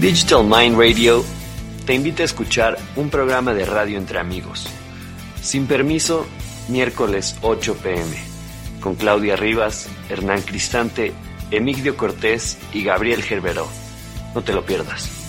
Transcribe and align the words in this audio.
Digital 0.00 0.44
Mind 0.44 0.78
Radio 0.78 1.22
te 1.84 1.92
invita 1.92 2.22
a 2.22 2.24
escuchar 2.24 2.78
un 2.96 3.10
programa 3.10 3.52
de 3.52 3.66
radio 3.66 3.98
entre 3.98 4.18
amigos. 4.18 4.66
Sin 5.42 5.66
permiso, 5.66 6.26
miércoles 6.68 7.36
8 7.42 7.76
pm, 7.82 8.16
con 8.80 8.94
Claudia 8.94 9.36
Rivas, 9.36 9.90
Hernán 10.08 10.40
Cristante, 10.40 11.12
Emigdio 11.50 11.98
Cortés 11.98 12.56
y 12.72 12.82
Gabriel 12.82 13.22
Gerberó. 13.22 13.68
No 14.34 14.40
te 14.40 14.54
lo 14.54 14.64
pierdas. 14.64 15.19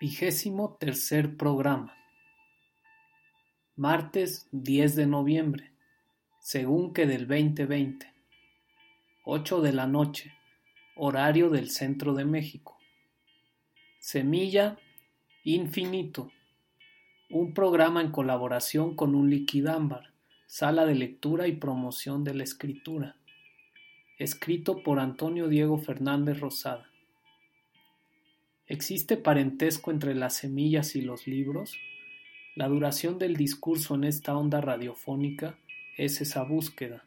Vigésimo 0.00 0.78
tercer 0.80 1.36
programa. 1.36 1.94
Martes 3.76 4.48
10 4.50 4.96
de 4.96 5.06
noviembre, 5.06 5.72
según 6.40 6.94
que 6.94 7.04
del 7.04 7.28
2020. 7.28 8.10
8 9.26 9.60
de 9.60 9.72
la 9.74 9.86
noche, 9.86 10.32
horario 10.96 11.50
del 11.50 11.68
centro 11.68 12.14
de 12.14 12.24
México. 12.24 12.78
Semilla 13.98 14.78
Infinito. 15.44 16.32
Un 17.28 17.52
programa 17.52 18.00
en 18.00 18.10
colaboración 18.10 18.96
con 18.96 19.14
un 19.14 19.28
liquidámbar, 19.28 20.14
sala 20.46 20.86
de 20.86 20.94
lectura 20.94 21.46
y 21.46 21.56
promoción 21.56 22.24
de 22.24 22.32
la 22.32 22.44
escritura. 22.44 23.16
Escrito 24.18 24.82
por 24.82 24.98
Antonio 24.98 25.48
Diego 25.48 25.76
Fernández 25.76 26.40
Rosada. 26.40 26.89
¿Existe 28.70 29.16
parentesco 29.16 29.90
entre 29.90 30.14
las 30.14 30.36
semillas 30.36 30.94
y 30.94 31.00
los 31.00 31.26
libros? 31.26 31.76
La 32.54 32.68
duración 32.68 33.18
del 33.18 33.34
discurso 33.34 33.96
en 33.96 34.04
esta 34.04 34.36
onda 34.36 34.60
radiofónica 34.60 35.58
es 35.98 36.20
esa 36.20 36.44
búsqueda, 36.44 37.04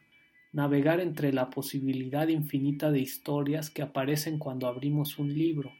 navegar 0.52 1.00
entre 1.00 1.32
la 1.32 1.48
posibilidad 1.48 2.28
infinita 2.28 2.90
de 2.90 3.00
historias 3.00 3.70
que 3.70 3.80
aparecen 3.80 4.38
cuando 4.38 4.66
abrimos 4.66 5.18
un 5.18 5.32
libro. 5.32 5.72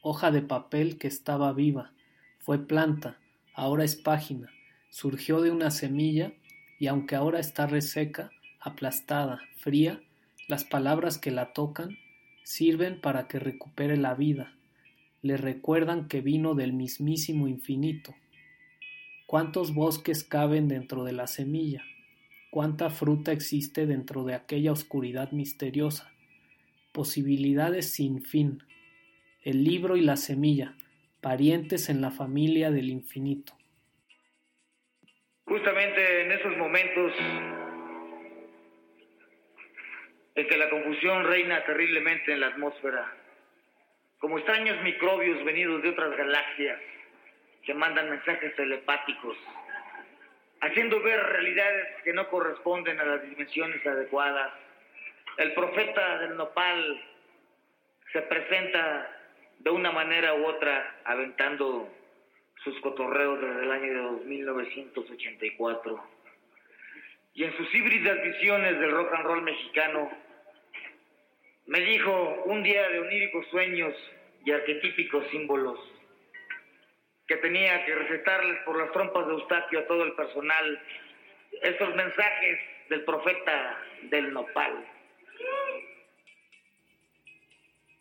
Hoja 0.00 0.32
de 0.32 0.42
papel 0.42 0.98
que 0.98 1.06
estaba 1.06 1.52
viva, 1.52 1.92
fue 2.40 2.58
planta, 2.58 3.20
ahora 3.54 3.84
es 3.84 3.94
página, 3.94 4.50
surgió 4.90 5.40
de 5.40 5.52
una 5.52 5.70
semilla 5.70 6.32
y 6.80 6.88
aunque 6.88 7.14
ahora 7.14 7.38
está 7.38 7.68
reseca, 7.68 8.32
aplastada, 8.58 9.42
fría, 9.58 10.02
las 10.48 10.64
palabras 10.64 11.18
que 11.18 11.30
la 11.30 11.52
tocan 11.52 12.01
sirven 12.42 13.00
para 13.00 13.28
que 13.28 13.38
recupere 13.38 13.96
la 13.96 14.14
vida, 14.14 14.54
le 15.22 15.36
recuerdan 15.36 16.08
que 16.08 16.20
vino 16.20 16.54
del 16.54 16.72
mismísimo 16.72 17.46
infinito. 17.46 18.14
¿Cuántos 19.26 19.72
bosques 19.72 20.24
caben 20.24 20.68
dentro 20.68 21.04
de 21.04 21.12
la 21.12 21.26
semilla? 21.26 21.84
¿Cuánta 22.50 22.90
fruta 22.90 23.32
existe 23.32 23.86
dentro 23.86 24.24
de 24.24 24.34
aquella 24.34 24.72
oscuridad 24.72 25.30
misteriosa? 25.32 26.12
Posibilidades 26.92 27.90
sin 27.92 28.22
fin. 28.22 28.62
El 29.42 29.64
libro 29.64 29.96
y 29.96 30.02
la 30.02 30.16
semilla, 30.16 30.76
parientes 31.20 31.88
en 31.88 32.00
la 32.00 32.10
familia 32.10 32.70
del 32.70 32.90
infinito. 32.90 33.54
Justamente 35.46 36.24
en 36.24 36.32
esos 36.32 36.56
momentos 36.58 37.12
en 40.34 40.46
que 40.48 40.56
la 40.56 40.70
confusión 40.70 41.24
reina 41.24 41.64
terriblemente 41.64 42.32
en 42.32 42.40
la 42.40 42.48
atmósfera, 42.48 43.12
como 44.18 44.38
extraños 44.38 44.80
microbios 44.82 45.44
venidos 45.44 45.82
de 45.82 45.90
otras 45.90 46.16
galaxias 46.16 46.80
que 47.64 47.74
mandan 47.74 48.10
mensajes 48.10 48.54
telepáticos, 48.56 49.36
haciendo 50.60 51.00
ver 51.02 51.20
realidades 51.20 52.02
que 52.02 52.12
no 52.12 52.28
corresponden 52.28 52.98
a 53.00 53.04
las 53.04 53.22
dimensiones 53.22 53.84
adecuadas. 53.86 54.52
El 55.36 55.52
profeta 55.54 56.18
del 56.18 56.36
nopal 56.36 57.04
se 58.12 58.22
presenta 58.22 59.10
de 59.58 59.70
una 59.70 59.92
manera 59.92 60.34
u 60.34 60.46
otra 60.46 61.00
aventando 61.04 61.88
sus 62.64 62.78
cotorreos 62.80 63.40
desde 63.40 63.62
el 63.62 63.70
año 63.72 64.12
de 64.18 64.24
1984 64.24 66.11
y 67.34 67.44
en 67.44 67.56
sus 67.56 67.74
híbridas 67.74 68.22
visiones 68.22 68.78
del 68.78 68.90
rock 68.90 69.14
and 69.14 69.24
roll 69.24 69.42
mexicano, 69.42 70.10
me 71.66 71.80
dijo 71.80 72.42
un 72.46 72.62
día 72.62 72.88
de 72.88 72.98
oníricos 72.98 73.46
sueños 73.50 73.94
y 74.44 74.50
arquetípicos 74.50 75.24
símbolos 75.30 75.78
que 77.26 77.36
tenía 77.36 77.84
que 77.86 77.94
recetarles 77.94 78.58
por 78.64 78.78
las 78.78 78.92
trompas 78.92 79.26
de 79.26 79.32
Eustaquio 79.32 79.78
a 79.78 79.86
todo 79.86 80.02
el 80.04 80.12
personal 80.12 80.80
estos 81.62 81.94
mensajes 81.94 82.58
del 82.90 83.04
profeta 83.04 83.78
del 84.10 84.32
nopal. 84.32 84.84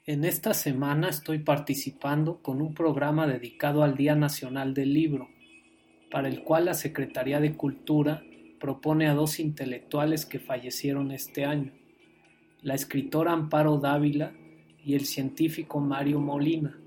En 0.06 0.26
esta 0.26 0.54
semana 0.54 1.10
estoy 1.10 1.40
participando 1.40 2.42
con 2.42 2.62
un 2.62 2.74
programa 2.74 3.28
dedicado 3.28 3.84
al 3.84 3.96
Día 3.96 4.16
Nacional 4.16 4.74
del 4.74 4.94
Libro, 4.94 5.30
para 6.10 6.28
el 6.28 6.44
cual 6.44 6.66
la 6.66 6.74
Secretaría 6.74 7.40
de 7.40 7.56
Cultura 7.56 8.24
propone 8.62 9.08
a 9.08 9.16
dos 9.16 9.40
intelectuales 9.40 10.26
que 10.26 10.40
fallecieron 10.40 11.12
este 11.12 11.44
año, 11.46 11.74
la 12.62 12.76
escritora 12.76 13.34
Amparo 13.34 13.78
Dávila 13.80 14.34
y 14.86 14.94
el 14.94 15.06
científico 15.06 15.80
Mario 15.80 16.20
Molina. 16.20 16.80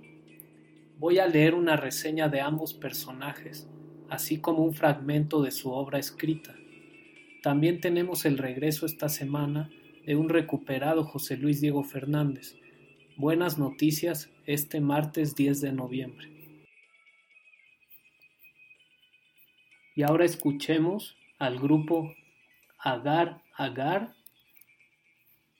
Voy 0.99 1.19
a 1.19 1.27
leer 1.27 1.55
una 1.55 1.77
reseña 1.77 2.29
de 2.29 2.41
ambos 2.41 2.75
personajes, 2.75 3.69
así 4.09 4.39
como 4.39 4.63
un 4.63 4.73
fragmento 4.73 5.43
de 5.43 5.51
su 5.51 5.73
obra 5.73 5.99
escrita. 5.99 6.55
También 7.43 7.81
tenemos 7.81 8.25
el 8.25 8.39
regreso 8.39 8.87
esta 8.87 9.09
semana 9.09 9.69
de 10.07 10.15
un 10.15 10.29
recuperado 10.29 11.03
José 11.03 11.37
Luis 11.37 11.61
Diego 11.61 11.83
Fernández. 11.83 12.57
Buenas 13.17 13.59
noticias 13.59 14.31
este 14.47 14.81
martes 14.81 15.35
10 15.35 15.61
de 15.61 15.73
noviembre. 15.73 16.29
Y 19.97 20.03
ahora 20.03 20.25
escuchemos 20.25 21.17
al 21.39 21.59
grupo 21.59 22.15
Agar 22.79 23.43
Agar 23.57 24.15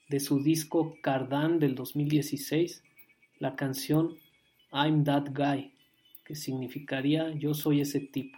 de 0.09 0.19
su 0.19 0.43
disco 0.43 0.97
Cardan 1.01 1.59
del 1.59 1.75
2016 1.75 2.83
la 3.39 3.55
canción 3.55 4.17
I'm 4.71 5.03
That 5.03 5.29
Guy, 5.33 5.73
que 6.25 6.35
significaría 6.35 7.31
yo 7.31 7.53
soy 7.53 7.81
ese 7.81 7.99
tipo. 7.99 8.37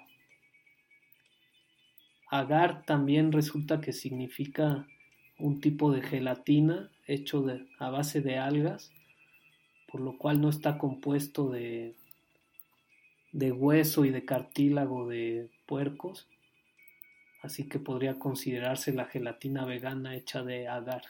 Agar 2.29 2.83
también 2.85 3.31
resulta 3.31 3.79
que 3.79 3.93
significa 3.93 4.87
un 5.39 5.61
tipo 5.61 5.91
de 5.91 6.01
gelatina 6.01 6.91
hecho 7.05 7.45
a 7.79 7.89
base 7.89 8.21
de 8.21 8.37
algas, 8.37 8.91
por 9.89 10.01
lo 10.01 10.17
cual 10.17 10.41
no 10.41 10.49
está 10.49 10.77
compuesto 10.77 11.49
de, 11.49 11.95
de 13.31 13.51
hueso 13.51 14.03
y 14.03 14.09
de 14.09 14.25
cartílago 14.25 15.07
de 15.07 15.49
puercos, 15.65 16.27
así 17.47 17.67
que 17.67 17.79
podría 17.79 18.19
considerarse 18.19 18.93
la 18.93 19.05
gelatina 19.05 19.65
vegana 19.65 20.15
hecha 20.15 20.43
de 20.43 20.67
agar. 20.67 21.01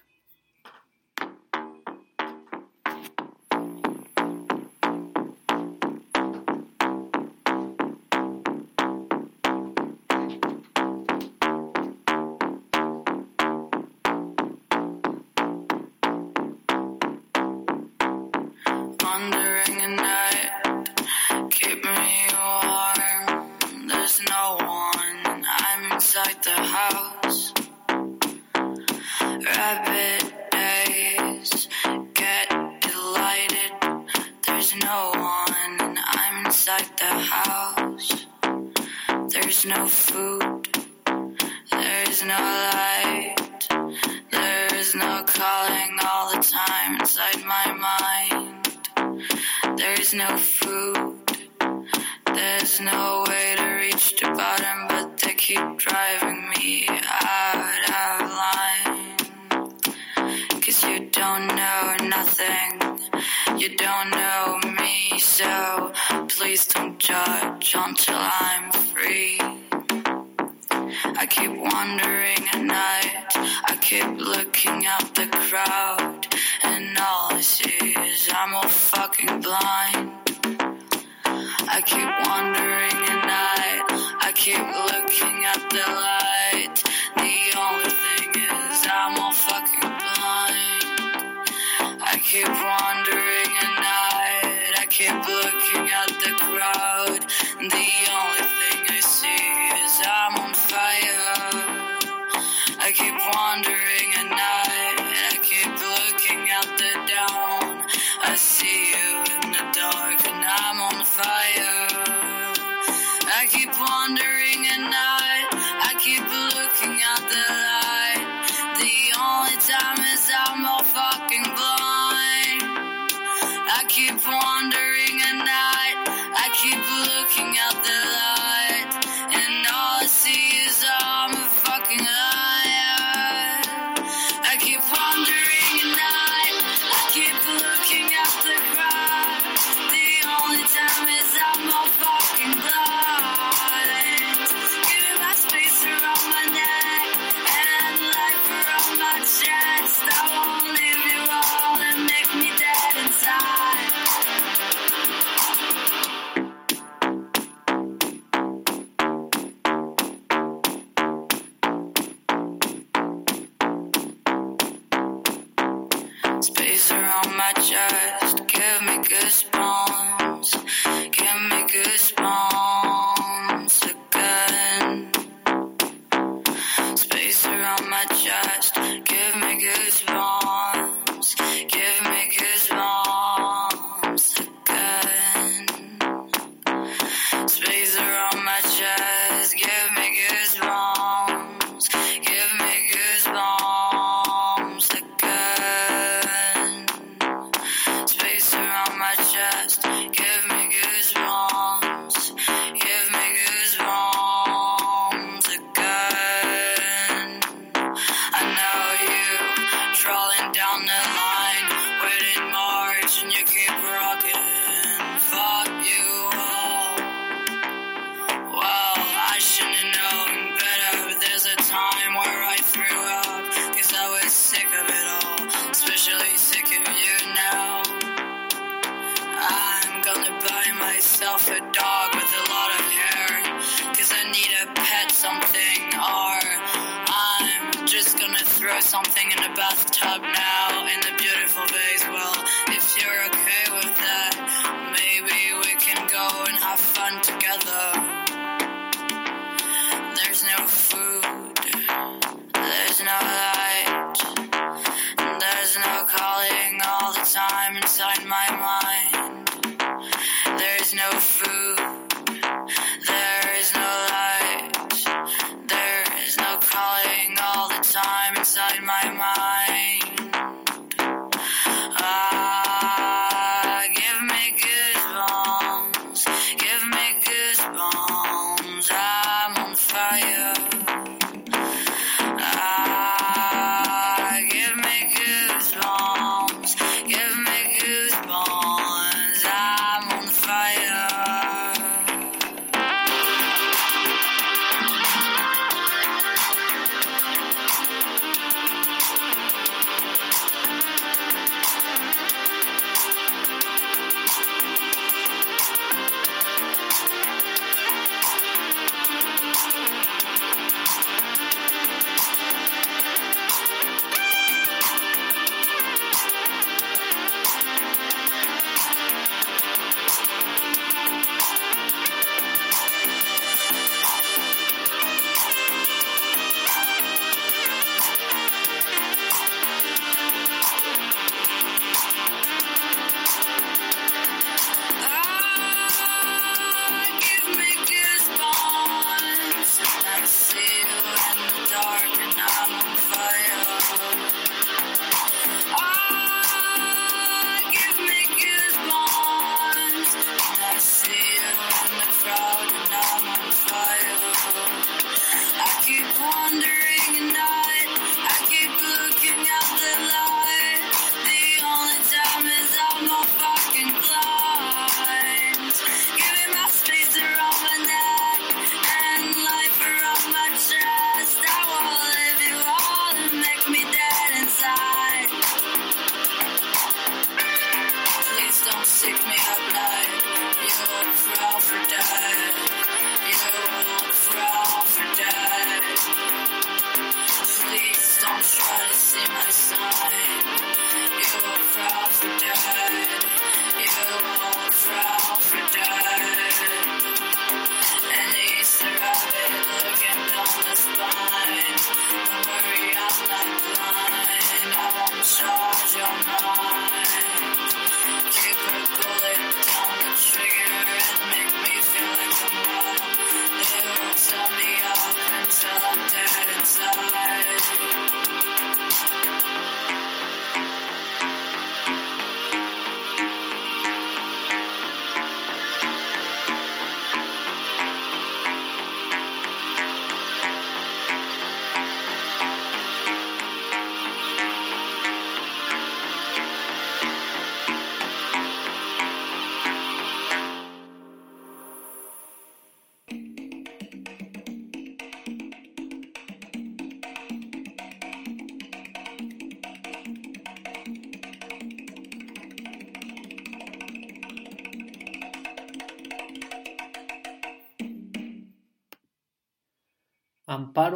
No 50.17 50.56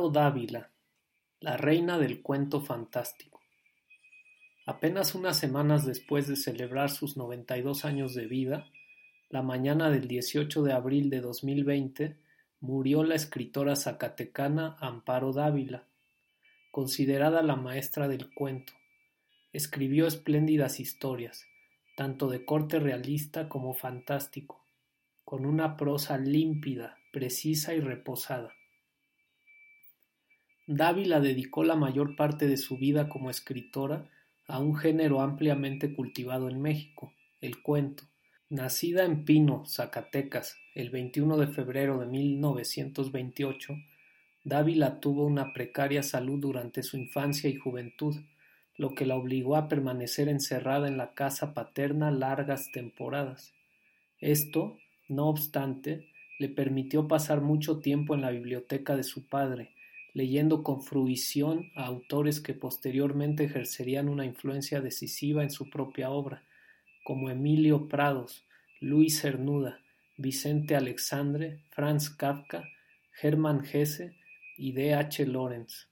Amparo 0.01 0.09
Dávila, 0.09 0.71
la 1.41 1.57
reina 1.57 1.99
del 1.99 2.23
cuento 2.23 2.59
fantástico. 2.59 3.39
Apenas 4.65 5.13
unas 5.13 5.37
semanas 5.37 5.85
después 5.85 6.27
de 6.27 6.35
celebrar 6.35 6.89
sus 6.89 7.17
92 7.17 7.85
años 7.85 8.15
de 8.15 8.25
vida, 8.25 8.65
la 9.29 9.43
mañana 9.43 9.91
del 9.91 10.07
18 10.07 10.63
de 10.63 10.73
abril 10.73 11.11
de 11.11 11.21
2020, 11.21 12.17
murió 12.61 13.03
la 13.03 13.13
escritora 13.13 13.75
zacatecana 13.75 14.75
Amparo 14.79 15.33
Dávila, 15.33 15.83
considerada 16.71 17.43
la 17.43 17.55
maestra 17.55 18.07
del 18.07 18.33
cuento. 18.33 18.73
Escribió 19.53 20.07
espléndidas 20.07 20.79
historias, 20.79 21.45
tanto 21.95 22.27
de 22.27 22.43
corte 22.43 22.79
realista 22.79 23.47
como 23.47 23.75
fantástico, 23.75 24.65
con 25.23 25.45
una 25.45 25.77
prosa 25.77 26.17
límpida, 26.17 26.97
precisa 27.11 27.75
y 27.75 27.81
reposada. 27.81 28.51
Dávila 30.73 31.19
dedicó 31.19 31.65
la 31.65 31.75
mayor 31.75 32.15
parte 32.15 32.47
de 32.47 32.55
su 32.55 32.77
vida 32.77 33.09
como 33.09 33.29
escritora 33.29 34.09
a 34.47 34.59
un 34.59 34.77
género 34.77 35.19
ampliamente 35.19 35.93
cultivado 35.93 36.47
en 36.47 36.61
México, 36.61 37.11
el 37.41 37.61
cuento. 37.61 38.05
Nacida 38.49 39.03
en 39.03 39.25
Pino, 39.25 39.65
Zacatecas, 39.65 40.55
el 40.73 40.89
21 40.89 41.35
de 41.35 41.47
febrero 41.47 41.99
de 41.99 42.05
1928, 42.05 43.73
Dávila 44.45 45.01
tuvo 45.01 45.25
una 45.25 45.51
precaria 45.51 46.03
salud 46.03 46.39
durante 46.39 46.83
su 46.83 46.95
infancia 46.95 47.49
y 47.49 47.57
juventud, 47.57 48.15
lo 48.77 48.95
que 48.95 49.05
la 49.05 49.17
obligó 49.17 49.57
a 49.57 49.67
permanecer 49.67 50.29
encerrada 50.29 50.87
en 50.87 50.95
la 50.95 51.13
casa 51.13 51.53
paterna 51.53 52.11
largas 52.11 52.71
temporadas. 52.71 53.53
Esto, 54.19 54.77
no 55.09 55.27
obstante, 55.27 56.07
le 56.39 56.47
permitió 56.47 57.09
pasar 57.09 57.41
mucho 57.41 57.79
tiempo 57.79 58.15
en 58.15 58.21
la 58.21 58.31
biblioteca 58.31 58.95
de 58.95 59.03
su 59.03 59.27
padre, 59.27 59.71
leyendo 60.13 60.63
con 60.63 60.81
fruición 60.81 61.71
a 61.75 61.85
autores 61.85 62.41
que 62.41 62.53
posteriormente 62.53 63.45
ejercerían 63.45 64.09
una 64.09 64.25
influencia 64.25 64.81
decisiva 64.81 65.43
en 65.43 65.51
su 65.51 65.69
propia 65.69 66.09
obra, 66.09 66.43
como 67.03 67.29
Emilio 67.29 67.87
Prados, 67.87 68.45
Luis 68.79 69.21
Cernuda, 69.21 69.79
Vicente 70.17 70.75
Alexandre, 70.75 71.63
Franz 71.71 72.09
Kafka, 72.09 72.63
Hermann 73.21 73.63
Hesse 73.65 74.13
y 74.57 74.73
D. 74.73 74.93
H. 74.93 75.25
Lawrence. 75.25 75.87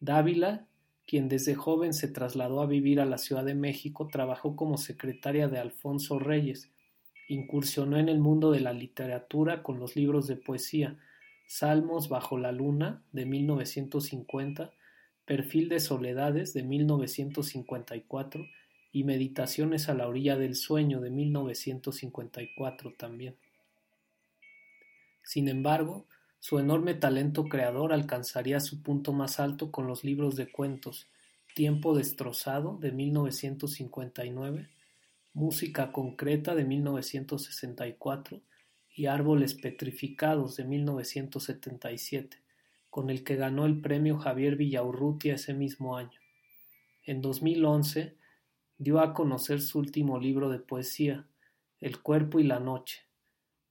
Dávila, 0.00 0.66
quien 1.06 1.28
desde 1.28 1.54
joven 1.54 1.92
se 1.92 2.08
trasladó 2.08 2.62
a 2.62 2.66
vivir 2.66 3.00
a 3.00 3.06
la 3.06 3.18
Ciudad 3.18 3.44
de 3.44 3.54
México, 3.54 4.08
trabajó 4.10 4.56
como 4.56 4.78
secretaria 4.78 5.48
de 5.48 5.58
Alfonso 5.58 6.18
Reyes, 6.18 6.70
incursionó 7.28 7.98
en 7.98 8.08
el 8.08 8.18
mundo 8.18 8.50
de 8.50 8.60
la 8.60 8.72
literatura 8.72 9.62
con 9.62 9.78
los 9.78 9.96
libros 9.96 10.26
de 10.26 10.36
poesía, 10.36 10.98
Salmos 11.54 12.08
bajo 12.08 12.38
la 12.38 12.50
luna 12.50 13.04
de 13.12 13.26
1950, 13.26 14.72
Perfil 15.26 15.68
de 15.68 15.80
soledades 15.80 16.54
de 16.54 16.62
1954 16.62 18.46
y 18.90 19.04
Meditaciones 19.04 19.90
a 19.90 19.94
la 19.94 20.08
orilla 20.08 20.38
del 20.38 20.56
sueño 20.56 21.02
de 21.02 21.10
1954 21.10 22.94
también. 22.96 23.36
Sin 25.22 25.46
embargo, 25.46 26.06
su 26.38 26.58
enorme 26.58 26.94
talento 26.94 27.44
creador 27.44 27.92
alcanzaría 27.92 28.58
su 28.58 28.82
punto 28.82 29.12
más 29.12 29.38
alto 29.38 29.70
con 29.70 29.86
los 29.86 30.04
libros 30.04 30.36
de 30.36 30.50
cuentos 30.50 31.06
Tiempo 31.54 31.94
destrozado 31.94 32.78
de 32.78 32.92
1959, 32.92 34.70
Música 35.34 35.92
concreta 35.92 36.54
de 36.54 36.64
1964 36.64 38.40
y 38.94 39.06
Árboles 39.06 39.54
Petrificados 39.54 40.56
de 40.56 40.64
1977, 40.64 42.38
con 42.90 43.10
el 43.10 43.24
que 43.24 43.36
ganó 43.36 43.64
el 43.64 43.80
premio 43.80 44.18
Javier 44.18 44.56
Villaurrutia 44.56 45.34
ese 45.34 45.54
mismo 45.54 45.96
año. 45.96 46.20
En 47.04 47.22
2011 47.22 48.16
dio 48.78 49.00
a 49.00 49.14
conocer 49.14 49.60
su 49.60 49.78
último 49.78 50.18
libro 50.18 50.50
de 50.50 50.58
poesía, 50.58 51.26
El 51.80 52.00
cuerpo 52.00 52.38
y 52.38 52.44
la 52.44 52.60
noche, 52.60 53.02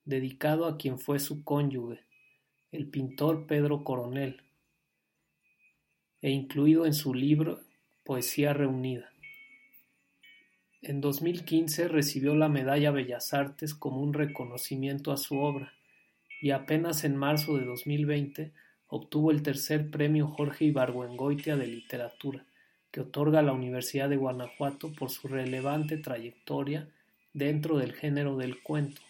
dedicado 0.06 0.66
a 0.66 0.78
quien 0.78 1.00
fue 1.00 1.20
su 1.20 1.44
cónyuge, 1.44 2.02
el 2.72 2.90
pintor 2.90 3.46
Pedro 3.48 3.84
Coronel, 3.84 4.42
e 6.22 6.30
incluido 6.30 6.86
en 6.86 6.94
su 6.94 7.14
libro 7.14 7.62
Poesía 8.04 8.54
Reunida. 8.54 9.11
En 10.84 11.00
2015 11.00 11.90
recibió 11.90 12.34
la 12.34 12.50
Medalla 12.50 12.90
Bellas 12.90 13.36
Artes 13.36 13.76
como 13.76 14.02
un 14.02 14.14
reconocimiento 14.14 15.12
a 15.12 15.18
su 15.18 15.38
obra 15.38 15.74
y 16.42 16.50
apenas 16.50 17.04
en 17.04 17.16
marzo 17.16 17.56
de 17.56 17.66
2020 17.66 18.52
obtuvo 18.88 19.30
el 19.30 19.44
tercer 19.44 19.92
premio 19.92 20.28
Jorge 20.28 20.66
Ibargüengoitia 20.66 21.56
de 21.56 21.68
Literatura, 21.68 22.46
que 22.90 23.02
otorga 23.02 23.44
la 23.44 23.54
Universidad 23.54 24.10
de 24.10 24.18
Guanajuato 24.18 24.92
por 24.92 25.12
su 25.12 25.28
relevante 25.28 25.98
trayectoria 25.98 26.90
dentro 27.32 27.78
del 27.78 27.94
género 27.94 28.36
del 28.36 28.64
cuento. 28.64 29.04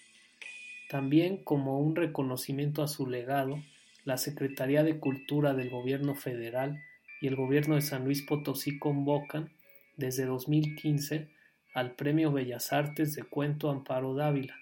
También 0.89 1.37
como 1.37 1.79
un 1.79 1.95
reconocimiento 1.95 2.83
a 2.83 2.89
su 2.89 3.07
legado, 3.07 3.63
la 4.03 4.17
Secretaría 4.17 4.83
de 4.83 4.99
Cultura 4.99 5.53
del 5.53 5.69
Gobierno 5.69 6.15
Federal 6.15 6.83
y 7.21 7.27
el 7.27 7.37
Gobierno 7.37 7.75
de 7.75 7.81
San 7.81 8.03
Luis 8.03 8.23
Potosí 8.23 8.77
convocan, 8.77 9.51
desde 9.95 10.25
2015, 10.25 11.29
al 11.73 11.95
Premio 11.95 12.33
Bellas 12.33 12.73
Artes 12.73 13.15
de 13.15 13.23
Cuento 13.23 13.69
Amparo 13.69 14.13
Dávila. 14.13 14.55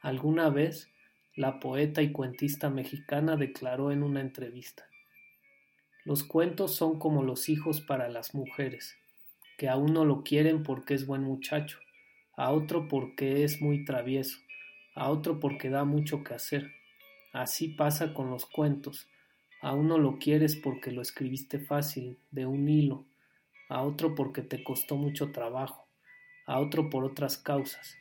Alguna 0.00 0.48
vez, 0.48 0.90
la 1.36 1.60
poeta 1.60 2.00
y 2.00 2.10
cuentista 2.10 2.70
mexicana 2.70 3.36
declaró 3.36 3.92
en 3.92 4.02
una 4.02 4.20
entrevista 4.20 4.86
Los 6.04 6.24
cuentos 6.24 6.74
son 6.74 6.98
como 6.98 7.22
los 7.22 7.50
hijos 7.50 7.82
para 7.82 8.08
las 8.08 8.34
mujeres, 8.34 8.96
que 9.58 9.68
a 9.68 9.76
uno 9.76 10.06
lo 10.06 10.22
quieren 10.22 10.62
porque 10.62 10.94
es 10.94 11.06
buen 11.06 11.22
muchacho, 11.22 11.78
a 12.34 12.50
otro 12.50 12.88
porque 12.88 13.44
es 13.44 13.60
muy 13.60 13.84
travieso, 13.84 14.38
a 14.94 15.10
otro 15.10 15.38
porque 15.38 15.68
da 15.68 15.84
mucho 15.84 16.24
que 16.24 16.34
hacer. 16.34 16.72
Así 17.32 17.68
pasa 17.68 18.14
con 18.14 18.30
los 18.30 18.46
cuentos. 18.46 19.06
A 19.60 19.74
uno 19.74 19.98
lo 19.98 20.18
quieres 20.18 20.56
porque 20.56 20.90
lo 20.92 21.02
escribiste 21.02 21.58
fácil, 21.58 22.18
de 22.30 22.46
un 22.46 22.68
hilo, 22.68 23.06
a 23.68 23.82
otro 23.82 24.14
porque 24.14 24.42
te 24.42 24.64
costó 24.64 24.96
mucho 24.96 25.30
trabajo, 25.30 25.81
a 26.46 26.58
otro 26.58 26.90
por 26.90 27.04
otras 27.04 27.38
causas. 27.38 27.96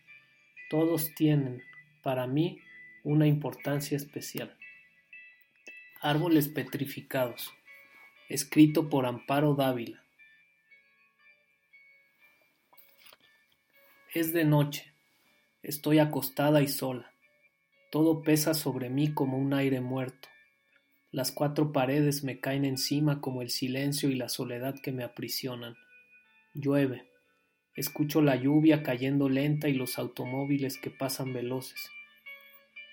Todos 0.69 1.13
tienen, 1.15 1.63
para 2.01 2.27
mí, 2.27 2.59
una 3.03 3.27
importancia 3.27 3.97
especial. 3.97 4.55
Árboles 6.01 6.47
petrificados. 6.47 7.53
Escrito 8.29 8.89
por 8.89 9.05
Amparo 9.05 9.55
Dávila. 9.55 10.03
Es 14.13 14.33
de 14.33 14.45
noche. 14.45 14.93
Estoy 15.63 15.99
acostada 15.99 16.61
y 16.61 16.67
sola. 16.67 17.13
Todo 17.91 18.23
pesa 18.23 18.53
sobre 18.53 18.89
mí 18.89 19.13
como 19.13 19.37
un 19.37 19.53
aire 19.53 19.81
muerto. 19.81 20.29
Las 21.11 21.31
cuatro 21.31 21.73
paredes 21.73 22.23
me 22.23 22.39
caen 22.39 22.63
encima 22.63 23.19
como 23.19 23.41
el 23.41 23.49
silencio 23.49 24.09
y 24.09 24.15
la 24.15 24.29
soledad 24.29 24.75
que 24.81 24.93
me 24.93 25.03
aprisionan. 25.03 25.75
Llueve. 26.53 27.10
Escucho 27.81 28.21
la 28.21 28.35
lluvia 28.35 28.83
cayendo 28.83 29.27
lenta 29.27 29.67
y 29.67 29.73
los 29.73 29.97
automóviles 29.97 30.77
que 30.77 30.91
pasan 30.91 31.33
veloces. 31.33 31.89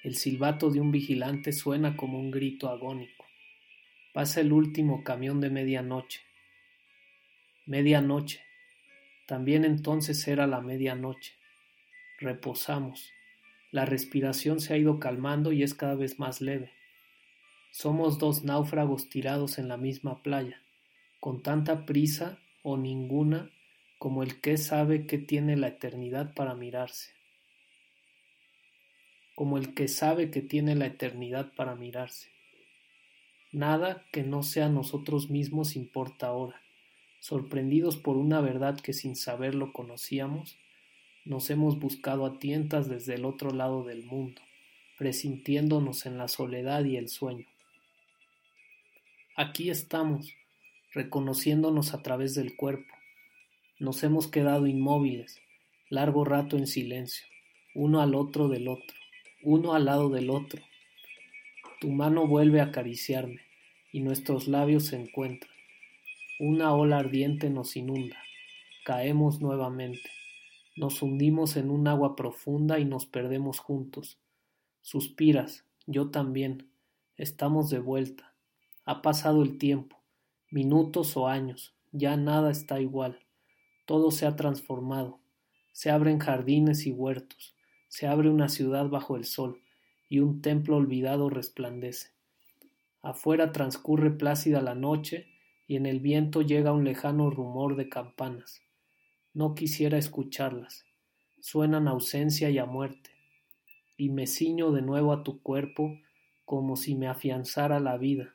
El 0.02 0.16
silbato 0.16 0.70
de 0.70 0.80
un 0.80 0.92
vigilante 0.92 1.52
suena 1.52 1.94
como 1.94 2.18
un 2.18 2.30
grito 2.30 2.70
agónico. 2.70 3.26
Pasa 4.14 4.40
el 4.40 4.50
último 4.50 5.04
camión 5.04 5.42
de 5.42 5.50
medianoche. 5.50 6.20
Medianoche. 7.66 8.40
También 9.26 9.66
entonces 9.66 10.26
era 10.26 10.46
la 10.46 10.62
medianoche. 10.62 11.34
Reposamos. 12.18 13.12
La 13.70 13.84
respiración 13.84 14.58
se 14.58 14.72
ha 14.72 14.78
ido 14.78 14.98
calmando 14.98 15.52
y 15.52 15.64
es 15.64 15.74
cada 15.74 15.96
vez 15.96 16.18
más 16.18 16.40
leve. 16.40 16.72
Somos 17.72 18.18
dos 18.18 18.42
náufragos 18.42 19.10
tirados 19.10 19.58
en 19.58 19.68
la 19.68 19.76
misma 19.76 20.22
playa, 20.22 20.62
con 21.20 21.42
tanta 21.42 21.84
prisa 21.84 22.38
o 22.62 22.78
ninguna 22.78 23.50
como 23.98 24.22
el 24.22 24.40
que 24.40 24.56
sabe 24.56 25.06
que 25.06 25.18
tiene 25.18 25.56
la 25.56 25.68
eternidad 25.68 26.34
para 26.34 26.54
mirarse 26.54 27.18
como 29.38 29.56
el 29.56 29.72
que 29.72 29.86
sabe 29.86 30.32
que 30.32 30.42
tiene 30.42 30.74
la 30.74 30.86
eternidad 30.86 31.52
para 31.54 31.76
mirarse. 31.76 32.28
Nada 33.52 34.04
que 34.10 34.24
no 34.24 34.42
sea 34.42 34.68
nosotros 34.68 35.30
mismos 35.30 35.76
importa 35.76 36.26
ahora. 36.26 36.60
Sorprendidos 37.20 37.96
por 37.96 38.16
una 38.16 38.40
verdad 38.40 38.80
que 38.80 38.92
sin 38.92 39.14
saberlo 39.14 39.72
conocíamos, 39.72 40.58
nos 41.24 41.50
hemos 41.50 41.78
buscado 41.78 42.26
a 42.26 42.40
tientas 42.40 42.88
desde 42.88 43.14
el 43.14 43.24
otro 43.24 43.52
lado 43.52 43.84
del 43.84 44.04
mundo, 44.04 44.42
presintiéndonos 44.98 46.04
en 46.06 46.18
la 46.18 46.26
soledad 46.26 46.84
y 46.84 46.96
el 46.96 47.08
sueño. 47.08 47.46
Aquí 49.36 49.70
estamos, 49.70 50.34
reconociéndonos 50.90 51.94
a 51.94 52.02
través 52.02 52.34
del 52.34 52.56
cuerpo. 52.56 52.92
Nos 53.78 54.02
hemos 54.02 54.28
quedado 54.28 54.66
inmóviles, 54.66 55.40
largo 55.88 56.24
rato 56.24 56.56
en 56.56 56.66
silencio, 56.66 57.26
uno 57.74 58.00
al 58.00 58.14
otro 58.14 58.48
del 58.48 58.68
otro 58.68 58.98
uno 59.42 59.74
al 59.74 59.84
lado 59.84 60.08
del 60.08 60.30
otro. 60.30 60.62
Tu 61.80 61.90
mano 61.90 62.26
vuelve 62.26 62.60
a 62.60 62.64
acariciarme 62.64 63.40
y 63.92 64.00
nuestros 64.00 64.48
labios 64.48 64.86
se 64.86 64.96
encuentran. 64.96 65.52
Una 66.40 66.74
ola 66.74 66.98
ardiente 66.98 67.48
nos 67.50 67.76
inunda. 67.76 68.16
Caemos 68.84 69.40
nuevamente. 69.40 70.10
Nos 70.76 71.02
hundimos 71.02 71.56
en 71.56 71.70
un 71.70 71.86
agua 71.88 72.16
profunda 72.16 72.78
y 72.78 72.84
nos 72.84 73.06
perdemos 73.06 73.58
juntos. 73.58 74.18
Suspiras, 74.82 75.64
yo 75.86 76.10
también. 76.10 76.68
Estamos 77.16 77.70
de 77.70 77.78
vuelta. 77.78 78.34
Ha 78.84 79.02
pasado 79.02 79.42
el 79.42 79.58
tiempo, 79.58 80.00
minutos 80.50 81.16
o 81.16 81.28
años. 81.28 81.74
Ya 81.92 82.16
nada 82.16 82.50
está 82.50 82.80
igual. 82.80 83.18
Todo 83.88 84.12
se 84.12 84.24
ha 84.24 84.36
transformado. 84.36 85.18
Se 85.72 85.90
abren 85.90 86.20
jardines 86.20 86.86
y 86.86 86.92
huertos 86.92 87.58
se 87.88 88.06
abre 88.06 88.28
una 88.28 88.48
ciudad 88.48 88.88
bajo 88.88 89.16
el 89.16 89.24
sol, 89.24 89.62
y 90.08 90.20
un 90.20 90.40
templo 90.42 90.76
olvidado 90.76 91.30
resplandece. 91.30 92.10
Afuera 93.02 93.52
transcurre 93.52 94.10
plácida 94.10 94.60
la 94.60 94.74
noche, 94.74 95.26
y 95.66 95.76
en 95.76 95.86
el 95.86 96.00
viento 96.00 96.42
llega 96.42 96.72
un 96.72 96.84
lejano 96.84 97.30
rumor 97.30 97.76
de 97.76 97.88
campanas. 97.88 98.60
No 99.34 99.54
quisiera 99.54 99.98
escucharlas. 99.98 100.84
Suenan 101.40 101.88
ausencia 101.88 102.50
y 102.50 102.58
a 102.58 102.66
muerte. 102.66 103.10
Y 103.96 104.10
me 104.10 104.26
ciño 104.26 104.72
de 104.72 104.82
nuevo 104.82 105.12
a 105.12 105.22
tu 105.22 105.42
cuerpo 105.42 105.98
como 106.44 106.76
si 106.76 106.94
me 106.94 107.06
afianzara 107.06 107.80
la 107.80 107.98
vida. 107.98 108.34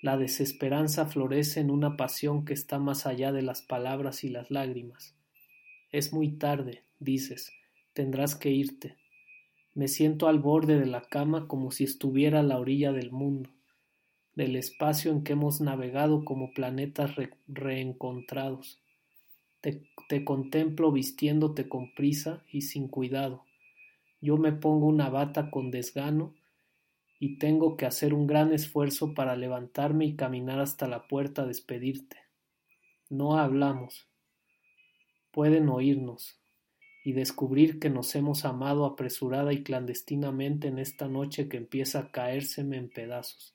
La 0.00 0.16
desesperanza 0.16 1.06
florece 1.06 1.58
en 1.58 1.70
una 1.70 1.96
pasión 1.96 2.44
que 2.44 2.54
está 2.54 2.78
más 2.78 3.04
allá 3.04 3.32
de 3.32 3.42
las 3.42 3.62
palabras 3.62 4.22
y 4.22 4.28
las 4.28 4.48
lágrimas. 4.48 5.16
Es 5.90 6.12
muy 6.12 6.30
tarde, 6.30 6.84
dices, 7.00 7.50
tendrás 7.94 8.36
que 8.36 8.50
irte. 8.50 8.96
Me 9.74 9.88
siento 9.88 10.28
al 10.28 10.38
borde 10.38 10.78
de 10.78 10.86
la 10.86 11.02
cama 11.02 11.48
como 11.48 11.72
si 11.72 11.82
estuviera 11.82 12.40
a 12.40 12.44
la 12.44 12.58
orilla 12.58 12.92
del 12.92 13.10
mundo, 13.10 13.50
del 14.36 14.54
espacio 14.54 15.10
en 15.10 15.24
que 15.24 15.32
hemos 15.32 15.60
navegado 15.60 16.24
como 16.24 16.52
planetas 16.52 17.16
reencontrados. 17.48 18.78
Te, 19.60 19.82
te 20.08 20.24
contemplo 20.24 20.92
vistiéndote 20.92 21.68
con 21.68 21.92
prisa 21.92 22.44
y 22.52 22.62
sin 22.62 22.86
cuidado. 22.86 23.42
Yo 24.20 24.36
me 24.36 24.52
pongo 24.52 24.86
una 24.86 25.10
bata 25.10 25.50
con 25.50 25.72
desgano 25.72 26.34
y 27.18 27.38
tengo 27.38 27.76
que 27.76 27.86
hacer 27.86 28.14
un 28.14 28.26
gran 28.26 28.52
esfuerzo 28.52 29.14
para 29.14 29.36
levantarme 29.36 30.06
y 30.06 30.16
caminar 30.16 30.60
hasta 30.60 30.86
la 30.86 31.08
puerta 31.08 31.42
a 31.42 31.46
despedirte. 31.46 32.16
No 33.10 33.38
hablamos. 33.38 34.08
Pueden 35.32 35.68
oírnos 35.68 36.38
y 37.04 37.12
descubrir 37.12 37.78
que 37.78 37.90
nos 37.90 38.14
hemos 38.14 38.44
amado 38.44 38.84
apresurada 38.84 39.52
y 39.52 39.62
clandestinamente 39.62 40.68
en 40.68 40.78
esta 40.78 41.08
noche 41.08 41.48
que 41.48 41.56
empieza 41.56 42.00
a 42.00 42.10
caérseme 42.12 42.76
en 42.76 42.90
pedazos. 42.90 43.54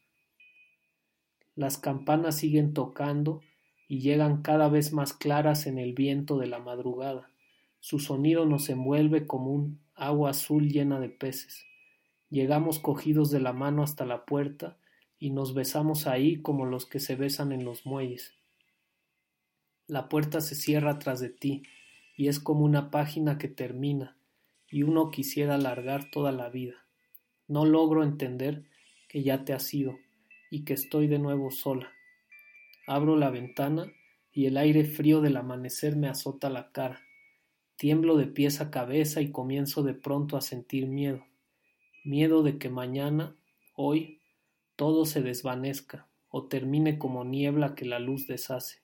Las 1.55 1.77
campanas 1.77 2.37
siguen 2.37 2.73
tocando 2.73 3.41
y 3.87 3.99
llegan 3.99 4.41
cada 4.41 4.69
vez 4.69 4.91
más 4.91 5.13
claras 5.13 5.67
en 5.67 5.77
el 5.77 5.93
viento 5.93 6.37
de 6.39 6.47
la 6.47 6.59
madrugada. 6.59 7.29
Su 7.79 7.99
sonido 7.99 8.45
nos 8.45 8.69
envuelve 8.69 9.27
como 9.27 9.51
un 9.51 9.79
agua 9.93 10.31
azul 10.31 10.67
llena 10.69 10.99
de 10.99 11.09
peces. 11.09 11.63
Llegamos 12.33 12.79
cogidos 12.79 13.29
de 13.29 13.39
la 13.39 13.53
mano 13.53 13.83
hasta 13.83 14.05
la 14.05 14.25
puerta 14.25 14.75
y 15.19 15.29
nos 15.29 15.53
besamos 15.53 16.07
ahí 16.07 16.41
como 16.41 16.65
los 16.65 16.87
que 16.87 16.99
se 16.99 17.15
besan 17.15 17.51
en 17.51 17.63
los 17.63 17.85
muelles. 17.85 18.33
La 19.85 20.09
puerta 20.09 20.41
se 20.41 20.55
cierra 20.55 20.97
tras 20.97 21.19
de 21.19 21.29
ti, 21.29 21.61
y 22.17 22.29
es 22.29 22.39
como 22.39 22.65
una 22.65 22.89
página 22.89 23.37
que 23.37 23.49
termina 23.49 24.17
y 24.67 24.81
uno 24.81 25.11
quisiera 25.11 25.53
alargar 25.53 26.09
toda 26.09 26.31
la 26.31 26.49
vida. 26.49 26.87
No 27.47 27.65
logro 27.65 28.01
entender 28.03 28.63
que 29.07 29.21
ya 29.21 29.45
te 29.45 29.53
has 29.53 29.71
ido 29.71 29.99
y 30.49 30.65
que 30.65 30.73
estoy 30.73 31.05
de 31.05 31.19
nuevo 31.19 31.51
sola. 31.51 31.91
Abro 32.87 33.15
la 33.15 33.29
ventana 33.29 33.93
y 34.31 34.47
el 34.47 34.57
aire 34.57 34.85
frío 34.85 35.21
del 35.21 35.37
amanecer 35.37 35.95
me 35.95 36.07
azota 36.07 36.49
la 36.49 36.71
cara. 36.71 36.99
Tiemblo 37.75 38.17
de 38.17 38.25
pies 38.25 38.59
a 38.59 38.71
cabeza 38.71 39.21
y 39.21 39.31
comienzo 39.31 39.83
de 39.83 39.93
pronto 39.93 40.35
a 40.35 40.41
sentir 40.41 40.87
miedo. 40.87 41.27
Miedo 42.05 42.43
de 42.43 42.57
que 42.57 42.69
mañana, 42.69 43.33
hoy, 43.75 44.19
todo 44.75 45.05
se 45.05 45.21
desvanezca 45.21 46.09
o 46.27 46.47
termine 46.47 46.97
como 46.97 47.23
niebla 47.23 47.75
que 47.75 47.85
la 47.85 47.99
luz 47.99 48.27
deshace. 48.27 48.79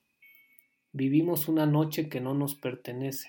Vivimos 0.92 1.46
una 1.46 1.66
noche 1.66 2.08
que 2.08 2.22
no 2.22 2.32
nos 2.32 2.54
pertenece. 2.54 3.28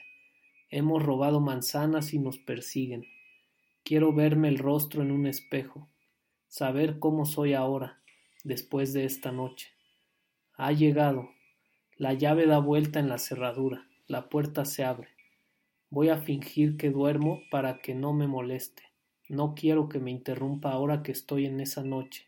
Hemos 0.69 1.03
robado 1.03 1.41
manzanas 1.41 2.13
y 2.13 2.19
nos 2.19 2.37
persiguen. 2.37 3.05
Quiero 3.83 4.13
verme 4.13 4.47
el 4.47 4.59
rostro 4.59 5.01
en 5.01 5.11
un 5.11 5.27
espejo, 5.27 5.89
saber 6.47 6.97
cómo 6.99 7.25
soy 7.25 7.53
ahora, 7.53 8.01
después 8.45 8.93
de 8.93 9.03
esta 9.03 9.33
noche. 9.33 9.71
Ha 10.53 10.71
llegado. 10.71 11.31
La 11.97 12.13
llave 12.13 12.45
da 12.45 12.59
vuelta 12.59 13.01
en 13.01 13.09
la 13.09 13.17
cerradura. 13.17 13.89
La 14.07 14.29
puerta 14.29 14.63
se 14.63 14.85
abre. 14.85 15.09
Voy 15.89 16.07
a 16.07 16.17
fingir 16.17 16.77
que 16.77 16.91
duermo 16.91 17.41
para 17.51 17.79
que 17.79 17.93
no 17.93 18.13
me 18.13 18.27
moleste. 18.27 18.90
No 19.31 19.55
quiero 19.55 19.87
que 19.87 19.99
me 19.99 20.11
interrumpa 20.11 20.73
ahora 20.73 21.03
que 21.03 21.13
estoy 21.13 21.45
en 21.45 21.61
esa 21.61 21.85
noche, 21.85 22.27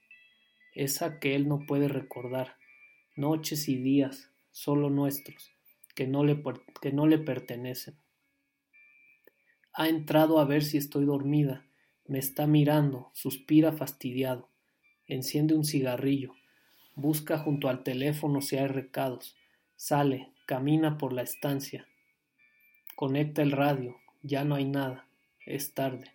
esa 0.74 1.20
que 1.20 1.36
él 1.36 1.50
no 1.50 1.66
puede 1.68 1.90
recordar, 1.90 2.56
noches 3.18 3.68
y 3.68 3.76
días, 3.76 4.32
solo 4.52 4.90
nuestros, 4.90 5.52
que 5.96 6.08
no 6.08 6.24
le, 6.24 6.42
que 6.82 6.94
no 6.94 7.06
le 7.06 7.18
pertenecen. 7.18 7.98
Ha 9.74 9.90
entrado 9.90 10.40
a 10.40 10.46
ver 10.46 10.64
si 10.64 10.78
estoy 10.78 11.04
dormida, 11.04 11.66
me 12.08 12.20
está 12.20 12.48
mirando, 12.48 13.12
suspira 13.12 13.74
fastidiado, 13.74 14.48
enciende 15.06 15.56
un 15.56 15.66
cigarrillo, 15.66 16.34
busca 16.96 17.38
junto 17.38 17.68
al 17.68 17.84
teléfono 17.84 18.40
si 18.40 18.56
hay 18.56 18.68
recados, 18.68 19.36
sale, 19.76 20.30
camina 20.46 20.98
por 20.98 21.12
la 21.12 21.24
estancia, 21.24 21.86
conecta 22.96 23.42
el 23.42 23.52
radio, 23.52 23.98
ya 24.22 24.46
no 24.46 24.56
hay 24.56 24.64
nada, 24.64 25.06
es 25.46 25.74
tarde. 25.74 26.13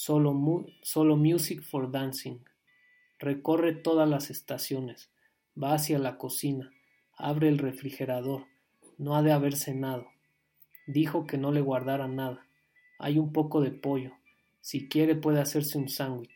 Solo, 0.00 0.64
solo 0.80 1.16
Music 1.16 1.60
for 1.60 1.90
Dancing. 1.90 2.38
Recorre 3.18 3.74
todas 3.74 4.08
las 4.08 4.30
estaciones, 4.30 5.10
va 5.60 5.74
hacia 5.74 5.98
la 5.98 6.18
cocina, 6.18 6.70
abre 7.16 7.48
el 7.48 7.58
refrigerador, 7.58 8.44
no 8.96 9.16
ha 9.16 9.22
de 9.22 9.32
haber 9.32 9.56
cenado. 9.56 10.06
Dijo 10.86 11.26
que 11.26 11.36
no 11.36 11.50
le 11.50 11.62
guardara 11.62 12.06
nada. 12.06 12.46
Hay 13.00 13.18
un 13.18 13.32
poco 13.32 13.60
de 13.60 13.72
pollo. 13.72 14.12
Si 14.60 14.88
quiere 14.88 15.16
puede 15.16 15.40
hacerse 15.40 15.78
un 15.78 15.88
sándwich. 15.88 16.30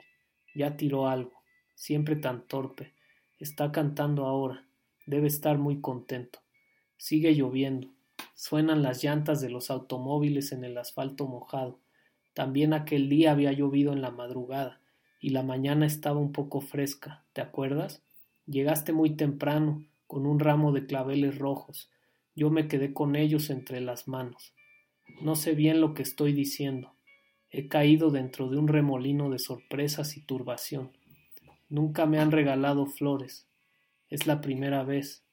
Ya 0.57 0.77
tiró 0.77 1.07
algo. 1.07 1.33
Siempre 1.77 2.17
tan 2.17 2.49
torpe. 2.49 2.95
Está 3.39 3.71
cantando 3.71 4.27
ahora. 4.27 4.67
Debe 5.07 5.29
estar 5.29 5.57
muy 5.59 5.81
contento. 5.81 6.41
Sigue 6.97 7.33
lloviendo. 7.37 7.87
Suenan 8.35 8.83
las 8.83 9.05
llantas 9.05 9.41
de 9.41 9.51
los 9.51 9.71
automóviles 9.71 10.51
en 10.51 10.65
el 10.65 10.77
asfalto 10.79 11.29
mojado. 11.29 11.79
También 12.35 12.73
aquel 12.73 13.09
día 13.09 13.33
había 13.33 13.53
llovido 13.53 13.93
en 13.93 14.03
la 14.03 14.11
madrugada 14.11 14.81
y 15.21 15.31
la 15.31 15.43
mañana 15.43 15.87
estaba 15.87 16.19
un 16.19 16.33
poco 16.33 16.61
fresca, 16.61 17.25
¿te 17.33 17.41
acuerdas? 17.41 18.03
Llegaste 18.47 18.93
muy 18.93 19.11
temprano, 19.11 19.85
con 20.07 20.27
un 20.27 20.41
ramo 20.41 20.73
de 20.73 20.85
claveles 20.85 21.39
rojos. 21.39 21.91
Yo 22.35 22.51
me 22.51 22.69
quedé 22.69 22.93
con 22.93 23.17
ellos 23.17 23.51
entre 23.51 23.81
las 23.81 24.09
manos. 24.09 24.53
No 25.21 25.37
sé 25.37 25.55
bien 25.55 25.81
lo 25.81 25.95
que 25.95 26.03
estoy 26.03 26.33
diciendo. 26.33 26.95
He 27.51 27.69
caído 27.69 28.11
dentro 28.11 28.49
de 28.49 28.59
un 28.59 28.69
remolino 28.69 29.31
de 29.31 29.39
sorpresas 29.39 30.17
y 30.17 30.21
turbación. 30.21 30.91
Nunca 31.69 32.05
me 32.07 32.19
han 32.19 32.31
regalado 32.31 32.87
flores. 32.87 33.47
Es 34.09 34.27
la 34.27 34.41
primera 34.41 34.83
vez. 34.83 35.25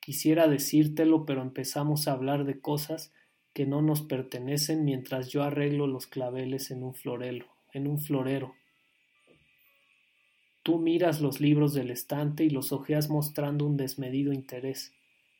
Quisiera 0.00 0.48
decírtelo, 0.48 1.26
pero 1.26 1.42
empezamos 1.42 2.08
a 2.08 2.12
hablar 2.12 2.44
de 2.44 2.60
cosas 2.60 3.12
que 3.52 3.66
no 3.66 3.82
nos 3.82 4.02
pertenecen 4.02 4.84
mientras 4.84 5.28
yo 5.28 5.42
arreglo 5.42 5.86
los 5.86 6.06
claveles 6.06 6.70
en 6.70 6.82
un 6.82 6.94
florelo, 6.94 7.46
en 7.72 7.86
un 7.86 8.00
florero. 8.00 8.54
Tú 10.62 10.78
miras 10.78 11.20
los 11.20 11.40
libros 11.40 11.74
del 11.74 11.90
estante 11.90 12.44
y 12.44 12.50
los 12.50 12.72
ojeas 12.72 13.08
mostrando 13.08 13.66
un 13.66 13.76
desmedido 13.76 14.32
interés. 14.32 14.92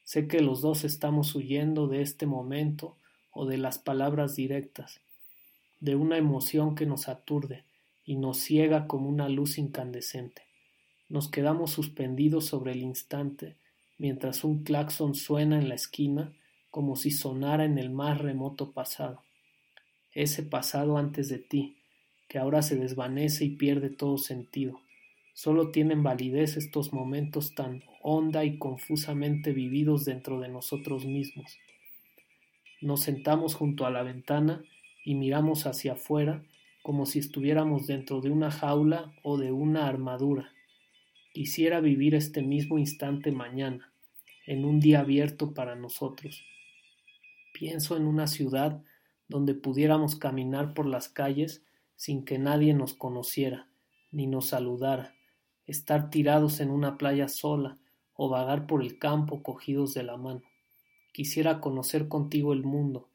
Sé 0.02 0.26
que 0.26 0.40
los 0.40 0.60
dos 0.60 0.84
estamos 0.84 1.34
huyendo 1.34 1.86
de 1.86 2.02
este 2.02 2.26
momento 2.26 2.96
o 3.32 3.46
de 3.46 3.58
las 3.58 3.78
palabras 3.78 4.34
directas, 4.34 5.00
de 5.78 5.94
una 5.94 6.16
emoción 6.16 6.74
que 6.74 6.86
nos 6.86 7.08
aturde 7.08 7.64
y 8.04 8.16
nos 8.16 8.38
ciega 8.38 8.88
como 8.88 9.08
una 9.08 9.28
luz 9.28 9.58
incandescente. 9.58 10.42
Nos 11.08 11.28
quedamos 11.28 11.70
suspendidos 11.70 12.46
sobre 12.46 12.72
el 12.72 12.82
instante 12.82 13.56
mientras 13.98 14.44
un 14.44 14.64
claxon 14.64 15.14
suena 15.14 15.58
en 15.58 15.68
la 15.68 15.74
esquina 15.74 16.32
como 16.70 16.96
si 16.96 17.10
sonara 17.10 17.64
en 17.64 17.78
el 17.78 17.90
más 17.90 18.18
remoto 18.18 18.72
pasado. 18.72 19.22
Ese 20.12 20.42
pasado 20.42 20.98
antes 20.98 21.28
de 21.28 21.38
ti, 21.38 21.76
que 22.28 22.38
ahora 22.38 22.62
se 22.62 22.76
desvanece 22.76 23.44
y 23.44 23.56
pierde 23.56 23.90
todo 23.90 24.18
sentido 24.18 24.80
Solo 25.42 25.70
tienen 25.70 26.02
validez 26.02 26.58
estos 26.58 26.92
momentos 26.92 27.54
tan 27.54 27.82
honda 28.02 28.44
y 28.44 28.58
confusamente 28.58 29.54
vividos 29.54 30.04
dentro 30.04 30.38
de 30.38 30.50
nosotros 30.50 31.06
mismos. 31.06 31.56
Nos 32.82 33.00
sentamos 33.00 33.54
junto 33.54 33.86
a 33.86 33.90
la 33.90 34.02
ventana 34.02 34.62
y 35.02 35.14
miramos 35.14 35.66
hacia 35.66 35.94
afuera 35.94 36.44
como 36.82 37.06
si 37.06 37.20
estuviéramos 37.20 37.86
dentro 37.86 38.20
de 38.20 38.28
una 38.28 38.50
jaula 38.50 39.14
o 39.22 39.38
de 39.38 39.50
una 39.50 39.86
armadura. 39.86 40.52
Quisiera 41.32 41.80
vivir 41.80 42.14
este 42.14 42.42
mismo 42.42 42.78
instante 42.78 43.32
mañana, 43.32 43.92
en 44.46 44.66
un 44.66 44.78
día 44.78 45.00
abierto 45.00 45.54
para 45.54 45.74
nosotros. 45.74 46.44
Pienso 47.60 47.94
en 47.94 48.06
una 48.06 48.26
ciudad 48.26 48.82
donde 49.28 49.54
pudiéramos 49.54 50.16
caminar 50.16 50.72
por 50.72 50.86
las 50.86 51.10
calles 51.10 51.62
sin 51.94 52.24
que 52.24 52.38
nadie 52.38 52.72
nos 52.72 52.94
conociera, 52.94 53.68
ni 54.10 54.26
nos 54.26 54.46
saludara, 54.46 55.14
estar 55.66 56.08
tirados 56.08 56.60
en 56.60 56.70
una 56.70 56.96
playa 56.96 57.28
sola 57.28 57.76
o 58.14 58.30
vagar 58.30 58.66
por 58.66 58.80
el 58.80 58.98
campo 58.98 59.42
cogidos 59.42 59.92
de 59.92 60.04
la 60.04 60.16
mano. 60.16 60.40
Quisiera 61.12 61.60
conocer 61.60 62.08
contigo 62.08 62.54
el 62.54 62.62
mundo, 62.62 63.10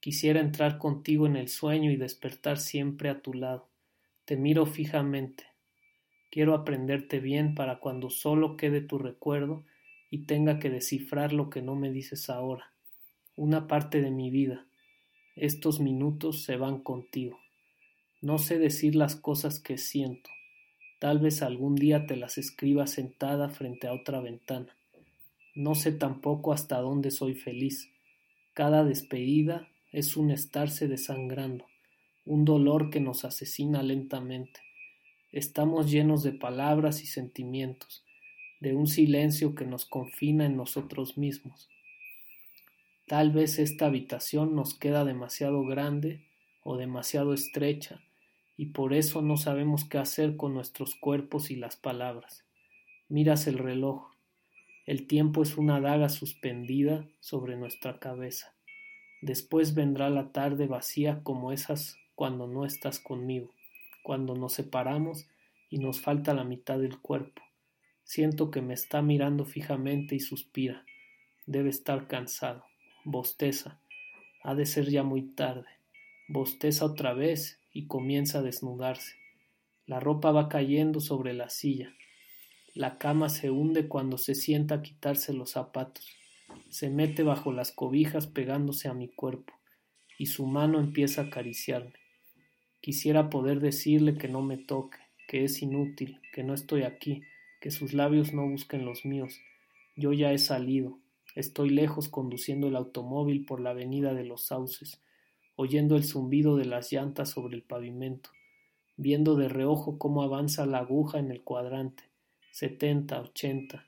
quisiera 0.00 0.40
entrar 0.40 0.78
contigo 0.78 1.28
en 1.28 1.36
el 1.36 1.46
sueño 1.46 1.92
y 1.92 1.96
despertar 1.96 2.58
siempre 2.58 3.10
a 3.10 3.22
tu 3.22 3.32
lado. 3.32 3.68
Te 4.24 4.36
miro 4.36 4.66
fijamente. 4.66 5.44
Quiero 6.32 6.54
aprenderte 6.54 7.20
bien 7.20 7.54
para 7.54 7.78
cuando 7.78 8.10
solo 8.10 8.56
quede 8.56 8.80
tu 8.80 8.98
recuerdo 8.98 9.64
y 10.10 10.26
tenga 10.26 10.58
que 10.58 10.68
descifrar 10.68 11.32
lo 11.32 11.48
que 11.48 11.62
no 11.62 11.76
me 11.76 11.92
dices 11.92 12.28
ahora. 12.28 12.73
Una 13.36 13.66
parte 13.66 14.00
de 14.00 14.12
mi 14.12 14.30
vida. 14.30 14.64
Estos 15.34 15.80
minutos 15.80 16.44
se 16.44 16.56
van 16.56 16.78
contigo. 16.78 17.40
No 18.22 18.38
sé 18.38 18.60
decir 18.60 18.94
las 18.94 19.16
cosas 19.16 19.58
que 19.58 19.76
siento. 19.76 20.30
Tal 21.00 21.18
vez 21.18 21.42
algún 21.42 21.74
día 21.74 22.06
te 22.06 22.16
las 22.16 22.38
escriba 22.38 22.86
sentada 22.86 23.48
frente 23.48 23.88
a 23.88 23.92
otra 23.92 24.20
ventana. 24.20 24.76
No 25.56 25.74
sé 25.74 25.90
tampoco 25.90 26.52
hasta 26.52 26.78
dónde 26.78 27.10
soy 27.10 27.34
feliz. 27.34 27.90
Cada 28.52 28.84
despedida 28.84 29.68
es 29.90 30.16
un 30.16 30.30
estarse 30.30 30.86
desangrando, 30.86 31.66
un 32.24 32.44
dolor 32.44 32.88
que 32.88 33.00
nos 33.00 33.24
asesina 33.24 33.82
lentamente. 33.82 34.60
Estamos 35.32 35.90
llenos 35.90 36.22
de 36.22 36.34
palabras 36.34 37.02
y 37.02 37.06
sentimientos, 37.06 38.04
de 38.60 38.76
un 38.76 38.86
silencio 38.86 39.56
que 39.56 39.66
nos 39.66 39.86
confina 39.86 40.46
en 40.46 40.56
nosotros 40.56 41.18
mismos. 41.18 41.68
Tal 43.06 43.32
vez 43.32 43.58
esta 43.58 43.86
habitación 43.86 44.54
nos 44.54 44.74
queda 44.74 45.04
demasiado 45.04 45.62
grande 45.66 46.24
o 46.62 46.78
demasiado 46.78 47.34
estrecha 47.34 48.00
y 48.56 48.66
por 48.66 48.94
eso 48.94 49.20
no 49.20 49.36
sabemos 49.36 49.84
qué 49.84 49.98
hacer 49.98 50.36
con 50.36 50.54
nuestros 50.54 50.94
cuerpos 50.94 51.50
y 51.50 51.56
las 51.56 51.76
palabras. 51.76 52.44
Miras 53.08 53.46
el 53.46 53.58
reloj. 53.58 54.10
El 54.86 55.06
tiempo 55.06 55.42
es 55.42 55.58
una 55.58 55.80
daga 55.80 56.08
suspendida 56.08 57.06
sobre 57.20 57.56
nuestra 57.56 57.98
cabeza. 57.98 58.54
Después 59.20 59.74
vendrá 59.74 60.08
la 60.08 60.32
tarde 60.32 60.66
vacía 60.66 61.22
como 61.22 61.52
esas 61.52 61.98
cuando 62.14 62.46
no 62.46 62.64
estás 62.64 63.00
conmigo, 63.00 63.50
cuando 64.02 64.34
nos 64.34 64.54
separamos 64.54 65.26
y 65.68 65.78
nos 65.78 66.00
falta 66.00 66.32
la 66.32 66.44
mitad 66.44 66.78
del 66.78 66.98
cuerpo. 66.98 67.42
Siento 68.02 68.50
que 68.50 68.62
me 68.62 68.72
está 68.72 69.02
mirando 69.02 69.44
fijamente 69.44 70.14
y 70.14 70.20
suspira. 70.20 70.84
Debe 71.46 71.70
estar 71.70 72.06
cansado. 72.06 72.64
Bosteza. 73.06 73.78
Ha 74.42 74.54
de 74.54 74.64
ser 74.64 74.88
ya 74.88 75.02
muy 75.02 75.20
tarde. 75.20 75.66
Bosteza 76.26 76.86
otra 76.86 77.12
vez 77.12 77.60
y 77.70 77.86
comienza 77.86 78.38
a 78.38 78.42
desnudarse. 78.42 79.12
La 79.86 80.00
ropa 80.00 80.32
va 80.32 80.48
cayendo 80.48 81.00
sobre 81.00 81.34
la 81.34 81.50
silla. 81.50 81.92
La 82.72 82.96
cama 82.96 83.28
se 83.28 83.50
hunde 83.50 83.88
cuando 83.88 84.16
se 84.16 84.34
sienta 84.34 84.76
a 84.76 84.82
quitarse 84.82 85.34
los 85.34 85.50
zapatos. 85.50 86.16
Se 86.70 86.88
mete 86.88 87.22
bajo 87.22 87.52
las 87.52 87.72
cobijas 87.72 88.26
pegándose 88.26 88.88
a 88.88 88.94
mi 88.94 89.08
cuerpo, 89.08 89.52
y 90.18 90.26
su 90.26 90.46
mano 90.46 90.80
empieza 90.80 91.20
a 91.20 91.24
acariciarme. 91.26 91.92
Quisiera 92.80 93.28
poder 93.28 93.60
decirle 93.60 94.16
que 94.16 94.28
no 94.28 94.40
me 94.40 94.56
toque, 94.56 94.98
que 95.28 95.44
es 95.44 95.60
inútil, 95.60 96.20
que 96.32 96.42
no 96.42 96.54
estoy 96.54 96.84
aquí, 96.84 97.22
que 97.60 97.70
sus 97.70 97.92
labios 97.92 98.32
no 98.32 98.48
busquen 98.48 98.86
los 98.86 99.04
míos. 99.04 99.38
Yo 99.94 100.14
ya 100.14 100.32
he 100.32 100.38
salido. 100.38 101.03
Estoy 101.34 101.70
lejos 101.70 102.08
conduciendo 102.08 102.68
el 102.68 102.76
automóvil 102.76 103.44
por 103.44 103.60
la 103.60 103.70
avenida 103.70 104.14
de 104.14 104.24
los 104.24 104.42
sauces 104.42 105.00
oyendo 105.56 105.96
el 105.96 106.04
zumbido 106.04 106.56
de 106.56 106.64
las 106.64 106.92
llantas 106.92 107.30
sobre 107.30 107.56
el 107.56 107.62
pavimento, 107.62 108.30
viendo 108.96 109.36
de 109.36 109.48
reojo 109.48 109.98
cómo 109.98 110.22
avanza 110.22 110.66
la 110.66 110.78
aguja 110.78 111.18
en 111.18 111.30
el 111.30 111.42
cuadrante, 111.42 112.04
setenta, 112.50 113.20
ochenta. 113.20 113.86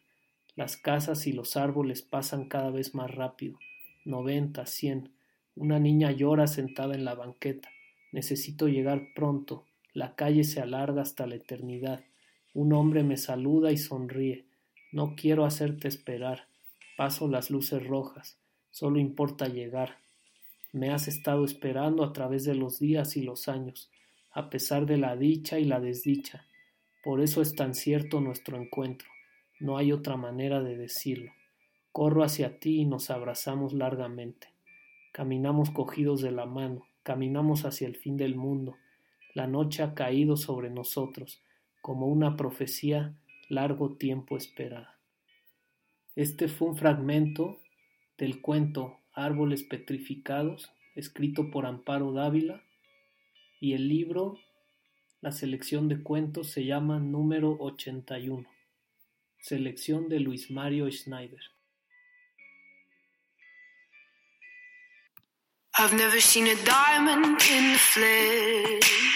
Las 0.54 0.76
casas 0.76 1.26
y 1.26 1.32
los 1.32 1.56
árboles 1.56 2.02
pasan 2.02 2.48
cada 2.48 2.70
vez 2.70 2.94
más 2.94 3.10
rápido, 3.10 3.58
noventa, 4.04 4.66
cien. 4.66 5.10
Una 5.54 5.78
niña 5.78 6.12
llora 6.12 6.46
sentada 6.46 6.94
en 6.94 7.04
la 7.04 7.14
banqueta. 7.14 7.68
Necesito 8.12 8.68
llegar 8.68 9.08
pronto. 9.14 9.64
La 9.92 10.14
calle 10.14 10.44
se 10.44 10.60
alarga 10.60 11.02
hasta 11.02 11.26
la 11.26 11.34
eternidad. 11.34 12.04
Un 12.54 12.72
hombre 12.72 13.02
me 13.02 13.16
saluda 13.16 13.72
y 13.72 13.78
sonríe. 13.78 14.46
No 14.92 15.14
quiero 15.14 15.44
hacerte 15.44 15.88
esperar. 15.88 16.45
Paso 16.96 17.28
las 17.28 17.50
luces 17.50 17.86
rojas. 17.86 18.38
Solo 18.70 18.98
importa 18.98 19.48
llegar. 19.48 19.98
Me 20.72 20.90
has 20.90 21.08
estado 21.08 21.44
esperando 21.44 22.02
a 22.02 22.14
través 22.14 22.44
de 22.44 22.54
los 22.54 22.78
días 22.78 23.18
y 23.18 23.22
los 23.22 23.48
años, 23.48 23.90
a 24.32 24.48
pesar 24.48 24.86
de 24.86 24.96
la 24.96 25.14
dicha 25.14 25.58
y 25.58 25.64
la 25.64 25.78
desdicha. 25.78 26.46
Por 27.04 27.20
eso 27.20 27.42
es 27.42 27.54
tan 27.54 27.74
cierto 27.74 28.20
nuestro 28.22 28.56
encuentro. 28.56 29.08
No 29.60 29.76
hay 29.76 29.92
otra 29.92 30.16
manera 30.16 30.62
de 30.62 30.76
decirlo. 30.76 31.32
Corro 31.92 32.24
hacia 32.24 32.58
ti 32.58 32.80
y 32.80 32.84
nos 32.86 33.10
abrazamos 33.10 33.74
largamente. 33.74 34.48
Caminamos 35.12 35.70
cogidos 35.70 36.22
de 36.22 36.30
la 36.30 36.46
mano, 36.46 36.86
caminamos 37.02 37.64
hacia 37.64 37.86
el 37.88 37.96
fin 37.96 38.16
del 38.16 38.36
mundo. 38.36 38.76
La 39.34 39.46
noche 39.46 39.82
ha 39.82 39.94
caído 39.94 40.36
sobre 40.36 40.70
nosotros, 40.70 41.42
como 41.82 42.06
una 42.06 42.36
profecía 42.36 43.14
largo 43.48 43.96
tiempo 43.96 44.36
esperada. 44.36 44.95
Este 46.16 46.48
fue 46.48 46.68
un 46.68 46.78
fragmento 46.78 47.60
del 48.16 48.40
cuento 48.40 48.98
Árboles 49.12 49.62
Petrificados, 49.62 50.72
escrito 50.94 51.50
por 51.50 51.66
Amparo 51.66 52.10
Dávila, 52.12 52.62
y 53.60 53.74
el 53.74 53.86
libro 53.88 54.38
La 55.20 55.30
selección 55.30 55.88
de 55.88 56.02
cuentos 56.02 56.50
se 56.50 56.64
llama 56.64 56.98
Número 57.00 57.58
81. 57.60 58.48
Selección 59.40 60.08
de 60.08 60.20
Luis 60.20 60.50
Mario 60.50 60.90
Schneider. 60.90 61.40
I've 65.78 65.94
never 65.94 66.22
seen 66.22 66.46
a 66.46 66.54
diamond 66.64 67.42
in 67.42 67.76
the. 67.94 69.15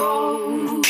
code. 0.00 0.86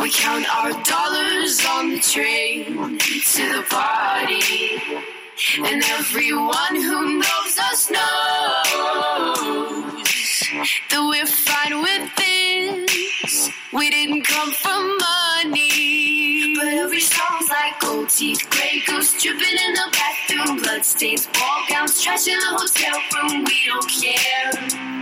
We 0.00 0.08
count 0.10 0.46
our 0.56 0.72
dollars 0.84 1.54
on 1.74 1.90
the 1.92 2.00
train 2.00 2.98
to 2.98 3.42
the 3.54 3.64
party. 3.70 4.82
And 5.68 5.82
everyone 5.98 6.74
who 6.86 6.98
knows 7.22 7.54
us 7.68 7.90
knows 7.90 8.02
that 10.90 11.02
we're 11.10 11.32
fine 11.48 11.74
with 11.86 12.06
this. 12.20 13.50
We 13.72 13.88
didn't 13.88 14.24
come 14.24 14.52
from 14.52 14.82
money. 14.98 16.54
But 16.58 16.74
every 16.84 17.00
song's 17.00 17.48
like 17.48 17.80
gold 17.80 18.10
teeth, 18.10 18.46
gray 18.50 18.82
ghosts 18.86 19.22
dripping 19.22 19.58
in 19.66 19.72
the 19.80 19.88
bathroom, 19.98 20.62
bloodstains, 20.62 21.26
ball 21.28 21.60
gowns, 21.70 22.02
trash 22.02 22.28
in 22.28 22.38
the 22.38 22.52
hotel 22.60 22.96
room. 23.14 23.44
We 23.44 23.58
don't 23.66 23.88
care. 24.00 25.01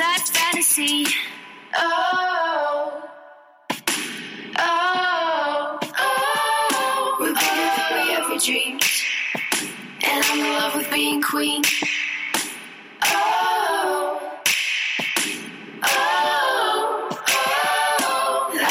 That 0.00 0.24
fantasy. 0.32 1.06
Oh. 1.76 3.02
Oh, 4.58 5.78
oh, 5.98 7.16
we're 7.20 7.34
than 7.34 7.94
we 7.94 8.16
ever 8.16 8.38
dreamed. 8.38 8.82
And 10.04 10.24
I'm 10.24 10.38
in 10.40 10.52
love 10.54 10.74
with 10.76 10.90
being 10.90 11.22
queen. 11.22 11.62
Oh, 13.04 14.40
oh, 15.82 17.18
oh. 17.28 18.66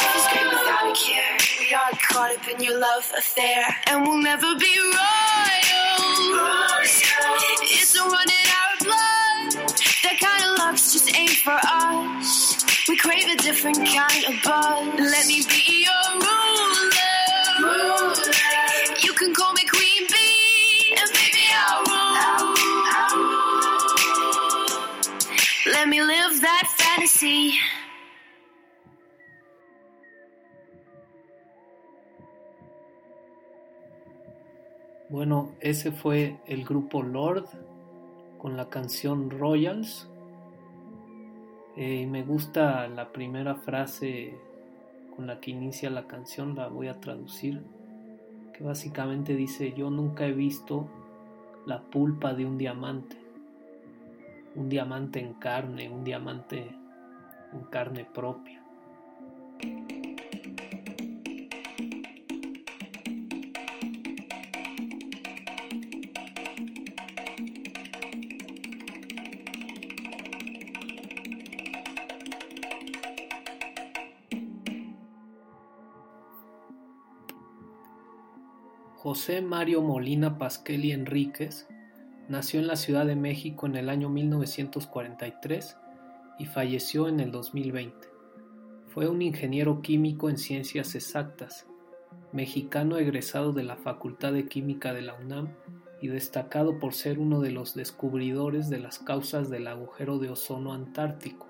Caught 2.10 2.38
up 2.38 2.48
in 2.50 2.64
your 2.64 2.80
love 2.80 3.12
affair. 3.18 3.66
And 3.88 4.08
we'll 4.08 4.22
never 4.22 4.56
be 4.56 4.74
royal. 4.80 4.98
It's 7.62 7.96
a 7.96 8.04
run 8.04 8.28
just 10.78 11.16
ain't 11.16 11.32
for 11.32 11.58
us. 11.64 12.64
We 12.88 12.96
crave 12.98 13.28
a 13.28 13.36
different 13.38 13.78
kind 13.78 14.26
of 14.26 14.36
buzz. 14.44 15.00
Let 15.00 15.26
me 15.26 15.42
be 15.50 15.86
your 15.86 16.20
ruler. 17.62 18.14
You 19.02 19.14
can 19.14 19.34
call 19.34 19.54
me 19.54 19.64
Queen 19.68 20.08
Bee, 20.08 20.96
and 21.00 21.10
baby 21.14 21.46
I'll 21.56 21.84
rule. 23.16 23.34
Let 25.74 25.88
me 25.88 26.02
live 26.04 26.42
that 26.42 26.68
fantasy. 26.78 27.60
Bueno, 35.10 35.56
ese 35.62 35.92
fue 35.92 36.40
el 36.46 36.64
grupo 36.64 37.02
Lord 37.02 37.46
con 38.38 38.56
la 38.56 38.70
canción 38.70 39.32
Royals. 39.32 40.08
Eh, 41.82 42.06
me 42.08 42.24
gusta 42.24 42.90
la 42.90 43.14
primera 43.14 43.56
frase 43.56 44.38
con 45.16 45.28
la 45.28 45.40
que 45.40 45.52
inicia 45.52 45.90
la 45.90 46.08
canción, 46.08 46.54
la 46.54 46.68
voy 46.68 46.90
a 46.90 47.00
traducir, 47.00 47.64
que 48.54 48.66
básicamente 48.66 49.34
dice, 49.34 49.72
yo 49.72 49.90
nunca 49.90 50.26
he 50.26 50.34
visto 50.34 50.90
la 51.66 51.80
pulpa 51.80 52.34
de 52.34 52.46
un 52.46 52.58
diamante, 52.58 53.16
un 54.56 54.68
diamante 54.68 55.22
en 55.22 55.36
carne, 55.36 55.90
un 55.90 56.04
diamante 56.04 56.70
en 57.54 57.62
carne 57.70 58.04
propia. 58.04 58.62
José 79.10 79.42
Mario 79.42 79.82
Molina 79.82 80.38
Pasquel 80.38 80.86
y 80.86 80.92
Enríquez 80.92 81.68
nació 82.28 82.60
en 82.60 82.68
la 82.68 82.76
Ciudad 82.76 83.08
de 83.08 83.16
México 83.16 83.66
en 83.66 83.76
el 83.76 83.90
año 83.90 84.08
1943 84.08 85.78
y 86.38 86.46
falleció 86.46 87.08
en 87.08 87.20
el 87.20 87.32
2020. 87.32 88.08
Fue 88.90 89.08
un 89.08 89.24
ingeniero 89.24 89.82
químico 89.82 90.30
en 90.30 90.38
ciencias 90.38 90.94
exactas, 90.94 91.66
mexicano 92.34 92.98
egresado 92.98 93.52
de 93.52 93.64
la 93.64 93.78
Facultad 93.78 94.32
de 94.32 94.48
Química 94.48 94.94
de 94.94 95.02
la 95.02 95.16
UNAM 95.16 95.56
y 96.04 96.10
destacado 96.10 96.78
por 96.78 96.94
ser 96.94 97.18
uno 97.18 97.42
de 97.42 97.50
los 97.50 97.74
descubridores 97.74 98.70
de 98.70 98.78
las 98.78 99.00
causas 99.00 99.50
del 99.50 99.70
agujero 99.70 100.20
de 100.20 100.30
ozono 100.30 100.72
antártico. 100.72 101.48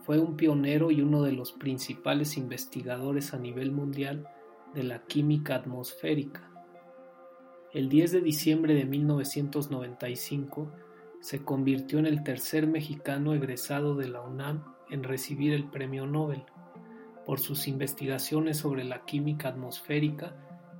Fue 0.00 0.18
un 0.18 0.34
pionero 0.34 0.90
y 0.90 1.02
uno 1.02 1.24
de 1.24 1.32
los 1.32 1.52
principales 1.52 2.38
investigadores 2.38 3.34
a 3.34 3.38
nivel 3.38 3.70
mundial 3.70 4.26
de 4.74 4.82
la 4.82 5.00
química 5.00 5.56
atmosférica. 5.56 6.53
El 7.74 7.88
10 7.88 8.12
de 8.12 8.20
diciembre 8.20 8.74
de 8.74 8.84
1995 8.84 10.70
se 11.18 11.44
convirtió 11.44 11.98
en 11.98 12.06
el 12.06 12.22
tercer 12.22 12.68
mexicano 12.68 13.34
egresado 13.34 13.96
de 13.96 14.06
la 14.06 14.20
UNAM 14.20 14.62
en 14.90 15.02
recibir 15.02 15.52
el 15.52 15.64
Premio 15.64 16.06
Nobel 16.06 16.44
por 17.26 17.40
sus 17.40 17.66
investigaciones 17.66 18.58
sobre 18.58 18.84
la 18.84 19.04
química 19.04 19.48
atmosférica 19.48 20.36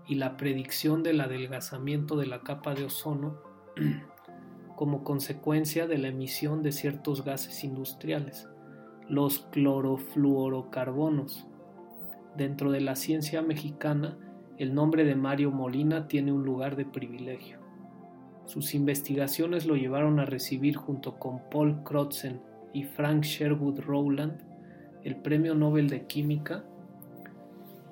y 0.07 0.15
la 0.15 0.37
predicción 0.37 1.03
del 1.03 1.21
adelgazamiento 1.21 2.17
de 2.17 2.27
la 2.27 2.43
capa 2.43 2.77
de 2.77 2.85
ozono 2.85 3.41
como 4.77 5.03
consecuencia 5.03 5.89
de 5.89 5.99
la 5.99 6.07
emisión 6.09 6.63
de 6.63 6.71
ciertos 6.71 7.25
gases 7.25 7.65
industriales, 7.65 8.47
los 9.09 9.41
clorofluorocarbonos. 9.51 11.49
Dentro 12.37 12.71
de 12.71 12.83
la 12.83 12.95
ciencia 12.95 13.43
mexicana, 13.43 14.17
el 14.59 14.75
nombre 14.75 15.05
de 15.05 15.15
Mario 15.15 15.51
Molina 15.51 16.09
tiene 16.09 16.33
un 16.33 16.45
lugar 16.45 16.77
de 16.77 16.85
privilegio. 16.85 17.59
Sus 18.45 18.75
investigaciones 18.75 19.67
lo 19.67 19.75
llevaron 19.75 20.21
a 20.21 20.27
recibir 20.27 20.77
junto 20.77 21.19
con 21.19 21.41
Paul 21.51 21.83
Crutzen 21.83 22.41
y 22.73 22.85
Frank 22.85 23.25
Sherwood 23.25 23.81
Rowland 23.81 24.55
el 25.05 25.17
Premio 25.17 25.55
Nobel 25.55 25.89
de 25.89 26.07
Química 26.07 26.65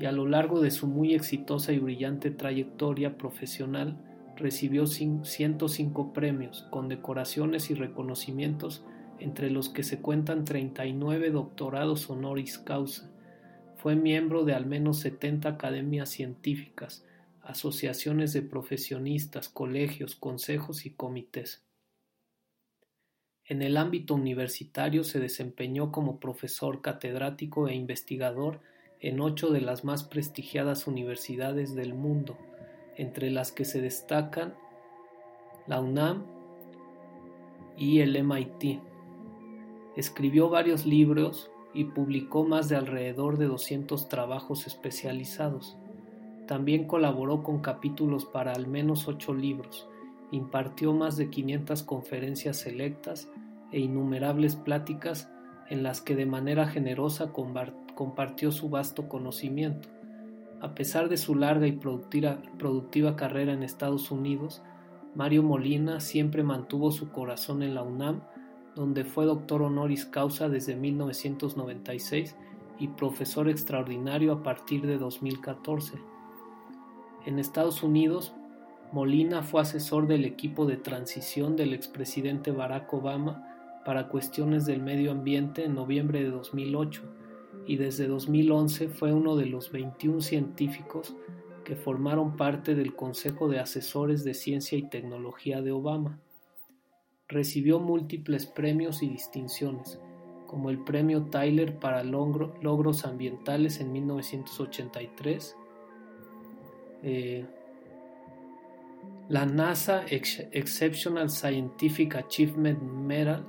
y 0.00 0.06
a 0.06 0.12
lo 0.12 0.26
largo 0.26 0.60
de 0.60 0.70
su 0.70 0.86
muy 0.86 1.14
exitosa 1.14 1.72
y 1.72 1.78
brillante 1.78 2.30
trayectoria 2.30 3.18
profesional 3.18 3.96
recibió 4.36 4.86
105 4.86 6.12
premios, 6.12 6.66
condecoraciones 6.70 7.70
y 7.70 7.74
reconocimientos, 7.74 8.82
entre 9.20 9.50
los 9.50 9.68
que 9.68 9.84
se 9.84 10.00
cuentan 10.00 10.44
39 10.44 11.30
doctorados 11.30 12.10
honoris 12.10 12.58
causa. 12.58 13.11
Fue 13.82 13.96
miembro 13.96 14.44
de 14.44 14.54
al 14.54 14.64
menos 14.64 15.00
70 15.00 15.48
academias 15.48 16.08
científicas, 16.08 17.04
asociaciones 17.42 18.32
de 18.32 18.42
profesionistas, 18.42 19.48
colegios, 19.48 20.14
consejos 20.14 20.86
y 20.86 20.90
comités. 20.90 21.64
En 23.44 23.60
el 23.60 23.76
ámbito 23.76 24.14
universitario 24.14 25.02
se 25.02 25.18
desempeñó 25.18 25.90
como 25.90 26.20
profesor 26.20 26.80
catedrático 26.80 27.66
e 27.66 27.74
investigador 27.74 28.60
en 29.00 29.18
ocho 29.18 29.50
de 29.50 29.62
las 29.62 29.82
más 29.82 30.04
prestigiadas 30.04 30.86
universidades 30.86 31.74
del 31.74 31.92
mundo, 31.92 32.38
entre 32.96 33.32
las 33.32 33.50
que 33.50 33.64
se 33.64 33.80
destacan 33.80 34.54
la 35.66 35.80
UNAM 35.80 36.24
y 37.76 37.98
el 37.98 38.16
MIT. 38.22 38.80
Escribió 39.96 40.50
varios 40.50 40.86
libros 40.86 41.50
y 41.74 41.84
publicó 41.84 42.44
más 42.44 42.68
de 42.68 42.76
alrededor 42.76 43.38
de 43.38 43.46
200 43.46 44.08
trabajos 44.08 44.66
especializados. 44.66 45.76
También 46.46 46.86
colaboró 46.86 47.42
con 47.42 47.60
capítulos 47.60 48.24
para 48.24 48.52
al 48.52 48.66
menos 48.66 49.08
ocho 49.08 49.32
libros, 49.32 49.88
impartió 50.30 50.92
más 50.92 51.16
de 51.16 51.30
500 51.30 51.82
conferencias 51.82 52.58
selectas 52.58 53.28
e 53.70 53.80
innumerables 53.80 54.56
pláticas 54.56 55.30
en 55.70 55.82
las 55.82 56.00
que 56.00 56.16
de 56.16 56.26
manera 56.26 56.66
generosa 56.66 57.32
compartió 57.94 58.52
su 58.52 58.68
vasto 58.68 59.08
conocimiento. 59.08 59.88
A 60.60 60.74
pesar 60.74 61.08
de 61.08 61.16
su 61.16 61.34
larga 61.34 61.66
y 61.66 61.72
productiva, 61.72 63.16
carrera 63.16 63.52
en 63.52 63.62
Estados 63.62 64.10
Unidos, 64.10 64.62
Mario 65.14 65.42
Molina 65.42 66.00
siempre 66.00 66.42
mantuvo 66.42 66.92
su 66.92 67.10
corazón 67.10 67.62
en 67.62 67.74
la 67.74 67.82
UNAM, 67.82 68.22
donde 68.74 69.04
fue 69.04 69.26
doctor 69.26 69.62
honoris 69.62 70.06
causa 70.06 70.48
desde 70.48 70.76
1996 70.76 72.36
y 72.78 72.88
profesor 72.88 73.48
extraordinario 73.48 74.32
a 74.32 74.42
partir 74.42 74.86
de 74.86 74.98
2014. 74.98 75.98
En 77.26 77.38
Estados 77.38 77.82
Unidos, 77.82 78.34
Molina 78.92 79.42
fue 79.42 79.62
asesor 79.62 80.06
del 80.06 80.24
equipo 80.24 80.66
de 80.66 80.76
transición 80.76 81.56
del 81.56 81.72
expresidente 81.72 82.50
Barack 82.50 82.92
Obama 82.92 83.48
para 83.84 84.08
cuestiones 84.08 84.66
del 84.66 84.82
medio 84.82 85.12
ambiente 85.12 85.64
en 85.64 85.74
noviembre 85.74 86.22
de 86.22 86.30
2008 86.30 87.02
y 87.66 87.76
desde 87.76 88.06
2011 88.06 88.88
fue 88.88 89.12
uno 89.12 89.36
de 89.36 89.46
los 89.46 89.70
21 89.70 90.20
científicos 90.20 91.14
que 91.64 91.76
formaron 91.76 92.36
parte 92.36 92.74
del 92.74 92.94
Consejo 92.94 93.48
de 93.48 93.60
Asesores 93.60 94.24
de 94.24 94.34
Ciencia 94.34 94.76
y 94.76 94.88
Tecnología 94.88 95.62
de 95.62 95.72
Obama. 95.72 96.18
Recibió 97.32 97.80
múltiples 97.80 98.44
premios 98.44 99.02
y 99.02 99.08
distinciones, 99.08 99.98
como 100.46 100.68
el 100.68 100.78
Premio 100.78 101.22
Tyler 101.22 101.78
para 101.78 102.04
Logros 102.04 103.06
Ambientales 103.06 103.80
en 103.80 103.90
1983, 103.90 105.56
eh, 107.02 107.46
la 109.30 109.46
NASA 109.46 110.04
Exceptional 110.10 111.30
Scientific 111.30 112.16
Achievement 112.16 112.82
Medal 112.82 113.46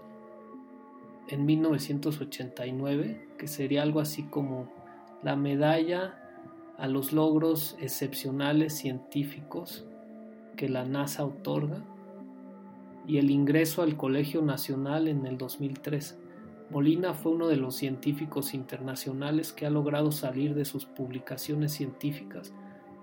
en 1.28 1.46
1989, 1.46 3.28
que 3.38 3.48
sería 3.50 3.82
algo 3.82 4.00
así 4.00 4.24
como 4.24 4.72
la 5.24 5.36
medalla 5.36 6.18
a 6.78 6.88
los 6.88 7.12
logros 7.12 7.76
excepcionales 7.82 8.78
científicos 8.78 9.86
que 10.56 10.70
la 10.70 10.86
NASA 10.86 11.26
otorga 11.26 11.84
y 13.06 13.18
el 13.18 13.32
ingreso 13.32 13.82
al 13.82 13.98
Colegio 13.98 14.42
Nacional 14.42 15.08
en 15.08 15.26
el 15.26 15.38
2003. 15.38 16.18
Molina 16.70 17.14
fue 17.14 17.34
uno 17.34 17.48
de 17.48 17.58
los 17.58 17.76
científicos 17.76 18.54
internacionales 18.54 19.52
que 19.52 19.66
ha 19.66 19.70
logrado 19.70 20.12
salir 20.12 20.56
de 20.56 20.66
sus 20.66 20.86
publicaciones 20.86 21.74
científicas 21.74 22.54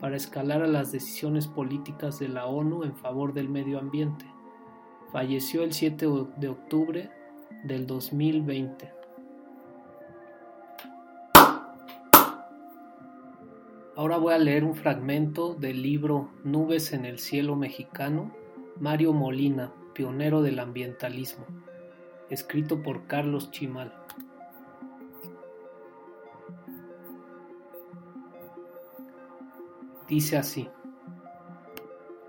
para 0.00 0.16
escalar 0.16 0.62
a 0.62 0.66
las 0.66 0.92
decisiones 0.92 1.46
políticas 1.46 2.18
de 2.18 2.28
la 2.28 2.46
ONU 2.46 2.84
en 2.84 2.96
favor 2.96 3.34
del 3.34 3.48
medio 3.48 3.78
ambiente. 3.78 4.24
Falleció 5.12 5.62
el 5.62 5.72
7 5.72 6.06
de 6.36 6.48
octubre 6.48 7.10
del 7.64 7.86
2020. 7.86 8.92
Ahora 13.96 14.16
voy 14.16 14.32
a 14.32 14.38
leer 14.38 14.64
un 14.64 14.74
fragmento 14.74 15.54
del 15.54 15.82
libro 15.82 16.30
Nubes 16.42 16.94
en 16.94 17.04
el 17.04 17.18
cielo 17.18 17.54
mexicano, 17.54 18.32
Mario 18.78 19.12
Molina, 19.12 19.74
pionero 20.00 20.40
del 20.40 20.58
ambientalismo, 20.60 21.44
escrito 22.30 22.82
por 22.82 23.06
Carlos 23.06 23.50
Chimal. 23.50 23.92
Dice 30.08 30.38
así, 30.38 30.70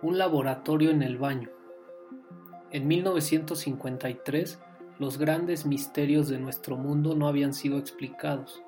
un 0.02 0.18
laboratorio 0.18 0.92
en 0.92 1.02
el 1.02 1.18
baño. 1.18 1.48
En 2.72 2.90
1953, 2.90 4.60
los 5.00 5.18
grandes 5.18 5.66
misterios 5.66 6.28
de 6.28 6.40
nuestro 6.40 6.76
mundo 6.76 7.16
no 7.16 7.30
habían 7.30 7.54
sido 7.54 7.78
explicados. 7.78 8.62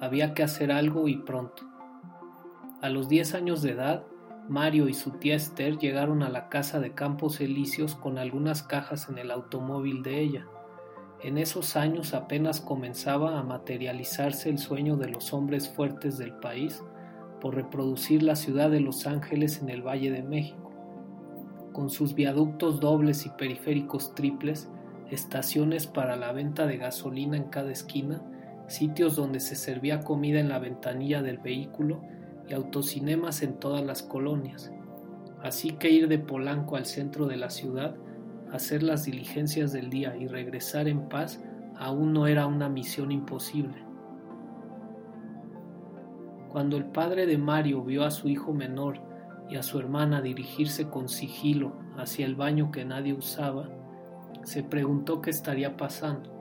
Había 0.00 0.34
que 0.34 0.44
hacer 0.44 0.70
algo 0.70 1.08
y 1.08 1.16
pronto. 1.16 1.64
A 2.80 2.90
los 2.90 3.08
diez 3.08 3.34
años 3.34 3.60
de 3.62 3.72
edad, 3.72 4.04
Mario 4.48 4.88
y 4.88 4.94
su 4.94 5.10
tía 5.12 5.34
Esther 5.34 5.76
llegaron 5.78 6.22
a 6.22 6.28
la 6.28 6.48
casa 6.48 6.78
de 6.78 6.92
Campos 6.92 7.40
Elíseos 7.40 7.96
con 7.96 8.16
algunas 8.16 8.62
cajas 8.62 9.08
en 9.08 9.18
el 9.18 9.32
automóvil 9.32 10.02
de 10.04 10.20
ella. 10.20 10.46
En 11.22 11.36
esos 11.36 11.74
años 11.74 12.14
apenas 12.14 12.60
comenzaba 12.60 13.38
a 13.38 13.42
materializarse 13.42 14.48
el 14.48 14.58
sueño 14.58 14.96
de 14.96 15.08
los 15.08 15.32
hombres 15.32 15.68
fuertes 15.68 16.16
del 16.18 16.32
país 16.34 16.84
por 17.40 17.56
reproducir 17.56 18.22
la 18.22 18.36
ciudad 18.36 18.70
de 18.70 18.80
Los 18.80 19.06
Ángeles 19.06 19.60
en 19.60 19.68
el 19.68 19.82
Valle 19.82 20.12
de 20.12 20.22
México. 20.22 20.72
Con 21.72 21.90
sus 21.90 22.14
viaductos 22.14 22.78
dobles 22.78 23.26
y 23.26 23.30
periféricos 23.30 24.14
triples, 24.14 24.70
estaciones 25.10 25.86
para 25.88 26.16
la 26.16 26.32
venta 26.32 26.66
de 26.66 26.76
gasolina 26.76 27.36
en 27.36 27.44
cada 27.44 27.72
esquina, 27.72 28.22
sitios 28.68 29.16
donde 29.16 29.40
se 29.40 29.56
servía 29.56 30.00
comida 30.00 30.38
en 30.38 30.48
la 30.48 30.58
ventanilla 30.60 31.22
del 31.22 31.38
vehículo 31.38 32.02
y 32.48 32.54
autocinemas 32.54 33.42
en 33.42 33.58
todas 33.58 33.84
las 33.84 34.02
colonias. 34.02 34.72
Así 35.42 35.72
que 35.72 35.90
ir 35.90 36.08
de 36.08 36.18
Polanco 36.18 36.76
al 36.76 36.86
centro 36.86 37.26
de 37.26 37.36
la 37.36 37.50
ciudad, 37.50 37.96
hacer 38.52 38.82
las 38.82 39.04
diligencias 39.04 39.72
del 39.72 39.90
día 39.90 40.16
y 40.16 40.26
regresar 40.26 40.88
en 40.88 41.08
paz 41.08 41.42
aún 41.78 42.12
no 42.12 42.26
era 42.26 42.46
una 42.46 42.68
misión 42.68 43.12
imposible. 43.12 43.84
Cuando 46.48 46.76
el 46.76 46.86
padre 46.86 47.26
de 47.26 47.36
Mario 47.36 47.82
vio 47.84 48.04
a 48.04 48.10
su 48.10 48.28
hijo 48.28 48.52
menor 48.54 49.00
y 49.50 49.56
a 49.56 49.62
su 49.62 49.78
hermana 49.78 50.22
dirigirse 50.22 50.88
con 50.88 51.08
sigilo 51.08 51.74
hacia 51.96 52.24
el 52.24 52.34
baño 52.34 52.70
que 52.72 52.84
nadie 52.84 53.12
usaba, 53.12 53.68
se 54.42 54.62
preguntó 54.62 55.20
qué 55.20 55.30
estaría 55.30 55.76
pasando. 55.76 56.32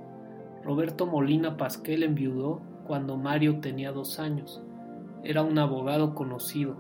Roberto 0.64 1.06
Molina 1.06 1.58
Pasquel 1.58 2.04
enviudó 2.04 2.62
cuando 2.88 3.18
Mario 3.18 3.60
tenía 3.60 3.92
dos 3.92 4.20
años. 4.20 4.65
Era 5.26 5.42
un 5.42 5.58
abogado 5.58 6.14
conocido, 6.14 6.76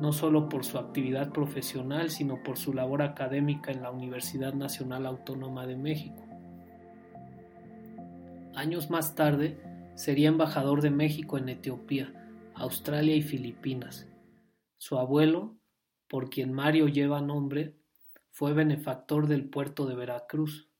no 0.00 0.14
solo 0.14 0.48
por 0.48 0.64
su 0.64 0.78
actividad 0.78 1.32
profesional, 1.32 2.08
sino 2.08 2.42
por 2.42 2.56
su 2.56 2.72
labor 2.72 3.02
académica 3.02 3.72
en 3.72 3.82
la 3.82 3.90
Universidad 3.90 4.54
Nacional 4.54 5.04
Autónoma 5.04 5.66
de 5.66 5.76
México. 5.76 6.24
Años 8.54 8.88
más 8.88 9.14
tarde, 9.14 9.60
sería 9.96 10.28
embajador 10.28 10.80
de 10.80 10.88
México 10.88 11.36
en 11.36 11.50
Etiopía, 11.50 12.10
Australia 12.54 13.16
y 13.16 13.20
Filipinas. 13.20 14.08
Su 14.78 14.96
abuelo, 14.96 15.54
por 16.08 16.30
quien 16.30 16.54
Mario 16.54 16.88
lleva 16.88 17.20
nombre, 17.20 17.76
fue 18.30 18.54
benefactor 18.54 19.28
del 19.28 19.50
puerto 19.50 19.84
de 19.84 19.94
Veracruz. 19.94 20.70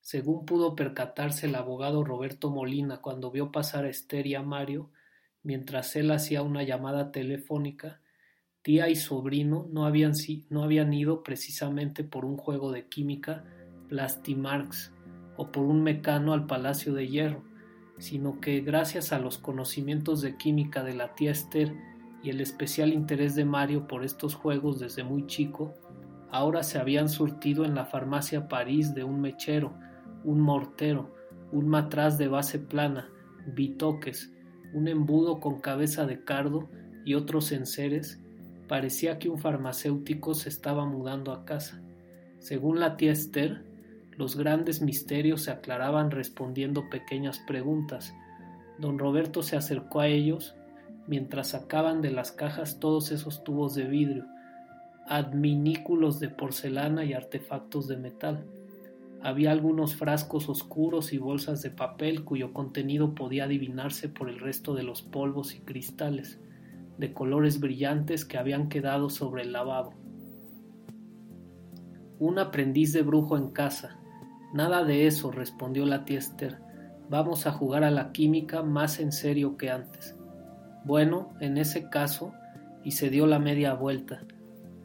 Según 0.00 0.44
pudo 0.44 0.74
percatarse 0.74 1.46
el 1.46 1.54
abogado 1.54 2.02
Roberto 2.02 2.50
Molina 2.50 3.00
cuando 3.00 3.30
vio 3.30 3.52
pasar 3.52 3.84
a 3.84 3.90
Esther 3.90 4.26
y 4.26 4.34
a 4.34 4.42
Mario, 4.42 4.90
mientras 5.48 5.96
él 5.96 6.10
hacía 6.10 6.42
una 6.42 6.62
llamada 6.62 7.10
telefónica, 7.10 8.02
tía 8.60 8.90
y 8.90 8.96
sobrino 8.96 9.66
no 9.72 9.86
habían, 9.86 10.12
no 10.50 10.62
habían 10.62 10.92
ido 10.92 11.22
precisamente 11.22 12.04
por 12.04 12.26
un 12.26 12.36
juego 12.36 12.70
de 12.70 12.86
química, 12.86 13.46
Plastimarx 13.88 14.92
o 15.38 15.50
por 15.50 15.64
un 15.64 15.82
mecano 15.82 16.34
al 16.34 16.44
Palacio 16.44 16.92
de 16.92 17.08
Hierro, 17.08 17.44
sino 17.96 18.40
que 18.40 18.60
gracias 18.60 19.10
a 19.10 19.18
los 19.18 19.38
conocimientos 19.38 20.20
de 20.20 20.36
química 20.36 20.84
de 20.84 20.92
la 20.92 21.14
tía 21.14 21.30
Esther 21.30 21.74
y 22.22 22.28
el 22.28 22.42
especial 22.42 22.92
interés 22.92 23.34
de 23.34 23.46
Mario 23.46 23.88
por 23.88 24.04
estos 24.04 24.34
juegos 24.34 24.78
desde 24.78 25.02
muy 25.02 25.26
chico, 25.28 25.72
ahora 26.30 26.62
se 26.62 26.78
habían 26.78 27.08
surtido 27.08 27.64
en 27.64 27.74
la 27.74 27.86
farmacia 27.86 28.48
París 28.48 28.92
de 28.92 29.02
un 29.02 29.22
mechero, 29.22 29.72
un 30.24 30.40
mortero, 30.40 31.16
un 31.52 31.68
matraz 31.68 32.18
de 32.18 32.28
base 32.28 32.58
plana, 32.58 33.08
bitoques, 33.46 34.30
un 34.74 34.88
embudo 34.88 35.40
con 35.40 35.60
cabeza 35.60 36.06
de 36.06 36.24
cardo 36.24 36.68
y 37.04 37.14
otros 37.14 37.52
enseres, 37.52 38.20
parecía 38.68 39.18
que 39.18 39.28
un 39.28 39.38
farmacéutico 39.38 40.34
se 40.34 40.48
estaba 40.48 40.84
mudando 40.84 41.32
a 41.32 41.44
casa. 41.44 41.80
Según 42.38 42.80
la 42.80 42.96
tía 42.96 43.12
Esther, 43.12 43.64
los 44.16 44.36
grandes 44.36 44.82
misterios 44.82 45.42
se 45.42 45.50
aclaraban 45.50 46.10
respondiendo 46.10 46.90
pequeñas 46.90 47.38
preguntas. 47.46 48.14
Don 48.78 48.98
Roberto 48.98 49.42
se 49.42 49.56
acercó 49.56 50.00
a 50.00 50.08
ellos 50.08 50.54
mientras 51.06 51.48
sacaban 51.48 52.02
de 52.02 52.10
las 52.10 52.32
cajas 52.32 52.80
todos 52.80 53.10
esos 53.10 53.42
tubos 53.42 53.74
de 53.74 53.84
vidrio, 53.84 54.26
adminículos 55.06 56.20
de 56.20 56.28
porcelana 56.28 57.04
y 57.04 57.14
artefactos 57.14 57.88
de 57.88 57.96
metal. 57.96 58.44
Había 59.20 59.50
algunos 59.50 59.96
frascos 59.96 60.48
oscuros 60.48 61.12
y 61.12 61.18
bolsas 61.18 61.60
de 61.62 61.70
papel 61.70 62.24
cuyo 62.24 62.52
contenido 62.52 63.14
podía 63.14 63.44
adivinarse 63.44 64.08
por 64.08 64.28
el 64.28 64.38
resto 64.38 64.74
de 64.74 64.84
los 64.84 65.02
polvos 65.02 65.54
y 65.56 65.60
cristales, 65.60 66.38
de 66.98 67.12
colores 67.12 67.58
brillantes 67.58 68.24
que 68.24 68.38
habían 68.38 68.68
quedado 68.68 69.10
sobre 69.10 69.42
el 69.42 69.52
lavabo. 69.52 69.94
Un 72.20 72.38
aprendiz 72.38 72.92
de 72.92 73.02
brujo 73.02 73.36
en 73.36 73.50
casa. 73.50 73.98
Nada 74.54 74.84
de 74.84 75.06
eso, 75.06 75.30
respondió 75.30 75.84
la 75.84 76.04
tía 76.04 76.18
Esther. 76.18 76.60
Vamos 77.10 77.46
a 77.46 77.52
jugar 77.52 77.84
a 77.84 77.90
la 77.90 78.12
química 78.12 78.62
más 78.62 79.00
en 79.00 79.12
serio 79.12 79.56
que 79.56 79.70
antes. 79.70 80.16
Bueno, 80.84 81.34
en 81.40 81.58
ese 81.58 81.88
caso, 81.90 82.32
y 82.84 82.92
se 82.92 83.10
dio 83.10 83.26
la 83.26 83.38
media 83.38 83.74
vuelta. 83.74 84.22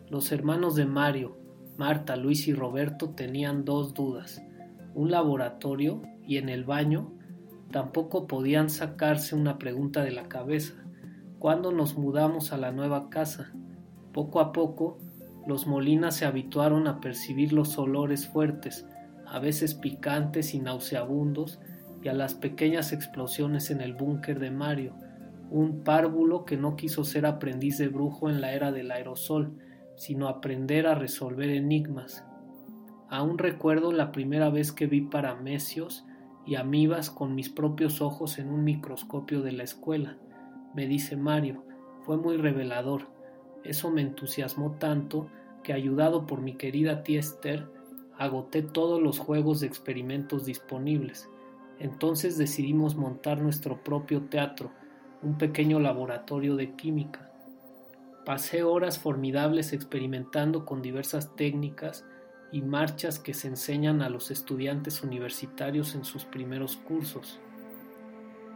Los 0.09 0.31
hermanos 0.31 0.75
de 0.75 0.85
Mario, 0.85 1.37
Marta, 1.77 2.15
Luis 2.15 2.47
y 2.47 2.53
Roberto 2.53 3.09
tenían 3.09 3.65
dos 3.65 3.93
dudas. 3.93 4.43
Un 4.93 5.09
laboratorio 5.11 6.01
y 6.27 6.37
en 6.37 6.49
el 6.49 6.63
baño 6.65 7.11
tampoco 7.71 8.27
podían 8.27 8.69
sacarse 8.69 9.35
una 9.35 9.57
pregunta 9.57 10.03
de 10.03 10.11
la 10.11 10.29
cabeza. 10.29 10.75
¿Cuándo 11.39 11.71
nos 11.71 11.97
mudamos 11.97 12.53
a 12.53 12.57
la 12.57 12.71
nueva 12.71 13.09
casa? 13.09 13.51
Poco 14.13 14.39
a 14.39 14.51
poco, 14.51 14.99
los 15.47 15.65
Molinas 15.67 16.15
se 16.15 16.25
habituaron 16.25 16.87
a 16.87 17.01
percibir 17.01 17.51
los 17.51 17.77
olores 17.77 18.27
fuertes, 18.27 18.85
a 19.25 19.39
veces 19.39 19.73
picantes 19.73 20.53
y 20.53 20.59
nauseabundos, 20.59 21.59
y 22.03 22.07
a 22.09 22.13
las 22.13 22.35
pequeñas 22.35 22.93
explosiones 22.93 23.71
en 23.71 23.81
el 23.81 23.93
búnker 23.93 24.39
de 24.39 24.51
Mario, 24.51 24.93
un 25.49 25.83
párvulo 25.83 26.45
que 26.45 26.57
no 26.57 26.75
quiso 26.75 27.03
ser 27.03 27.25
aprendiz 27.25 27.77
de 27.77 27.87
brujo 27.87 28.29
en 28.29 28.41
la 28.41 28.53
era 28.53 28.71
del 28.71 28.91
aerosol, 28.91 29.57
sino 29.95 30.27
aprender 30.27 30.87
a 30.87 30.95
resolver 30.95 31.49
enigmas. 31.49 32.25
Aún 33.09 33.37
recuerdo 33.37 33.91
la 33.91 34.11
primera 34.11 34.49
vez 34.49 34.71
que 34.71 34.87
vi 34.87 35.01
paramecios 35.01 36.05
y 36.45 36.55
amibas 36.55 37.09
con 37.09 37.35
mis 37.35 37.49
propios 37.49 38.01
ojos 38.01 38.39
en 38.39 38.49
un 38.49 38.63
microscopio 38.63 39.41
de 39.41 39.51
la 39.51 39.63
escuela. 39.63 40.17
Me 40.73 40.87
dice 40.87 41.15
Mario, 41.15 41.63
fue 42.01 42.17
muy 42.17 42.37
revelador. 42.37 43.07
Eso 43.63 43.91
me 43.91 44.01
entusiasmó 44.01 44.71
tanto 44.79 45.29
que 45.63 45.73
ayudado 45.73 46.25
por 46.25 46.41
mi 46.41 46.55
querida 46.55 47.03
tía 47.03 47.19
Esther, 47.19 47.69
agoté 48.17 48.61
todos 48.61 49.01
los 49.01 49.19
juegos 49.19 49.61
de 49.61 49.67
experimentos 49.67 50.45
disponibles. 50.45 51.29
Entonces 51.79 52.37
decidimos 52.37 52.95
montar 52.95 53.41
nuestro 53.41 53.83
propio 53.83 54.23
teatro, 54.23 54.71
un 55.21 55.37
pequeño 55.37 55.79
laboratorio 55.79 56.55
de 56.55 56.75
química. 56.75 57.32
Pasé 58.25 58.63
horas 58.63 58.99
formidables 58.99 59.73
experimentando 59.73 60.63
con 60.63 60.81
diversas 60.81 61.35
técnicas 61.35 62.05
y 62.53 62.61
marchas 62.61 63.19
que 63.19 63.33
se 63.33 63.49
enseñan 63.49 64.01
a 64.01 64.09
los 64.09 64.31
estudiantes 64.31 65.03
universitarios 65.03 65.93
en 65.93 66.05
sus 66.05 66.23
primeros 66.23 66.77
cursos. 66.77 67.41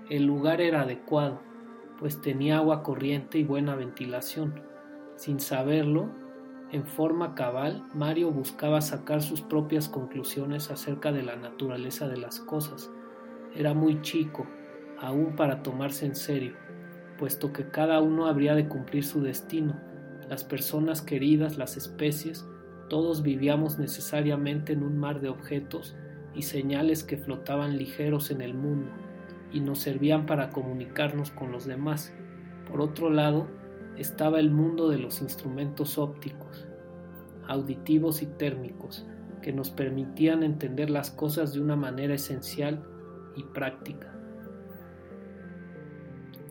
El 0.09 0.23
lugar 0.23 0.61
era 0.61 0.83
adecuado, 0.83 1.41
pues 1.99 2.21
tenía 2.21 2.57
agua 2.57 2.81
corriente 2.81 3.39
y 3.39 3.43
buena 3.43 3.75
ventilación. 3.75 4.61
Sin 5.17 5.41
saberlo, 5.41 6.11
en 6.71 6.85
forma 6.85 7.35
cabal, 7.35 7.83
Mario 7.93 8.31
buscaba 8.31 8.79
sacar 8.79 9.21
sus 9.21 9.41
propias 9.41 9.89
conclusiones 9.89 10.71
acerca 10.71 11.11
de 11.11 11.23
la 11.23 11.35
naturaleza 11.35 12.07
de 12.07 12.17
las 12.17 12.39
cosas. 12.39 12.89
Era 13.53 13.73
muy 13.73 14.01
chico, 14.01 14.47
aún 14.97 15.35
para 15.35 15.61
tomarse 15.61 16.05
en 16.05 16.15
serio 16.15 16.66
puesto 17.17 17.51
que 17.51 17.69
cada 17.69 17.99
uno 18.01 18.27
habría 18.27 18.55
de 18.55 18.67
cumplir 18.67 19.03
su 19.03 19.21
destino, 19.21 19.79
las 20.29 20.43
personas 20.43 21.01
queridas, 21.01 21.57
las 21.57 21.77
especies, 21.77 22.45
todos 22.89 23.21
vivíamos 23.21 23.79
necesariamente 23.79 24.73
en 24.73 24.83
un 24.83 24.97
mar 24.97 25.19
de 25.21 25.29
objetos 25.29 25.95
y 26.33 26.43
señales 26.43 27.03
que 27.03 27.17
flotaban 27.17 27.77
ligeros 27.77 28.31
en 28.31 28.41
el 28.41 28.53
mundo 28.53 28.91
y 29.51 29.59
nos 29.59 29.79
servían 29.79 30.25
para 30.25 30.49
comunicarnos 30.49 31.31
con 31.31 31.51
los 31.51 31.65
demás. 31.65 32.13
Por 32.69 32.81
otro 32.81 33.09
lado, 33.09 33.47
estaba 33.97 34.39
el 34.39 34.51
mundo 34.51 34.89
de 34.89 34.99
los 34.99 35.21
instrumentos 35.21 35.97
ópticos, 35.97 36.67
auditivos 37.47 38.21
y 38.21 38.27
térmicos, 38.27 39.05
que 39.41 39.53
nos 39.53 39.69
permitían 39.69 40.43
entender 40.43 40.89
las 40.89 41.11
cosas 41.11 41.53
de 41.53 41.61
una 41.61 41.75
manera 41.75 42.13
esencial 42.13 42.83
y 43.35 43.43
práctica. 43.43 44.16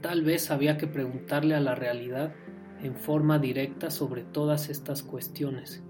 Tal 0.06 0.22
vez 0.22 0.52
había 0.52 0.78
que 0.78 0.86
preguntarle 0.86 1.56
a 1.56 1.60
la 1.60 1.74
realidad 1.74 2.32
en 2.80 2.94
forma 2.94 3.40
directa 3.40 3.90
sobre 3.90 4.22
todas 4.22 4.68
estas 4.68 5.02
cuestiones. 5.02 5.82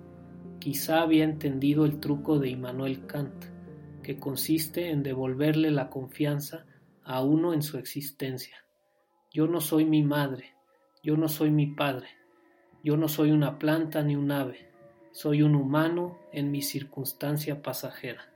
Quizá 0.59 1.03
había 1.03 1.23
entendido 1.23 1.85
el 1.85 2.01
truco 2.01 2.39
de 2.39 2.49
Immanuel 2.49 3.05
Kant, 3.05 3.45
que 4.03 4.19
consiste 4.19 4.89
en 4.89 5.03
devolverle 5.03 5.71
la 5.71 5.91
confianza 5.91 6.65
a 7.05 7.23
uno 7.23 7.53
en 7.53 7.61
su 7.61 7.77
existencia. 7.77 8.57
Yo 9.35 9.49
no 9.49 9.61
soy 9.61 9.85
mi 9.85 10.03
madre, 10.03 10.55
yo 11.03 11.19
no 11.19 11.29
soy 11.29 11.51
mi 11.51 11.67
padre, 11.67 12.09
yo 12.83 12.97
no 12.97 13.09
soy 13.09 13.33
una 13.33 13.59
planta 13.59 14.03
ni 14.03 14.17
un 14.17 14.33
ave, 14.33 14.71
soy 15.13 15.43
un 15.43 15.55
humano 15.55 16.19
en 16.33 16.51
mi 16.51 16.63
circunstancia 16.63 17.61
pasajera. 17.61 18.33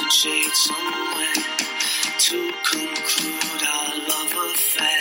and 0.00 0.12
shade 0.12 0.52
somewhere 0.52 1.34
to 2.18 2.52
conclude 2.70 3.62
our 3.68 3.98
love 4.08 4.52
affair. 4.52 4.98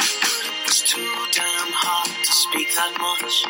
It's 0.66 0.82
too 0.82 1.14
damn 1.34 1.72
hard 1.74 2.10
to 2.26 2.32
speak 2.32 2.70
that 2.76 2.94
much. 3.00 3.46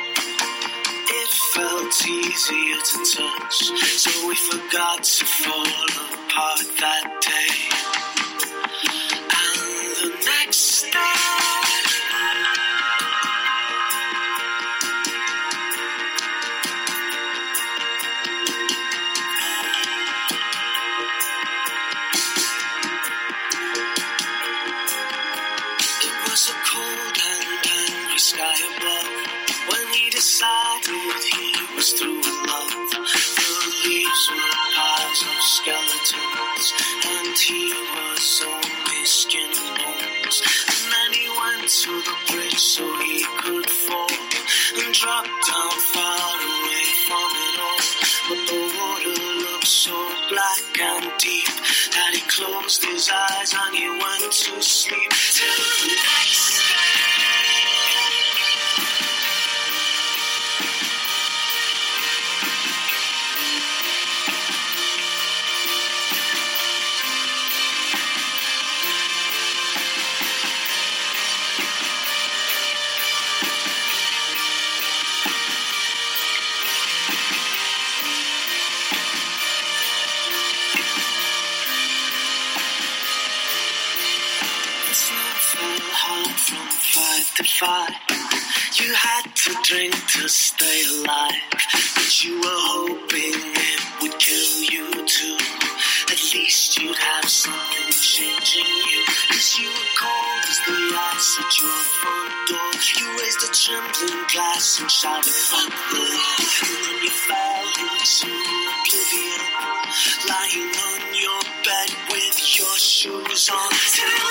It 1.10 1.30
felt 1.54 2.08
easier 2.08 2.80
to 2.90 2.98
touch, 3.16 3.56
so 3.98 4.28
we 4.28 4.36
forgot 4.36 5.04
to 5.04 5.26
fall 5.26 5.66
apart 5.66 6.60
that 6.80 7.22
day. 7.22 7.67
so 104.78 104.88
shy 104.88 105.22
to 105.22 105.30
fight 105.30 105.74
the 105.90 105.98
world. 105.98 106.46
You 106.62 106.78
and 106.86 107.02
your 107.02 107.18
file 107.26 107.66
into 107.82 108.30
oblivion. 108.30 109.42
Lying 110.30 110.70
on 110.86 111.02
your 111.18 111.42
bed 111.66 111.90
with 112.12 112.38
your 112.60 112.78
shoes 112.78 113.50
on. 113.50 114.27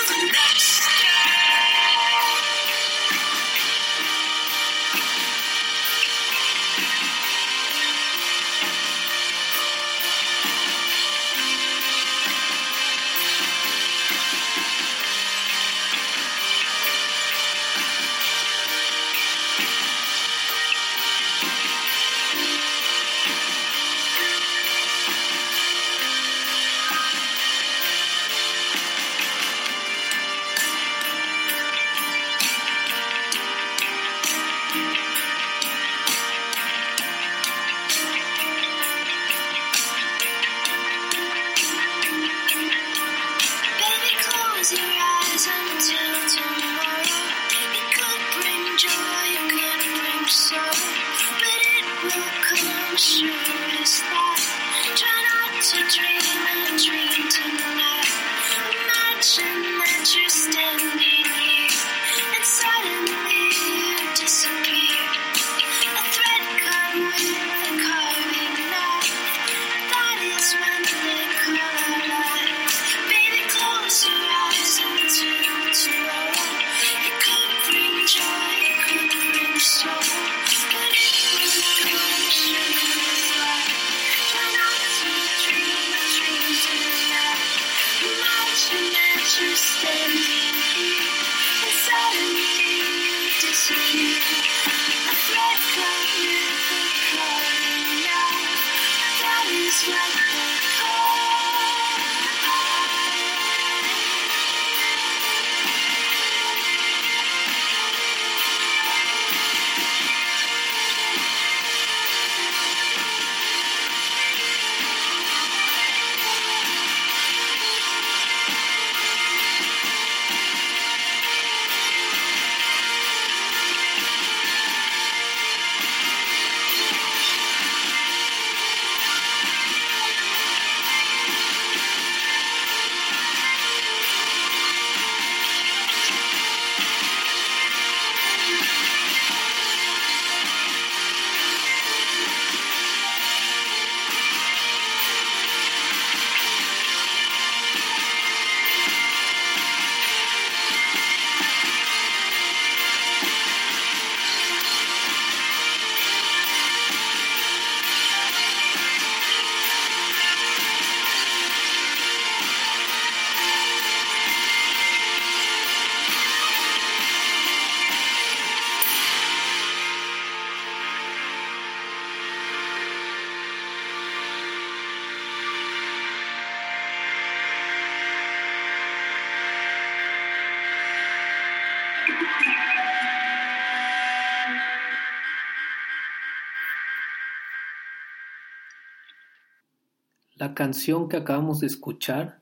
canción 190.57 191.07
que 191.07 191.17
acabamos 191.17 191.59
de 191.59 191.67
escuchar, 191.67 192.39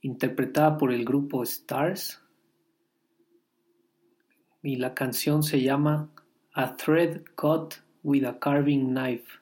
interpretada 0.00 0.78
por 0.78 0.90
el 0.90 1.04
grupo 1.04 1.42
Stars, 1.42 2.22
y 4.62 4.76
la 4.76 4.94
canción 4.94 5.42
se 5.42 5.60
llama 5.60 6.08
A 6.54 6.74
Thread 6.74 7.20
Cut 7.34 7.74
with 8.02 8.24
a 8.24 8.38
Carving 8.38 8.94
Knife. 8.94 9.40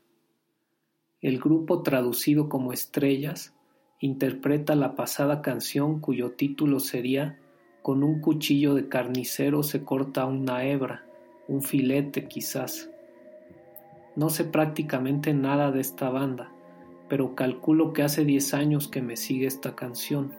El 1.20 1.38
grupo 1.38 1.84
traducido 1.84 2.48
como 2.48 2.72
Estrellas 2.72 3.54
interpreta 4.00 4.74
la 4.74 4.96
pasada 4.96 5.40
canción 5.40 6.00
cuyo 6.00 6.32
título 6.32 6.80
sería 6.80 7.38
Con 7.82 8.02
un 8.02 8.20
cuchillo 8.20 8.74
de 8.74 8.88
carnicero 8.88 9.62
se 9.62 9.84
corta 9.84 10.26
una 10.26 10.64
hebra, 10.64 11.06
un 11.46 11.62
filete 11.62 12.26
quizás. 12.26 12.90
No 14.16 14.28
sé 14.28 14.42
prácticamente 14.42 15.32
nada 15.34 15.70
de 15.70 15.80
esta 15.80 16.10
banda, 16.10 16.51
pero 17.12 17.34
calculo 17.34 17.92
que 17.92 18.02
hace 18.02 18.24
10 18.24 18.54
años 18.54 18.88
que 18.88 19.02
me 19.02 19.18
sigue 19.18 19.46
esta 19.46 19.74
canción. 19.74 20.32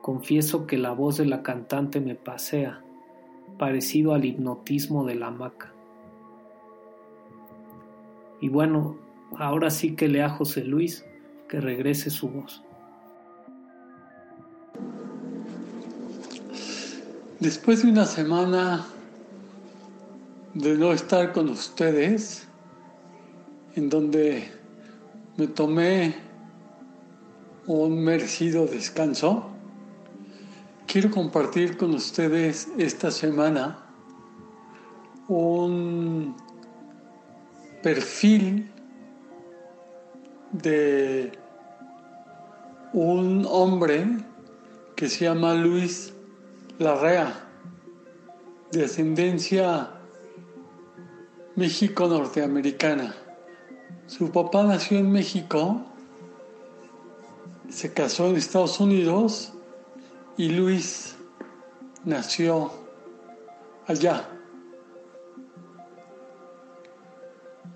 Confieso 0.00 0.66
que 0.66 0.78
la 0.78 0.92
voz 0.92 1.18
de 1.18 1.26
la 1.26 1.42
cantante 1.42 2.00
me 2.00 2.14
pasea, 2.14 2.82
parecido 3.58 4.14
al 4.14 4.24
hipnotismo 4.24 5.04
de 5.04 5.16
la 5.16 5.26
hamaca. 5.26 5.70
Y 8.40 8.48
bueno, 8.48 8.96
ahora 9.36 9.68
sí 9.68 9.94
que 9.94 10.08
le 10.08 10.22
a 10.22 10.30
José 10.30 10.64
Luis 10.64 11.04
que 11.46 11.60
regrese 11.60 12.08
su 12.08 12.30
voz. 12.30 12.64
Después 17.38 17.82
de 17.82 17.90
una 17.90 18.06
semana 18.06 18.86
de 20.54 20.74
no 20.74 20.94
estar 20.94 21.32
con 21.32 21.50
ustedes, 21.50 22.48
en 23.74 23.90
donde 23.90 24.61
me 25.36 25.46
tomé 25.46 26.14
un 27.66 28.02
merecido 28.04 28.66
descanso, 28.66 29.46
quiero 30.86 31.10
compartir 31.10 31.76
con 31.76 31.94
ustedes 31.94 32.68
esta 32.76 33.10
semana 33.10 33.78
un 35.28 36.36
perfil 37.82 38.70
de 40.52 41.32
un 42.92 43.46
hombre 43.48 44.06
que 44.96 45.08
se 45.08 45.24
llama 45.24 45.54
Luis 45.54 46.12
Larrea, 46.78 47.48
de 48.70 48.84
ascendencia 48.84 49.90
México-norteamericana. 51.56 53.14
Su 54.06 54.30
papá 54.30 54.64
nació 54.64 54.98
en 54.98 55.10
México, 55.10 55.80
se 57.70 57.92
casó 57.92 58.26
en 58.28 58.36
Estados 58.36 58.80
Unidos 58.80 59.52
y 60.36 60.48
Luis 60.48 61.16
nació 62.04 62.72
allá. 63.86 64.28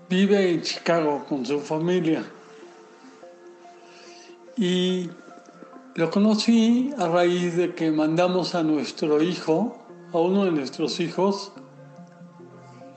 Vive 0.09 0.51
en 0.51 0.61
Chicago 0.61 1.25
con 1.27 1.45
su 1.45 1.59
familia. 1.59 2.23
Y 4.55 5.09
lo 5.95 6.11
conocí 6.11 6.93
a 6.97 7.07
raíz 7.07 7.55
de 7.57 7.73
que 7.73 7.91
mandamos 7.91 8.53
a 8.53 8.63
nuestro 8.63 9.21
hijo, 9.21 9.77
a 10.13 10.19
uno 10.19 10.45
de 10.45 10.51
nuestros 10.51 10.99
hijos, 10.99 11.51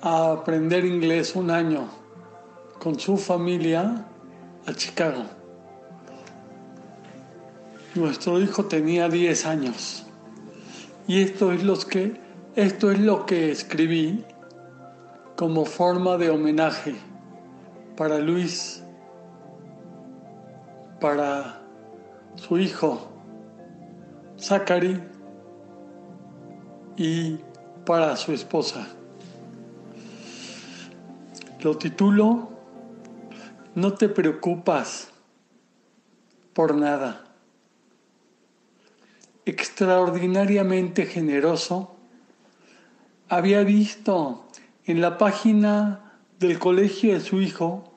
a 0.02 0.32
aprender 0.32 0.84
inglés 0.84 1.34
un 1.36 1.50
año 1.50 1.99
con 2.80 2.98
su 2.98 3.16
familia 3.18 4.06
a 4.66 4.72
Chicago. 4.72 5.24
Nuestro 7.94 8.40
hijo 8.40 8.64
tenía 8.64 9.08
10 9.08 9.46
años 9.46 10.06
y 11.06 11.22
esto 11.22 11.52
es, 11.52 11.84
que, 11.84 12.20
esto 12.56 12.90
es 12.90 12.98
lo 13.00 13.26
que 13.26 13.50
escribí 13.50 14.24
como 15.36 15.64
forma 15.66 16.16
de 16.16 16.30
homenaje 16.30 16.94
para 17.96 18.18
Luis, 18.18 18.82
para 21.00 21.60
su 22.36 22.58
hijo 22.58 23.08
Zachary 24.38 25.02
y 26.96 27.38
para 27.84 28.16
su 28.16 28.32
esposa. 28.32 28.86
Lo 31.60 31.76
titulo 31.76 32.59
No 33.80 33.94
te 33.94 34.10
preocupas 34.10 35.08
por 36.52 36.74
nada. 36.74 37.24
Extraordinariamente 39.46 41.06
generoso, 41.06 41.96
había 43.30 43.64
visto 43.64 44.46
en 44.84 45.00
la 45.00 45.16
página 45.16 46.12
del 46.38 46.58
colegio 46.58 47.14
de 47.14 47.20
su 47.20 47.40
hijo 47.40 47.94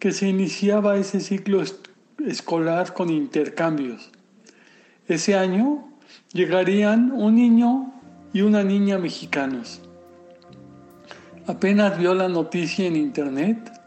que 0.00 0.10
se 0.10 0.26
iniciaba 0.26 0.96
ese 0.96 1.20
ciclo 1.20 1.62
escolar 2.26 2.94
con 2.94 3.10
intercambios. 3.10 4.10
Ese 5.06 5.36
año 5.36 5.88
llegarían 6.32 7.12
un 7.12 7.36
niño 7.36 7.92
y 8.32 8.40
una 8.40 8.64
niña 8.64 8.98
mexicanos. 8.98 9.82
Apenas 11.46 11.96
vio 11.96 12.12
la 12.12 12.28
noticia 12.28 12.86
en 12.86 12.96
internet, 12.96 13.83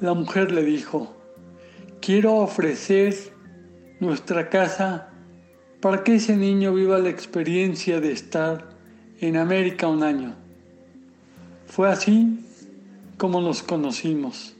la 0.00 0.14
mujer 0.14 0.50
le 0.52 0.64
dijo, 0.64 1.14
quiero 2.00 2.36
ofrecer 2.36 3.14
nuestra 4.00 4.48
casa 4.48 5.10
para 5.80 6.02
que 6.04 6.16
ese 6.16 6.36
niño 6.36 6.74
viva 6.74 6.98
la 6.98 7.10
experiencia 7.10 8.00
de 8.00 8.12
estar 8.12 8.70
en 9.20 9.36
América 9.36 9.88
un 9.88 10.02
año. 10.02 10.34
Fue 11.66 11.88
así 11.88 12.40
como 13.16 13.40
nos 13.40 13.62
conocimos. 13.62 14.56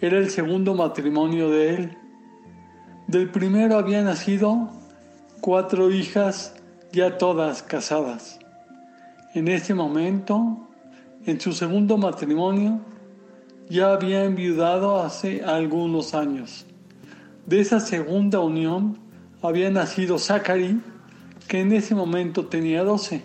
Era 0.00 0.18
el 0.18 0.30
segundo 0.30 0.74
matrimonio 0.74 1.48
de 1.48 1.74
él. 1.74 1.98
Del 3.06 3.30
primero 3.30 3.78
había 3.78 4.02
nacido 4.02 4.70
cuatro 5.40 5.90
hijas 5.92 6.54
ya 6.92 7.18
todas 7.18 7.62
casadas. 7.62 8.40
En 9.34 9.46
ese 9.46 9.74
momento 9.74 10.68
en 11.24 11.40
su 11.40 11.52
segundo 11.52 11.96
matrimonio 11.98 12.80
ya 13.72 13.94
había 13.94 14.24
enviudado 14.24 15.00
hace 15.00 15.42
algunos 15.42 16.12
años. 16.12 16.66
De 17.46 17.58
esa 17.58 17.80
segunda 17.80 18.38
unión 18.38 18.98
había 19.40 19.70
nacido 19.70 20.18
Zachary, 20.18 20.78
que 21.48 21.60
en 21.60 21.72
ese 21.72 21.94
momento 21.94 22.44
tenía 22.44 22.84
12. 22.84 23.22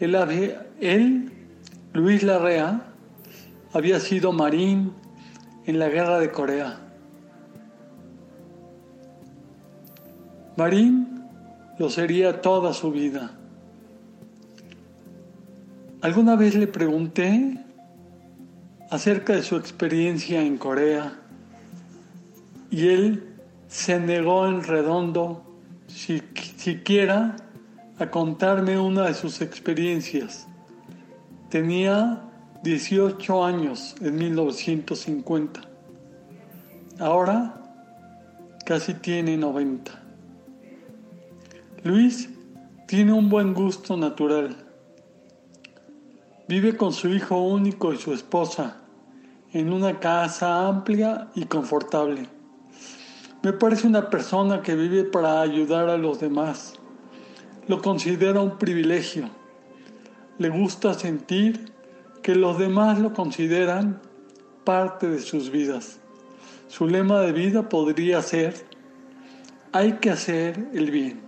Él, 0.00 0.58
él 0.78 1.32
Luis 1.94 2.22
Larrea, 2.22 2.82
había 3.72 3.98
sido 3.98 4.30
marín 4.30 4.92
en 5.64 5.78
la 5.78 5.88
guerra 5.88 6.18
de 6.18 6.30
Corea. 6.30 6.80
Marín 10.58 11.24
lo 11.78 11.88
sería 11.88 12.42
toda 12.42 12.74
su 12.74 12.92
vida. 12.92 13.32
Alguna 16.02 16.36
vez 16.36 16.54
le 16.54 16.66
pregunté 16.66 17.63
acerca 18.94 19.32
de 19.32 19.42
su 19.42 19.56
experiencia 19.56 20.40
en 20.40 20.56
Corea 20.56 21.18
y 22.70 22.86
él 22.86 23.24
se 23.66 23.98
negó 23.98 24.46
en 24.46 24.62
redondo 24.62 25.42
siquiera 25.88 27.34
a 27.98 28.08
contarme 28.08 28.78
una 28.78 29.06
de 29.08 29.14
sus 29.14 29.40
experiencias. 29.40 30.46
Tenía 31.50 32.22
18 32.62 33.44
años 33.44 33.96
en 34.00 34.14
1950. 34.14 35.60
Ahora 37.00 37.60
casi 38.64 38.94
tiene 38.94 39.36
90. 39.36 39.90
Luis 41.82 42.30
tiene 42.86 43.12
un 43.12 43.28
buen 43.28 43.54
gusto 43.54 43.96
natural 43.96 44.64
Vive 46.46 46.76
con 46.76 46.92
su 46.92 47.08
hijo 47.08 47.38
único 47.38 47.94
y 47.94 47.96
su 47.96 48.12
esposa 48.12 48.83
en 49.54 49.72
una 49.72 50.00
casa 50.00 50.66
amplia 50.66 51.28
y 51.36 51.44
confortable. 51.44 52.28
Me 53.42 53.52
parece 53.52 53.86
una 53.86 54.10
persona 54.10 54.62
que 54.62 54.74
vive 54.74 55.04
para 55.04 55.40
ayudar 55.40 55.88
a 55.88 55.96
los 55.96 56.18
demás. 56.18 56.74
Lo 57.68 57.80
considera 57.80 58.40
un 58.40 58.58
privilegio. 58.58 59.30
Le 60.38 60.48
gusta 60.48 60.92
sentir 60.94 61.72
que 62.20 62.34
los 62.34 62.58
demás 62.58 62.98
lo 62.98 63.14
consideran 63.14 64.02
parte 64.64 65.08
de 65.08 65.20
sus 65.20 65.50
vidas. 65.50 66.00
Su 66.66 66.88
lema 66.88 67.20
de 67.20 67.32
vida 67.32 67.68
podría 67.68 68.22
ser, 68.22 68.54
hay 69.70 69.92
que 69.94 70.10
hacer 70.10 70.68
el 70.74 70.90
bien. 70.90 71.20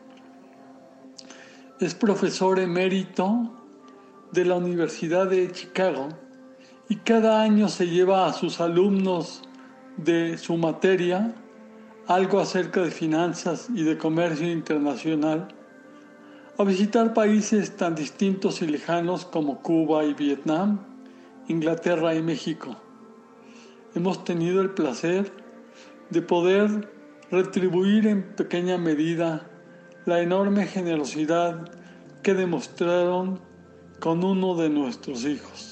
Es 1.78 1.94
profesor 1.94 2.58
emérito 2.58 3.52
de 4.32 4.44
la 4.46 4.56
Universidad 4.56 5.28
de 5.28 5.52
Chicago 5.52 6.08
y 6.89 6.97
cada 6.97 7.43
año 7.43 7.68
se 7.68 7.87
lleva 7.87 8.26
a 8.26 8.32
sus 8.32 8.61
alumnos 8.61 9.43
de 9.97 10.39
su 10.39 10.57
materia 10.57 11.34
algo 12.07 12.39
acerca 12.39 12.82
de 12.82 12.91
finanzas 12.91 13.68
y 13.74 13.82
de 13.82 13.99
comercio 13.99 14.51
internacional 14.51 15.49
a 16.59 16.64
visitar 16.64 17.12
países 17.12 17.76
tan 17.76 17.95
distintos 17.95 18.62
y 18.62 18.66
lejanos 18.66 19.24
como 19.24 19.61
Cuba 19.61 20.05
y 20.05 20.14
Vietnam, 20.14 20.78
Inglaterra 21.49 22.14
y 22.14 22.22
México. 22.22 22.76
Hemos 23.95 24.24
tenido 24.24 24.62
el 24.62 24.70
placer 24.70 25.32
de 26.11 26.22
poder 26.22 26.89
retribuir 27.30 28.07
en 28.07 28.22
pequeña 28.37 28.78
medida 28.78 29.51
la 30.07 30.20
enorme 30.20 30.66
generosidad 30.66 31.68
que 32.22 32.34
demostraron 32.34 33.41
con 33.99 34.22
uno 34.24 34.55
de 34.55 34.70
nuestros 34.70 35.24
hijos. 35.24 35.65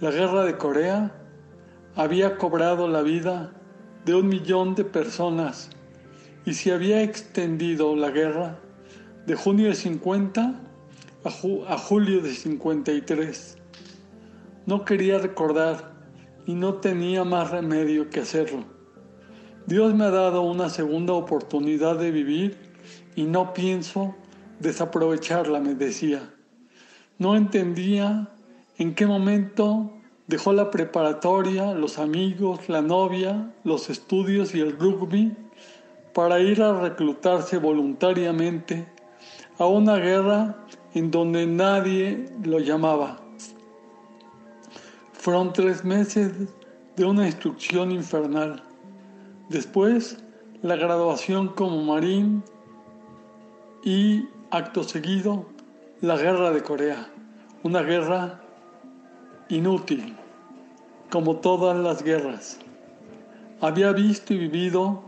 La 0.00 0.10
guerra 0.10 0.44
de 0.44 0.56
Corea 0.56 1.12
había 1.96 2.36
cobrado 2.38 2.86
la 2.88 3.02
vida 3.02 3.52
de 4.04 4.14
un 4.14 4.28
millón 4.28 4.74
de 4.74 4.84
personas 4.84 5.70
y 6.44 6.54
se 6.54 6.72
había 6.72 7.02
extendido 7.02 7.96
la 7.96 8.10
guerra 8.10 8.58
de 9.26 9.34
junio 9.34 9.68
de 9.68 9.74
50 9.74 10.60
a, 11.24 11.30
ju- 11.30 11.64
a 11.66 11.76
julio 11.78 12.20
de 12.20 12.32
53. 12.32 13.58
No 14.66 14.84
quería 14.84 15.18
recordar 15.18 15.92
y 16.46 16.54
no 16.54 16.74
tenía 16.74 17.24
más 17.24 17.50
remedio 17.50 18.08
que 18.08 18.20
hacerlo. 18.20 18.64
Dios 19.66 19.94
me 19.94 20.04
ha 20.04 20.10
dado 20.10 20.42
una 20.42 20.70
segunda 20.70 21.12
oportunidad 21.12 21.98
de 21.98 22.10
vivir 22.12 22.56
y 23.16 23.24
no 23.24 23.52
pienso 23.52 24.14
desaprovecharla, 24.60 25.60
me 25.60 25.74
decía. 25.74 26.32
No 27.18 27.36
entendía 27.36 28.30
en 28.78 28.94
qué 28.94 29.06
momento 29.06 29.90
dejó 30.28 30.52
la 30.52 30.70
preparatoria, 30.70 31.72
los 31.72 31.98
amigos, 31.98 32.68
la 32.68 32.80
novia, 32.80 33.52
los 33.64 33.90
estudios 33.90 34.54
y 34.54 34.60
el 34.60 34.78
rugby 34.78 35.36
para 36.14 36.38
ir 36.38 36.62
a 36.62 36.80
reclutarse 36.80 37.58
voluntariamente 37.58 38.86
a 39.58 39.66
una 39.66 39.96
guerra 39.96 40.64
en 40.94 41.10
donde 41.10 41.46
nadie 41.46 42.26
lo 42.44 42.60
llamaba. 42.60 43.18
Fueron 45.12 45.52
tres 45.52 45.84
meses 45.84 46.32
de 46.96 47.04
una 47.04 47.26
instrucción 47.26 47.90
infernal. 47.90 48.62
Después, 49.48 50.22
la 50.62 50.76
graduación 50.76 51.48
como 51.48 51.82
marín 51.82 52.42
y, 53.82 54.28
acto 54.50 54.84
seguido, 54.84 55.46
la 56.00 56.16
guerra 56.16 56.50
de 56.50 56.62
Corea. 56.62 57.10
Una 57.62 57.82
guerra 57.82 58.40
inútil, 59.48 60.14
como 61.10 61.36
todas 61.36 61.76
las 61.76 62.02
guerras. 62.02 62.58
Había 63.60 63.92
visto 63.92 64.34
y 64.34 64.38
vivido 64.38 65.02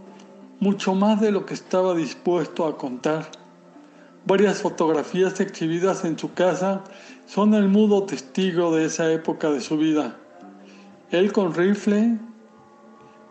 mucho 0.59 0.95
más 0.95 1.21
de 1.21 1.31
lo 1.31 1.47
que 1.47 1.55
estaba 1.55 1.95
dispuesto 1.95 2.67
a 2.67 2.77
contar. 2.77 3.27
Varias 4.27 4.61
fotografías 4.61 5.41
exhibidas 5.41 6.05
en 6.05 6.19
su 6.19 6.33
casa 6.35 6.85
son 7.27 7.55
el 7.55 7.69
mudo 7.69 8.05
testigo 8.05 8.75
de 8.75 8.87
esa 8.87 9.11
época 9.13 9.51
de 9.51 9.61
su 9.61 9.77
vida. 9.77 10.17
Él 11.11 11.33
con 11.33 11.55
rifle 11.55 12.19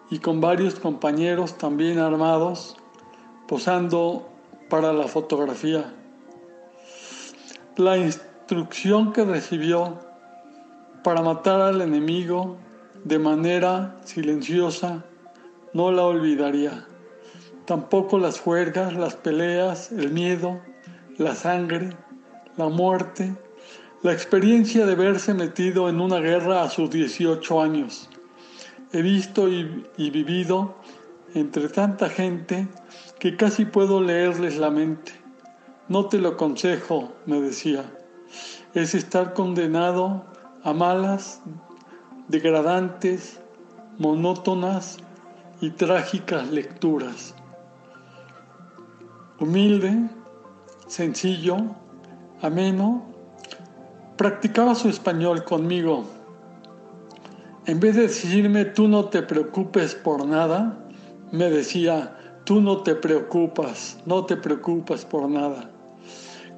y 0.09 0.19
con 0.19 0.41
varios 0.41 0.75
compañeros 0.75 1.57
también 1.57 1.99
armados, 1.99 2.77
posando 3.47 4.27
para 4.69 4.93
la 4.93 5.07
fotografía. 5.07 5.93
La 7.77 7.97
instrucción 7.97 9.13
que 9.13 9.23
recibió 9.23 10.08
para 11.03 11.21
matar 11.21 11.61
al 11.61 11.81
enemigo 11.81 12.57
de 13.03 13.19
manera 13.19 13.99
silenciosa 14.03 15.05
no 15.73 15.91
la 15.91 16.03
olvidaría. 16.03 16.85
Tampoco 17.65 18.17
las 18.17 18.39
juergas, 18.39 18.93
las 18.95 19.15
peleas, 19.15 19.91
el 19.91 20.11
miedo, 20.11 20.59
la 21.17 21.35
sangre, 21.35 21.95
la 22.57 22.67
muerte, 22.67 23.35
la 24.01 24.13
experiencia 24.13 24.85
de 24.85 24.95
verse 24.95 25.33
metido 25.33 25.89
en 25.89 26.01
una 26.01 26.19
guerra 26.19 26.63
a 26.63 26.69
sus 26.69 26.89
18 26.89 27.61
años. 27.61 28.09
He 28.91 29.01
visto 29.01 29.47
y, 29.47 29.85
y 29.97 30.09
vivido 30.09 30.75
entre 31.35 31.69
tanta 31.69 32.09
gente 32.09 32.67
que 33.19 33.37
casi 33.37 33.65
puedo 33.65 34.01
leerles 34.01 34.57
la 34.57 34.71
mente. 34.71 35.11
No 35.87 36.07
te 36.07 36.17
lo 36.17 36.29
aconsejo, 36.29 37.13
me 37.25 37.39
decía. 37.39 37.85
Es 38.73 38.95
estar 38.95 39.33
condenado 39.33 40.25
a 40.63 40.73
malas, 40.73 41.41
degradantes, 42.27 43.39
monótonas 43.97 44.97
y 45.61 45.71
trágicas 45.71 46.49
lecturas. 46.49 47.35
Humilde, 49.39 50.09
sencillo, 50.87 51.57
ameno, 52.41 53.05
practicaba 54.17 54.75
su 54.75 54.89
español 54.89 55.43
conmigo. 55.43 56.05
En 57.65 57.79
vez 57.79 57.95
de 57.95 58.03
decirme 58.03 58.65
tú 58.65 58.87
no 58.87 59.05
te 59.05 59.21
preocupes 59.21 59.95
por 59.95 60.25
nada, 60.25 60.77
me 61.31 61.49
decía 61.49 62.15
tú 62.43 62.61
no 62.61 62.77
te 62.77 62.95
preocupas, 62.95 63.99
no 64.05 64.25
te 64.25 64.35
preocupas 64.35 65.05
por 65.05 65.29
nada. 65.29 65.69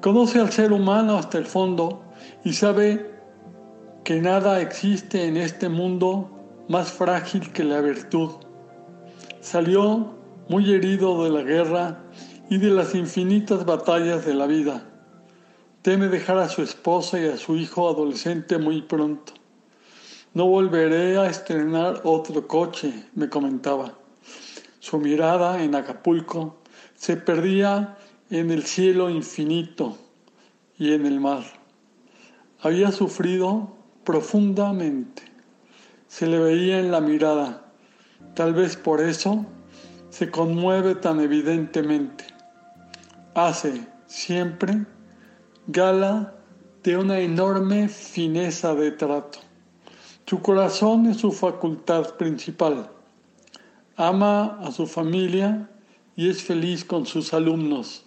Conoce 0.00 0.40
al 0.40 0.50
ser 0.50 0.72
humano 0.72 1.18
hasta 1.18 1.38
el 1.38 1.44
fondo 1.44 2.02
y 2.44 2.54
sabe 2.54 3.11
que 4.04 4.20
nada 4.20 4.60
existe 4.60 5.26
en 5.26 5.36
este 5.36 5.68
mundo 5.68 6.28
más 6.68 6.90
frágil 6.90 7.52
que 7.52 7.62
la 7.62 7.80
virtud. 7.80 8.30
Salió 9.40 10.14
muy 10.48 10.72
herido 10.72 11.22
de 11.22 11.30
la 11.30 11.42
guerra 11.42 12.04
y 12.50 12.58
de 12.58 12.70
las 12.70 12.94
infinitas 12.96 13.64
batallas 13.64 14.26
de 14.26 14.34
la 14.34 14.46
vida. 14.46 14.88
Teme 15.82 16.08
dejar 16.08 16.38
a 16.38 16.48
su 16.48 16.62
esposa 16.62 17.20
y 17.20 17.26
a 17.26 17.36
su 17.36 17.56
hijo 17.56 17.88
adolescente 17.88 18.58
muy 18.58 18.82
pronto. 18.82 19.34
No 20.34 20.46
volveré 20.46 21.18
a 21.18 21.28
estrenar 21.28 22.00
otro 22.04 22.48
coche, 22.48 23.04
me 23.14 23.28
comentaba. 23.28 23.94
Su 24.80 24.98
mirada 24.98 25.62
en 25.62 25.76
Acapulco 25.76 26.56
se 26.96 27.16
perdía 27.16 27.96
en 28.30 28.50
el 28.50 28.64
cielo 28.64 29.10
infinito 29.10 29.96
y 30.76 30.92
en 30.92 31.06
el 31.06 31.20
mar. 31.20 31.44
Había 32.60 32.90
sufrido 32.90 33.81
profundamente. 34.04 35.22
Se 36.08 36.26
le 36.26 36.38
veía 36.38 36.78
en 36.78 36.90
la 36.90 37.00
mirada. 37.00 37.72
Tal 38.34 38.54
vez 38.54 38.76
por 38.76 39.00
eso 39.00 39.46
se 40.10 40.30
conmueve 40.30 40.94
tan 40.94 41.20
evidentemente. 41.20 42.24
Hace 43.34 43.86
siempre 44.06 44.84
gala 45.66 46.34
de 46.82 46.96
una 46.96 47.20
enorme 47.20 47.88
fineza 47.88 48.74
de 48.74 48.90
trato. 48.90 49.38
Su 50.26 50.40
corazón 50.40 51.06
es 51.06 51.18
su 51.18 51.32
facultad 51.32 52.16
principal. 52.16 52.90
Ama 53.96 54.58
a 54.60 54.72
su 54.72 54.86
familia 54.86 55.68
y 56.16 56.30
es 56.30 56.42
feliz 56.42 56.84
con 56.84 57.06
sus 57.06 57.34
alumnos. 57.34 58.06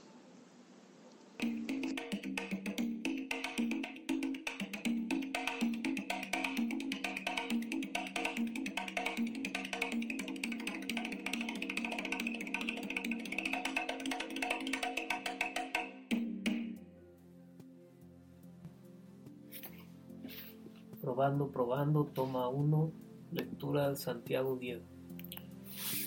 Probando, 21.26 22.06
toma 22.14 22.48
uno, 22.50 22.92
lectura 23.32 23.90
de 23.90 23.96
Santiago 23.96 24.58
Diego. 24.58 24.84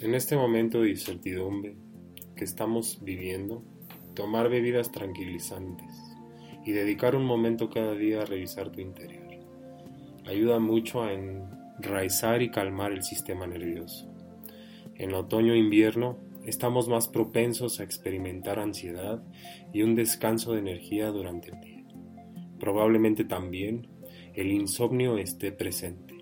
En 0.01 0.15
este 0.15 0.37
momento 0.37 0.83
de 0.83 0.91
incertidumbre 0.91 1.77
que 2.37 2.45
estamos 2.45 3.01
viviendo, 3.03 3.63
tomar 4.15 4.49
bebidas 4.49 4.93
tranquilizantes 4.93 5.93
y 6.65 6.71
dedicar 6.71 7.17
un 7.17 7.25
momento 7.25 7.69
cada 7.69 7.95
día 7.95 8.23
a 8.23 8.25
revisar 8.27 8.71
tu 8.71 8.81
interior 8.81 9.29
ayuda 10.29 10.59
mucho 10.59 11.03
a 11.03 11.13
enraizar 11.13 12.43
y 12.43 12.51
calmar 12.51 12.93
el 12.93 13.03
sistema 13.03 13.47
nervioso. 13.47 14.13
En 14.95 15.15
otoño 15.15 15.55
e 15.55 15.59
invierno 15.59 16.19
estamos 16.45 16.89
más 16.89 17.09
propensos 17.09 17.81
a 17.81 17.85
experimentar 17.85 18.59
ansiedad 18.59 19.23
y 19.73 19.83
un 19.83 19.95
descanso 19.95 20.53
de 20.53 20.61
energía 20.61 21.09
durante 21.09 21.51
el 21.51 21.61
día. 21.61 21.85
Probablemente 22.59 23.25
también 23.25 23.89
el 24.39 24.53
insomnio 24.53 25.19
esté 25.19 25.51
presente. 25.51 26.17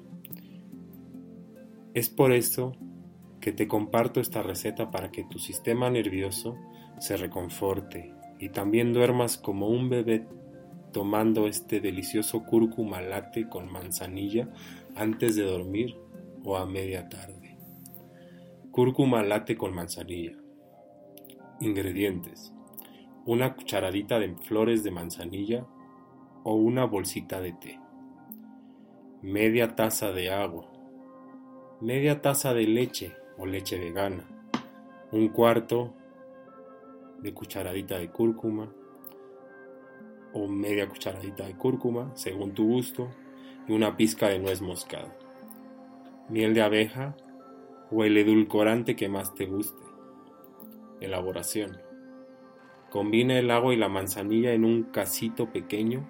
Es 1.93 2.09
por 2.09 2.33
esto 2.33 2.73
que 3.43 3.53
te 3.53 3.69
comparto 3.69 4.21
esta 4.21 4.43
receta 4.43 4.91
para 4.91 5.11
que 5.11 5.25
tu 5.25 5.39
sistema 5.39 5.91
nervioso 5.91 6.57
se 6.99 7.19
reconforte 7.19 8.15
y 8.39 8.49
también 8.49 8.95
duermas 8.95 9.37
como 9.37 9.69
un 9.69 9.91
bebé 9.91 10.27
tomando 10.95 11.47
este 11.47 11.79
delicioso 11.79 12.43
cúrcuma 12.45 13.03
latte 13.03 13.51
con 13.51 13.71
manzanilla 13.71 14.49
antes 14.95 15.37
de 15.37 15.43
dormir 15.43 15.99
o 16.43 16.57
a 16.57 16.65
media 16.65 17.11
tarde. 17.11 17.59
Cúrcuma 18.71 19.23
latte 19.25 19.59
con 19.59 19.75
manzanilla. 19.75 20.33
Ingredientes. 21.61 22.55
Una 23.27 23.55
cucharadita 23.55 24.19
de 24.19 24.35
flores 24.37 24.83
de 24.85 24.91
manzanilla 24.91 25.67
o 26.45 26.55
una 26.55 26.87
bolsita 26.87 27.43
de 27.43 27.53
té. 27.53 27.86
Media 29.23 29.75
taza 29.75 30.13
de 30.13 30.31
agua. 30.31 30.67
Media 31.81 32.21
taza 32.21 32.53
de 32.53 32.67
leche 32.67 33.17
o 33.39 33.47
leche 33.47 33.79
vegana. 33.79 34.29
Un 35.11 35.29
cuarto 35.29 35.95
de 37.23 37.33
cucharadita 37.33 37.99
de 37.99 38.11
cúrcuma 38.11 38.71
o 40.35 40.47
media 40.47 40.87
cucharadita 40.87 41.47
de 41.47 41.57
cúrcuma, 41.57 42.13
según 42.15 42.53
tu 42.53 42.67
gusto, 42.67 43.09
y 43.67 43.73
una 43.73 43.97
pizca 43.97 44.29
de 44.29 44.39
nuez 44.39 44.61
moscada. 44.61 45.17
miel 46.29 46.53
de 46.53 46.61
abeja 46.61 47.17
o 47.91 48.05
el 48.05 48.19
edulcorante 48.19 48.97
que 48.97 49.09
más 49.09 49.35
te 49.35 49.47
guste. 49.47 49.83
Elaboración. 51.01 51.79
Combina 52.91 53.39
el 53.39 53.51
agua 53.51 53.73
y 53.73 53.79
la 53.79 53.89
manzanilla 53.89 54.53
en 54.53 54.67
un 54.67 54.83
casito 54.83 55.51
pequeño 55.53 56.07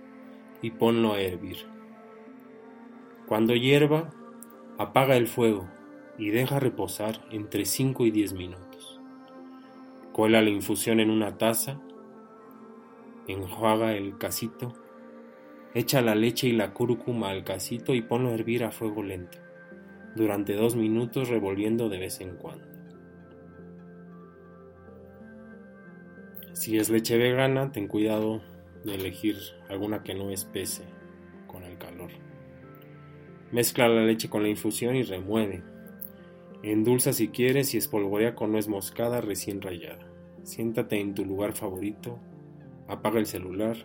y 0.61 0.73
ponlo 0.73 1.13
a 1.13 1.21
hervir. 1.21 1.76
Cuando 3.27 3.57
hierva, 3.57 4.11
apaga 4.79 5.16
el 5.16 5.27
fuego 5.27 5.68
y 6.16 6.31
deja 6.31 6.61
reposar 6.61 7.27
entre 7.33 7.64
5 7.64 8.07
y 8.07 8.12
10 8.12 8.35
minutos. 8.35 9.01
Cuela 10.12 10.41
la 10.41 10.51
infusión 10.51 11.01
en 11.01 11.11
una 11.11 11.37
taza, 11.37 11.81
enjuaga 13.27 13.95
el 13.95 14.16
casito, 14.16 14.74
echa 15.74 16.03
la 16.03 16.14
leche 16.14 16.47
y 16.47 16.53
la 16.53 16.72
cúrcuma 16.72 17.31
al 17.31 17.43
casito 17.43 17.95
y 17.95 18.01
ponlo 18.01 18.29
a 18.29 18.35
hervir 18.35 18.62
a 18.62 18.70
fuego 18.70 19.03
lento, 19.03 19.39
durante 20.14 20.55
dos 20.55 20.77
minutos 20.77 21.29
revolviendo 21.29 21.89
de 21.89 21.99
vez 21.99 22.20
en 22.20 22.37
cuando. 22.37 22.64
Si 26.53 26.79
es 26.79 26.91
leche 26.91 27.18
vegana, 27.18 27.72
ten 27.72 27.89
cuidado 27.89 28.41
de 28.85 28.95
elegir 28.95 29.37
alguna 29.68 30.05
que 30.05 30.14
no 30.14 30.31
espese 30.31 30.85
con 31.49 31.64
el 31.64 31.77
calor. 31.77 32.26
Mezcla 33.53 33.89
la 33.89 34.05
leche 34.05 34.29
con 34.29 34.43
la 34.43 34.49
infusión 34.49 34.97
y 34.97 35.05
remueve. 35.05 35.63
Endulza 36.65 37.13
si 37.13 37.29
quieres 37.29 37.75
y 37.75 37.79
espolvorea 37.79 38.35
con 38.35 38.51
nuez 38.51 38.67
moscada 38.67 39.21
recién 39.21 39.63
rallada. 39.63 40.05
Siéntate 40.43 41.01
en 41.01 41.15
tu 41.15 41.25
lugar 41.25 41.53
favorito, 41.53 42.19
apaga 42.89 43.21
el 43.21 43.27
celular 43.27 43.77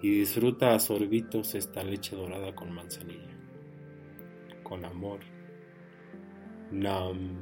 y 0.00 0.10
disfruta 0.10 0.74
a 0.74 0.78
sorbitos 0.78 1.54
esta 1.54 1.84
leche 1.84 2.16
dorada 2.16 2.54
con 2.54 2.72
manzanilla. 2.72 3.36
Con 4.62 4.84
amor. 4.84 5.20
Nam. 6.70 7.36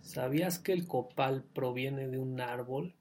¿Sabías 0.00 0.58
que 0.58 0.72
el 0.72 0.86
copal 0.86 1.44
proviene 1.54 2.08
de 2.08 2.18
un 2.18 2.40
árbol? 2.40 2.94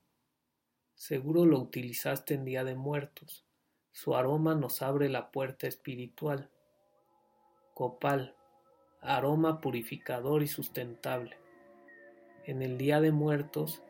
Seguro 0.99 1.45
lo 1.45 1.59
utilizaste 1.59 2.33
en 2.33 2.43
Día 2.43 2.65
de 2.65 2.75
Muertos. 2.75 3.45
Su 3.93 4.17
aroma 4.17 4.53
nos 4.53 4.81
abre 4.81 5.07
la 5.07 5.31
puerta 5.31 5.65
espiritual. 5.65 6.49
Copal, 7.73 8.35
aroma 8.99 9.61
purificador 9.61 10.43
y 10.43 10.47
sustentable. 10.47 11.37
En 12.43 12.61
el 12.61 12.77
Día 12.77 12.99
de 12.99 13.13
Muertos, 13.13 13.81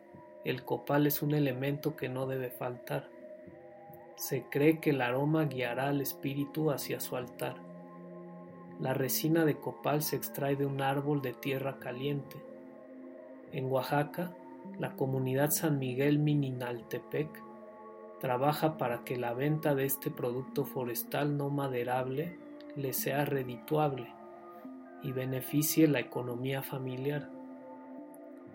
el 0.46 0.64
copal 0.64 1.08
es 1.08 1.24
un 1.24 1.34
elemento 1.34 1.96
que 1.96 2.10
no 2.10 2.28
debe 2.28 2.52
faltar. 2.52 3.10
Se 4.16 4.44
cree 4.44 4.80
que 4.80 4.92
el 4.92 5.02
aroma 5.02 5.46
guiará 5.46 5.88
al 5.88 6.02
espíritu 6.02 6.70
hacia 6.70 7.00
su 7.00 7.16
altar. 7.16 7.56
La 8.80 8.94
resina 8.94 9.46
de 9.46 9.58
copal 9.58 10.04
se 10.04 10.16
extrae 10.16 10.56
de 10.56 10.68
un 10.68 10.80
árbol 10.80 11.24
de 11.24 11.34
tierra 11.34 11.80
caliente 11.80 12.38
en 13.52 13.66
Oaxaca, 13.66 14.32
la 14.78 14.96
comunidad 14.96 15.52
San 15.52 15.80
Miguel 15.80 16.20
Mininaltepec 16.20 17.30
trabaja 18.20 18.78
para 18.78 19.04
que 19.04 19.18
la 19.18 19.34
venta 19.34 19.76
de 19.76 19.86
este 19.86 20.12
producto 20.12 20.66
forestal 20.66 21.38
no 21.38 21.50
maderable 21.50 22.38
le 22.76 22.94
sea 22.94 23.26
redituable 23.26 24.14
y 25.02 25.12
beneficie 25.12 25.88
la 25.88 26.00
economía 26.00 26.62
familiar. 26.62 27.30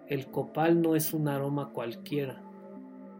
El 0.06 0.26
copal 0.30 0.82
no 0.82 0.96
es 0.96 1.14
un 1.14 1.28
aroma 1.28 1.70
cualquiera. 1.70 2.42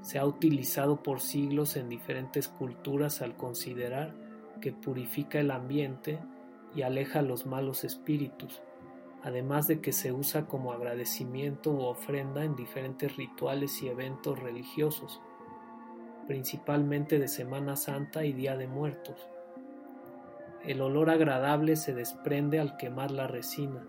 Se 0.02 0.18
ha 0.18 0.26
utilizado 0.26 1.02
por 1.02 1.20
siglos 1.20 1.76
en 1.76 1.88
diferentes 1.88 2.48
culturas 2.48 3.22
al 3.22 3.36
considerar 3.36 4.14
que 4.60 4.72
purifica 4.72 5.40
el 5.40 5.50
ambiente 5.50 6.18
y 6.76 6.82
aleja 6.82 7.22
los 7.22 7.46
malos 7.46 7.84
espíritus 7.84 8.62
además 9.24 9.66
de 9.66 9.80
que 9.80 9.92
se 9.92 10.12
usa 10.12 10.46
como 10.46 10.72
agradecimiento 10.72 11.72
u 11.72 11.80
ofrenda 11.80 12.44
en 12.44 12.54
diferentes 12.54 13.16
rituales 13.16 13.82
y 13.82 13.88
eventos 13.88 14.38
religiosos, 14.38 15.18
principalmente 16.26 17.18
de 17.18 17.26
Semana 17.28 17.74
Santa 17.74 18.26
y 18.26 18.34
Día 18.34 18.54
de 18.58 18.68
Muertos. 18.68 19.26
El 20.62 20.82
olor 20.82 21.08
agradable 21.08 21.76
se 21.76 21.94
desprende 21.94 22.60
al 22.60 22.76
quemar 22.76 23.10
la 23.10 23.26
resina, 23.26 23.82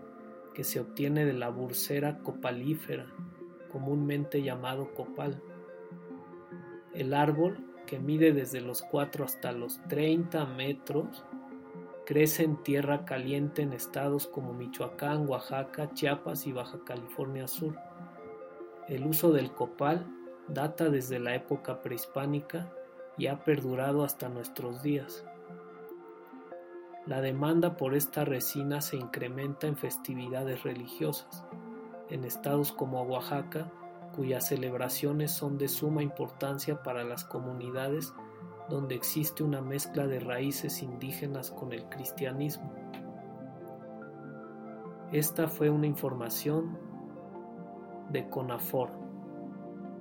que 0.54 0.64
se 0.64 0.80
obtiene 0.80 1.26
de 1.26 1.34
la 1.34 1.50
bursera 1.50 2.18
copalífera, 2.20 3.06
comúnmente 3.70 4.42
llamado 4.42 4.94
copal. 4.94 5.42
El 6.94 7.12
árbol, 7.12 7.62
que 7.86 7.98
mide 7.98 8.32
desde 8.32 8.62
los 8.62 8.80
4 8.80 9.26
hasta 9.26 9.52
los 9.52 9.82
30 9.88 10.46
metros, 10.46 11.26
Crece 12.06 12.44
en 12.44 12.62
tierra 12.62 13.04
caliente 13.04 13.62
en 13.62 13.72
estados 13.72 14.28
como 14.28 14.52
Michoacán, 14.52 15.28
Oaxaca, 15.28 15.92
Chiapas 15.92 16.46
y 16.46 16.52
Baja 16.52 16.78
California 16.86 17.48
Sur. 17.48 17.74
El 18.86 19.04
uso 19.08 19.32
del 19.32 19.50
copal 19.50 20.06
data 20.46 20.88
desde 20.88 21.18
la 21.18 21.34
época 21.34 21.82
prehispánica 21.82 22.72
y 23.18 23.26
ha 23.26 23.42
perdurado 23.42 24.04
hasta 24.04 24.28
nuestros 24.28 24.84
días. 24.84 25.24
La 27.06 27.20
demanda 27.20 27.76
por 27.76 27.94
esta 27.94 28.24
resina 28.24 28.80
se 28.80 28.96
incrementa 28.96 29.66
en 29.66 29.76
festividades 29.76 30.62
religiosas, 30.62 31.42
en 32.08 32.24
estados 32.24 32.70
como 32.70 33.02
Oaxaca, 33.02 33.72
cuyas 34.14 34.46
celebraciones 34.46 35.32
son 35.32 35.58
de 35.58 35.66
suma 35.66 36.04
importancia 36.04 36.84
para 36.84 37.02
las 37.02 37.24
comunidades 37.24 38.14
donde 38.68 38.94
existe 38.94 39.42
una 39.42 39.60
mezcla 39.60 40.06
de 40.06 40.20
raíces 40.20 40.82
indígenas 40.82 41.50
con 41.50 41.72
el 41.72 41.88
cristianismo. 41.88 42.72
Esta 45.12 45.46
fue 45.46 45.70
una 45.70 45.86
información 45.86 46.76
de 48.10 48.28
CONAFOR, 48.28 48.90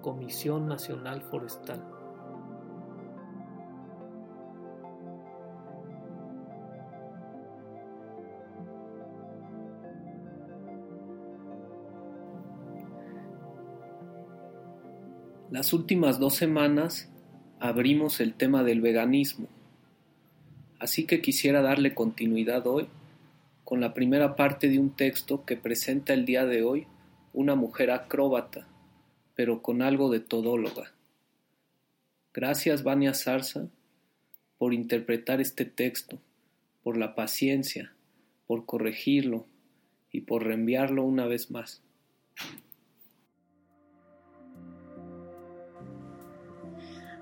Comisión 0.01 0.67
Nacional 0.67 1.21
Forestal. 1.21 1.83
Las 15.51 15.71
últimas 15.71 16.19
dos 16.19 16.33
semanas 16.33 17.09
abrimos 17.67 18.19
el 18.19 18.33
tema 18.33 18.63
del 18.63 18.81
veganismo. 18.81 19.47
Así 20.79 21.05
que 21.05 21.21
quisiera 21.21 21.61
darle 21.61 21.93
continuidad 21.93 22.67
hoy 22.67 22.87
con 23.63 23.81
la 23.81 23.93
primera 23.93 24.35
parte 24.35 24.69
de 24.69 24.79
un 24.79 24.91
texto 24.91 25.45
que 25.45 25.57
presenta 25.57 26.13
el 26.13 26.25
día 26.25 26.45
de 26.45 26.63
hoy 26.63 26.87
una 27.33 27.55
mujer 27.55 27.91
acróbata, 27.91 28.67
pero 29.33 29.61
con 29.61 29.81
algo 29.81 30.11
de 30.11 30.19
todóloga. 30.19 30.93
Gracias, 32.33 32.83
Vania 32.83 33.13
Zarza, 33.13 33.67
por 34.57 34.73
interpretar 34.73 35.41
este 35.41 35.65
texto, 35.65 36.19
por 36.83 36.97
la 36.97 37.15
paciencia, 37.15 37.93
por 38.45 38.65
corregirlo 38.65 39.47
y 40.11 40.21
por 40.21 40.43
reenviarlo 40.43 41.03
una 41.03 41.25
vez 41.25 41.49
más. 41.49 41.81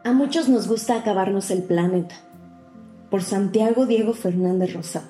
A 0.05 0.11
muchos 0.11 0.49
nos 0.49 0.67
gusta 0.67 0.97
acabarnos 0.97 1.49
el 1.49 1.63
planeta. 1.63 2.15
Por 3.09 3.23
Santiago 3.23 3.85
Diego 3.85 4.13
Fernández 4.13 4.73
Rosada. 4.73 5.09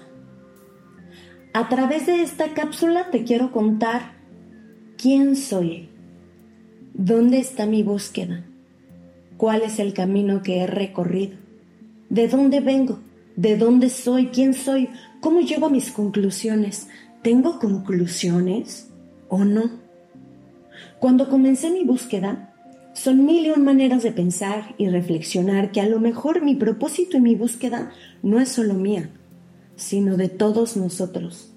A 1.51 1.67
través 1.67 2.05
de 2.05 2.21
esta 2.21 2.53
cápsula 2.53 3.09
te 3.09 3.23
quiero 3.23 3.51
contar 3.51 4.13
quién 4.95 5.35
soy, 5.35 5.89
dónde 6.93 7.39
está 7.39 7.65
mi 7.65 7.81
búsqueda, 7.81 8.45
cuál 9.37 9.63
es 9.63 9.79
el 9.79 9.93
camino 9.93 10.43
que 10.43 10.59
he 10.59 10.67
recorrido, 10.67 11.37
de 12.09 12.27
dónde 12.27 12.59
vengo, 12.59 12.99
de 13.35 13.57
dónde 13.57 13.89
soy, 13.89 14.27
quién 14.27 14.53
soy, 14.53 14.89
cómo 15.21 15.41
llego 15.41 15.65
a 15.65 15.71
mis 15.71 15.91
conclusiones. 15.91 16.87
¿Tengo 17.23 17.57
conclusiones 17.57 18.91
o 19.27 19.43
no? 19.43 19.71
Cuando 20.99 21.29
comencé 21.29 21.71
mi 21.71 21.83
búsqueda, 21.83 22.52
son 22.93 23.25
mil 23.25 23.45
y 23.45 23.49
un 23.49 23.63
maneras 23.63 24.03
de 24.03 24.11
pensar 24.11 24.75
y 24.77 24.87
reflexionar 24.87 25.71
que 25.71 25.81
a 25.81 25.87
lo 25.87 25.99
mejor 25.99 26.43
mi 26.43 26.55
propósito 26.55 27.17
y 27.17 27.21
mi 27.21 27.35
búsqueda 27.35 27.91
no 28.21 28.39
es 28.39 28.49
solo 28.49 28.75
mía, 28.75 29.09
sino 29.75 30.15
de 30.15 30.29
todos 30.29 30.77
nosotros. 30.77 31.53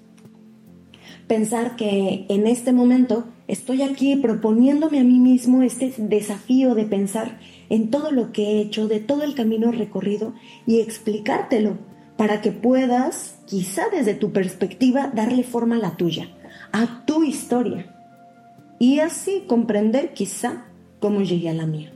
Pensar 1.27 1.75
que 1.75 2.25
en 2.29 2.47
este 2.47 2.73
momento 2.73 3.25
estoy 3.47 3.83
aquí 3.83 4.15
proponiéndome 4.15 4.99
a 4.99 5.03
mí 5.03 5.19
mismo 5.19 5.61
este 5.61 5.93
desafío 5.97 6.73
de 6.73 6.85
pensar 6.85 7.39
en 7.69 7.91
todo 7.91 8.11
lo 8.11 8.31
que 8.31 8.43
he 8.43 8.61
hecho, 8.61 8.87
de 8.87 8.99
todo 8.99 9.23
el 9.23 9.35
camino 9.35 9.71
recorrido 9.71 10.33
y 10.65 10.79
explicártelo 10.79 11.77
para 12.17 12.41
que 12.41 12.51
puedas, 12.51 13.39
quizá 13.45 13.83
desde 13.91 14.15
tu 14.15 14.31
perspectiva, 14.31 15.11
darle 15.13 15.43
forma 15.43 15.75
a 15.75 15.79
la 15.79 15.97
tuya, 15.97 16.29
a 16.71 17.05
tu 17.05 17.23
historia. 17.23 17.93
Y 18.79 18.99
así 18.99 19.43
comprender 19.47 20.13
quizá 20.13 20.65
cómo 21.07 21.21
llegué 21.21 21.47
a 21.47 21.53
la 21.53 21.65
mía. 21.65 21.93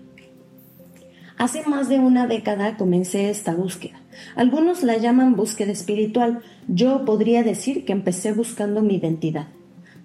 Hace 1.38 1.64
más 1.68 1.90
de 1.90 2.00
una 2.00 2.28
década 2.28 2.78
comencé 2.78 3.30
esta 3.30 3.54
búsqueda. 3.54 4.00
Algunos 4.38 4.84
la 4.84 4.96
llaman 4.96 5.36
búsqueda 5.36 5.74
espiritual. 5.74 6.40
Yo 6.70 7.04
podría 7.04 7.44
decir 7.44 7.84
que 7.84 7.92
empecé 7.92 8.32
buscando 8.32 8.82
mi 8.82 8.96
identidad. 8.96 9.50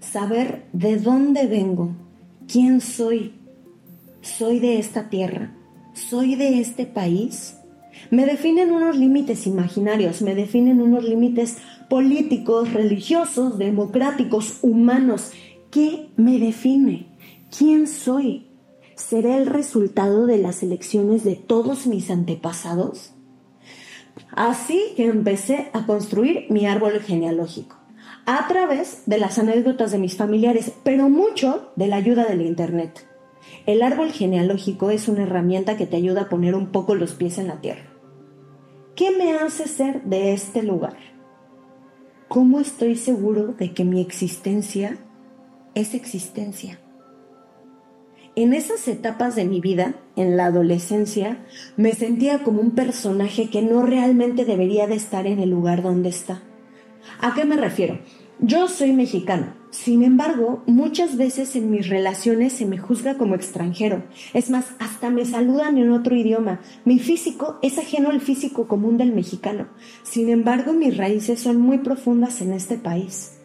Saber 0.00 0.64
de 0.72 0.96
dónde 0.96 1.46
vengo, 1.46 1.94
quién 2.50 2.80
soy. 2.80 3.34
¿Soy 4.22 4.58
de 4.58 4.80
esta 4.80 5.08
tierra? 5.08 5.54
¿Soy 5.94 6.34
de 6.34 6.58
este 6.58 6.84
país? 6.84 7.58
Me 8.10 8.26
definen 8.26 8.72
unos 8.72 8.96
límites 8.96 9.46
imaginarios, 9.46 10.20
me 10.20 10.34
definen 10.34 10.82
unos 10.82 11.04
límites 11.04 11.58
políticos, 11.88 12.72
religiosos, 12.72 13.56
democráticos, 13.56 14.58
humanos. 14.62 15.30
¿Qué 15.70 16.08
me 16.16 16.40
define? 16.40 17.06
¿Quién 17.56 17.86
soy? 17.86 18.46
¿Seré 18.96 19.36
el 19.36 19.46
resultado 19.46 20.24
de 20.24 20.38
las 20.38 20.62
elecciones 20.62 21.22
de 21.22 21.36
todos 21.36 21.86
mis 21.86 22.10
antepasados? 22.10 23.12
Así 24.30 24.94
que 24.96 25.04
empecé 25.04 25.68
a 25.74 25.84
construir 25.84 26.46
mi 26.48 26.66
árbol 26.66 26.98
genealógico 27.00 27.76
a 28.24 28.48
través 28.48 29.02
de 29.04 29.18
las 29.18 29.38
anécdotas 29.38 29.92
de 29.92 29.98
mis 29.98 30.16
familiares, 30.16 30.72
pero 30.82 31.10
mucho 31.10 31.70
de 31.76 31.88
la 31.88 31.96
ayuda 31.96 32.24
del 32.24 32.40
Internet. 32.40 33.06
El 33.66 33.82
árbol 33.82 34.12
genealógico 34.12 34.90
es 34.90 35.08
una 35.08 35.24
herramienta 35.24 35.76
que 35.76 35.86
te 35.86 35.96
ayuda 35.96 36.22
a 36.22 36.28
poner 36.30 36.54
un 36.54 36.68
poco 36.68 36.94
los 36.94 37.12
pies 37.12 37.36
en 37.36 37.48
la 37.48 37.60
tierra. 37.60 37.90
¿Qué 38.94 39.10
me 39.10 39.34
hace 39.34 39.68
ser 39.68 40.04
de 40.04 40.32
este 40.32 40.62
lugar? 40.62 40.96
¿Cómo 42.28 42.60
estoy 42.60 42.96
seguro 42.96 43.48
de 43.48 43.74
que 43.74 43.84
mi 43.84 44.00
existencia 44.00 44.96
es 45.74 45.92
existencia? 45.92 46.80
En 48.36 48.52
esas 48.52 48.86
etapas 48.86 49.34
de 49.34 49.46
mi 49.46 49.60
vida, 49.60 49.94
en 50.14 50.36
la 50.36 50.46
adolescencia, 50.46 51.38
me 51.78 51.94
sentía 51.94 52.42
como 52.42 52.60
un 52.60 52.72
personaje 52.72 53.48
que 53.48 53.62
no 53.62 53.82
realmente 53.82 54.44
debería 54.44 54.86
de 54.86 54.94
estar 54.94 55.26
en 55.26 55.40
el 55.40 55.48
lugar 55.48 55.82
donde 55.82 56.10
está. 56.10 56.42
¿A 57.20 57.32
qué 57.34 57.46
me 57.46 57.56
refiero? 57.56 57.98
Yo 58.38 58.68
soy 58.68 58.92
mexicano, 58.92 59.54
sin 59.70 60.02
embargo, 60.02 60.62
muchas 60.66 61.16
veces 61.16 61.54
en 61.54 61.70
mis 61.70 61.88
relaciones 61.88 62.54
se 62.54 62.66
me 62.66 62.78
juzga 62.78 63.18
como 63.18 63.34
extranjero. 63.34 64.04
Es 64.32 64.50
más, 64.50 64.72
hasta 64.78 65.10
me 65.10 65.24
saludan 65.24 65.78
en 65.78 65.90
otro 65.92 66.16
idioma. 66.16 66.60
Mi 66.84 66.98
físico 66.98 67.58
es 67.62 67.78
ajeno 67.78 68.10
al 68.10 68.20
físico 68.20 68.68
común 68.68 68.96
del 68.96 69.12
mexicano. 69.12 69.68
Sin 70.02 70.28
embargo, 70.30 70.72
mis 70.72 70.96
raíces 70.96 71.40
son 71.40 71.58
muy 71.58 71.78
profundas 71.78 72.40
en 72.40 72.52
este 72.52 72.76
país. 72.76 73.38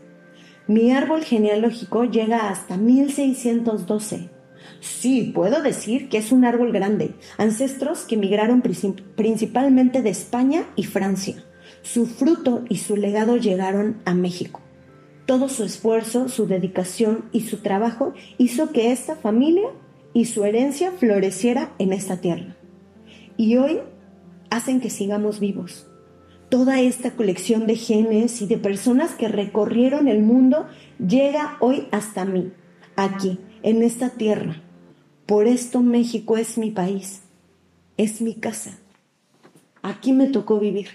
Mi 0.68 0.92
árbol 0.92 1.24
genealógico 1.24 2.06
llega 2.06 2.50
hasta 2.50 2.78
1612. 2.78 4.31
Sí, 4.80 5.32
puedo 5.34 5.62
decir 5.62 6.10
que 6.10 6.18
es 6.18 6.32
un 6.32 6.46
árbol 6.46 6.72
grande. 6.72 7.16
Ancestros 7.38 8.06
que 8.06 8.18
migraron 8.18 8.62
principalmente 8.62 10.02
de 10.02 10.10
España 10.10 10.66
y 10.76 10.84
Francia. 10.84 11.44
Su 11.82 12.06
fruto 12.06 12.64
y 12.70 12.78
su 12.78 12.96
legado 12.96 13.38
llegaron 13.38 14.02
a 14.06 14.14
México. 14.14 14.62
Todo 15.26 15.50
su 15.50 15.64
esfuerzo, 15.64 16.30
su 16.30 16.48
dedicación 16.48 17.26
y 17.32 17.42
su 17.42 17.58
trabajo 17.58 18.14
hizo 18.38 18.72
que 18.72 18.92
esta 18.92 19.16
familia 19.16 19.70
y 20.14 20.26
su 20.26 20.44
herencia 20.44 20.92
floreciera 20.92 21.72
en 21.80 21.94
esta 21.94 22.18
tierra. 22.18 22.56
Y 23.38 23.58
hoy 23.58 23.80
hacen 24.50 24.82
que 24.82 24.90
sigamos 24.90 25.40
vivos. 25.40 25.88
Toda 26.50 26.82
esta 26.82 27.12
colección 27.12 27.66
de 27.66 27.76
genes 27.76 28.42
y 28.42 28.46
de 28.46 28.58
personas 28.58 29.12
que 29.12 29.30
recorrieron 29.30 30.08
el 30.08 30.22
mundo 30.22 30.68
llega 31.00 31.56
hoy 31.62 31.88
hasta 31.92 32.26
mí, 32.26 32.52
aquí, 32.98 33.40
en 33.64 33.84
esta 33.84 34.10
tierra. 34.10 34.62
Por 35.26 35.48
esto 35.48 35.82
México 35.82 36.38
es 36.38 36.58
mi 36.58 36.72
país, 36.72 37.22
es 37.98 38.22
mi 38.22 38.36
casa. 38.36 38.78
Aquí 39.82 40.14
me 40.14 40.28
tocó 40.28 40.60
vivir. 40.60 40.88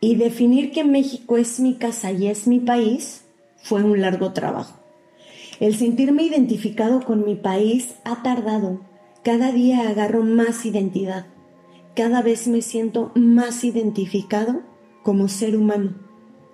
Y 0.00 0.16
definir 0.16 0.70
que 0.70 0.84
México 0.84 1.36
es 1.38 1.60
mi 1.60 1.74
casa 1.74 2.12
y 2.12 2.26
es 2.26 2.46
mi 2.46 2.60
país 2.60 3.24
fue 3.62 3.82
un 3.82 4.00
largo 4.00 4.32
trabajo. 4.32 4.78
El 5.60 5.76
sentirme 5.76 6.24
identificado 6.24 7.00
con 7.00 7.24
mi 7.24 7.36
país 7.36 7.94
ha 8.04 8.22
tardado. 8.22 8.80
Cada 9.22 9.52
día 9.52 9.88
agarro 9.88 10.22
más 10.22 10.66
identidad. 10.66 11.26
Cada 11.94 12.20
vez 12.22 12.48
me 12.48 12.60
siento 12.60 13.12
más 13.14 13.64
identificado 13.64 14.62
como 15.02 15.28
ser 15.28 15.56
humano, 15.56 15.94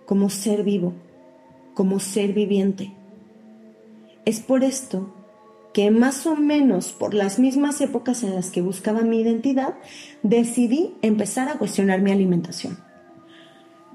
como 0.06 0.28
ser 0.28 0.62
vivo, 0.62 0.92
como 1.74 1.98
ser 1.98 2.32
viviente. 2.34 2.92
Es 4.24 4.40
por 4.40 4.64
esto 4.64 5.14
que 5.72 5.90
más 5.90 6.26
o 6.26 6.36
menos 6.36 6.92
por 6.92 7.14
las 7.14 7.38
mismas 7.38 7.80
épocas 7.80 8.22
en 8.22 8.34
las 8.34 8.50
que 8.50 8.60
buscaba 8.60 9.02
mi 9.02 9.20
identidad, 9.20 9.74
decidí 10.22 10.94
empezar 11.02 11.48
a 11.48 11.58
cuestionar 11.58 12.02
mi 12.02 12.10
alimentación. 12.10 12.78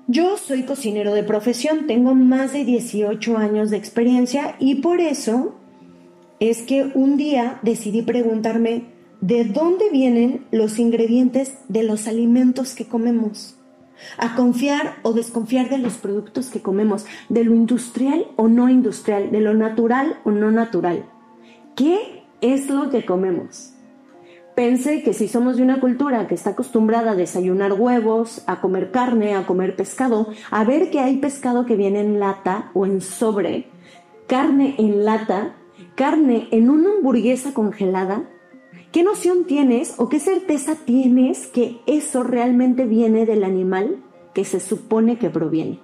Yo 0.07 0.37
soy 0.37 0.63
cocinero 0.63 1.13
de 1.13 1.23
profesión, 1.23 1.87
tengo 1.87 2.13
más 2.13 2.53
de 2.53 2.63
18 2.63 3.37
años 3.37 3.71
de 3.71 3.77
experiencia 3.77 4.55
y 4.59 4.75
por 4.75 5.01
eso 5.01 5.55
es 6.39 6.61
que 6.61 6.91
un 6.93 7.17
día 7.17 7.59
decidí 7.63 8.03
preguntarme 8.03 8.83
de 9.21 9.45
dónde 9.45 9.89
vienen 9.89 10.45
los 10.51 10.77
ingredientes 10.77 11.55
de 11.69 11.83
los 11.83 12.07
alimentos 12.07 12.75
que 12.75 12.85
comemos. 12.85 13.54
A 14.17 14.35
confiar 14.35 14.97
o 15.03 15.13
desconfiar 15.13 15.69
de 15.69 15.77
los 15.77 15.95
productos 15.95 16.49
que 16.49 16.61
comemos, 16.61 17.05
de 17.29 17.43
lo 17.43 17.53
industrial 17.53 18.27
o 18.35 18.47
no 18.47 18.69
industrial, 18.69 19.31
de 19.31 19.41
lo 19.41 19.53
natural 19.53 20.19
o 20.23 20.31
no 20.31 20.51
natural. 20.51 21.05
¿Qué 21.75 22.23
es 22.41 22.69
lo 22.69 22.89
que 22.89 23.05
comemos? 23.05 23.71
Pensé 24.55 25.03
que 25.03 25.13
si 25.13 25.27
somos 25.27 25.57
de 25.57 25.63
una 25.63 25.81
cultura 25.81 26.27
que 26.27 26.35
está 26.35 26.51
acostumbrada 26.51 27.11
a 27.11 27.15
desayunar 27.15 27.73
huevos, 27.73 28.41
a 28.47 28.61
comer 28.61 28.89
carne, 28.89 29.35
a 29.35 29.45
comer 29.45 29.75
pescado, 29.75 30.29
a 30.49 30.63
ver 30.63 30.89
que 30.91 31.01
hay 31.01 31.17
pescado 31.17 31.65
que 31.65 31.75
viene 31.75 31.99
en 31.99 32.21
lata 32.21 32.71
o 32.73 32.85
en 32.85 33.01
sobre, 33.01 33.67
carne 34.27 34.75
en 34.77 35.03
lata, 35.03 35.55
carne 35.95 36.47
en 36.51 36.69
una 36.69 36.91
hamburguesa 36.91 37.53
congelada, 37.53 38.29
¿qué 38.95 39.03
noción 39.03 39.43
tienes 39.43 39.95
o 39.97 40.07
qué 40.07 40.21
certeza 40.21 40.75
tienes 40.85 41.47
que 41.47 41.81
eso 41.85 42.23
realmente 42.23 42.85
viene 42.85 43.25
del 43.25 43.43
animal 43.43 44.01
que 44.33 44.45
se 44.45 44.61
supone 44.61 45.17
que 45.17 45.29
proviene? 45.29 45.81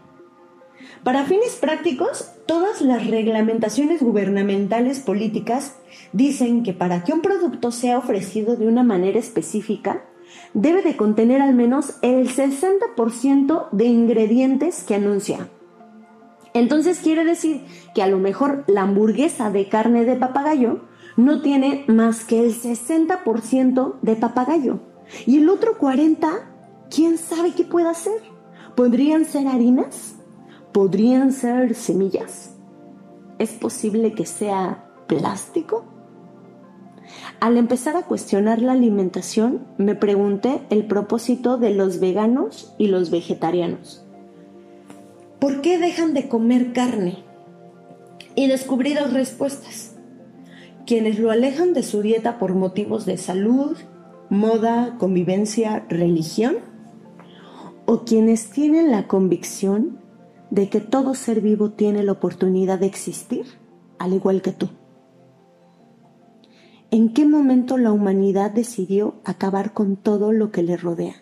Para 1.04 1.26
fines 1.26 1.58
prácticos, 1.60 2.32
todas 2.46 2.80
las 2.80 3.06
reglamentaciones 3.08 4.02
gubernamentales 4.02 5.02
políticas 5.02 5.76
dicen 6.14 6.64
que 6.64 6.72
para 6.72 7.04
que 7.04 7.12
un 7.12 7.22
producto 7.22 7.74
sea 7.74 7.98
ofrecido 7.98 8.56
de 8.56 8.66
una 8.66 8.84
manera 8.84 9.20
específica, 9.20 10.06
debe 10.54 10.82
de 10.82 10.96
contener 10.96 11.42
al 11.42 11.54
menos 11.54 11.96
el 12.02 12.30
60% 12.30 13.72
de 13.74 13.86
ingredientes 13.88 14.86
que 14.86 14.96
anuncia. 14.96 15.50
Entonces 16.54 17.00
quiere 17.00 17.26
decir 17.26 17.60
que 17.94 18.04
a 18.04 18.08
lo 18.08 18.20
mejor 18.20 18.64
la 18.68 18.84
hamburguesa 18.84 19.52
de 19.52 19.68
carne 19.68 20.06
de 20.06 20.16
papagayo 20.16 20.90
no 21.18 21.42
tiene 21.42 21.86
más 21.88 22.26
que 22.26 22.40
el 22.44 22.54
60% 22.54 23.96
de 24.02 24.16
papagayo. 24.16 24.80
Y 25.26 25.38
el 25.40 25.50
otro 25.50 25.78
40%, 25.78 26.42
¿quién 26.90 27.18
sabe 27.18 27.54
qué 27.54 27.64
puede 27.64 27.94
ser? 27.94 28.22
¿Podrían 28.76 29.26
ser 29.26 29.48
harinas? 29.48 30.16
¿Podrían 30.72 31.34
ser 31.34 31.76
semillas? 31.76 32.56
¿Es 33.40 33.52
posible 33.52 34.14
que 34.14 34.26
sea 34.26 34.86
plástico? 35.08 35.86
Al 37.40 37.58
empezar 37.58 37.96
a 37.98 38.04
cuestionar 38.04 38.62
la 38.62 38.72
alimentación, 38.74 39.66
me 39.78 39.96
pregunté 39.96 40.62
el 40.70 40.86
propósito 40.86 41.58
de 41.58 41.72
los 41.72 42.00
veganos 42.00 42.74
y 42.78 42.88
los 42.88 43.10
vegetarianos. 43.10 44.06
¿Por 45.40 45.62
qué 45.62 45.78
dejan 45.78 46.14
de 46.14 46.30
comer 46.30 46.72
carne? 46.72 47.24
Y 48.36 48.48
descubrí 48.48 48.94
dos 48.94 49.12
respuestas. 49.12 49.91
Quienes 50.86 51.20
lo 51.20 51.32
alejan 51.32 51.74
de 51.74 51.84
su 51.84 52.02
dieta 52.02 52.40
por 52.40 52.56
motivos 52.56 53.06
de 53.06 53.18
salud, 53.18 53.78
moda, 54.30 54.96
convivencia, 54.98 55.86
religión, 55.90 56.58
o 57.86 58.04
quienes 58.06 58.50
tienen 58.50 58.92
la 58.92 59.08
convicción 59.08 60.00
de 60.50 60.70
que 60.70 60.82
todo 60.82 61.14
ser 61.14 61.42
vivo 61.42 61.72
tiene 61.72 62.04
la 62.04 62.12
oportunidad 62.14 62.80
de 62.80 62.86
existir, 62.86 63.46
al 64.00 64.14
igual 64.14 64.42
que 64.42 64.52
tú. 64.52 64.70
¿En 66.92 67.14
qué 67.14 67.26
momento 67.26 67.78
la 67.78 67.94
humanidad 67.94 68.52
decidió 68.52 69.16
acabar 69.24 69.74
con 69.74 69.96
todo 69.96 70.34
lo 70.34 70.52
que 70.52 70.62
le 70.62 70.76
rodea? 70.76 71.16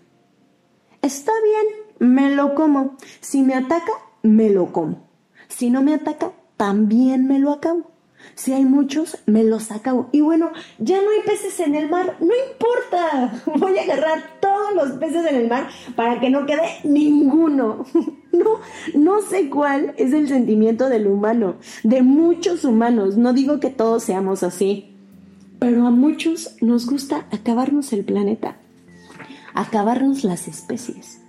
Está 1.04 1.32
bien, 1.44 2.12
me 2.12 2.34
lo 2.36 2.56
como. 2.56 2.98
Si 3.22 3.44
me 3.44 3.54
ataca, 3.54 3.92
me 4.24 4.50
lo 4.50 4.72
como. 4.72 5.08
Si 5.48 5.70
no 5.70 5.84
me 5.84 5.94
ataca, 5.94 6.32
también 6.58 7.28
me 7.28 7.38
lo 7.38 7.52
acabo. 7.52 7.92
Si 8.40 8.54
hay 8.54 8.64
muchos, 8.64 9.18
me 9.26 9.44
los 9.44 9.70
acabo. 9.70 10.08
Y 10.14 10.22
bueno, 10.22 10.52
ya 10.78 11.02
no 11.02 11.10
hay 11.10 11.20
peces 11.26 11.60
en 11.60 11.76
el 11.76 11.90
mar, 11.90 12.16
no 12.22 12.32
importa. 12.50 13.44
Voy 13.60 13.78
a 13.78 13.82
agarrar 13.82 14.24
todos 14.40 14.74
los 14.76 14.98
peces 14.98 15.26
en 15.30 15.36
el 15.36 15.50
mar 15.50 15.68
para 15.98 16.22
que 16.22 16.30
no 16.30 16.46
quede 16.46 16.78
ninguno. 16.86 17.86
No, 18.32 18.60
no 18.94 19.22
sé 19.22 19.50
cuál 19.50 19.96
es 19.98 20.14
el 20.14 20.30
sentimiento 20.30 20.88
del 20.88 21.08
humano, 21.08 21.56
de 21.84 22.04
muchos 22.04 22.64
humanos. 22.64 23.18
No 23.18 23.34
digo 23.34 23.60
que 23.60 23.72
todos 23.72 24.04
seamos 24.04 24.44
así. 24.44 24.96
Pero 25.58 25.88
a 25.88 25.90
muchos 25.90 26.56
nos 26.62 26.86
gusta 26.86 27.26
acabarnos 27.32 27.92
el 27.92 28.06
planeta, 28.06 28.56
acabarnos 29.56 30.24
las 30.24 30.48
especies. 30.48 31.20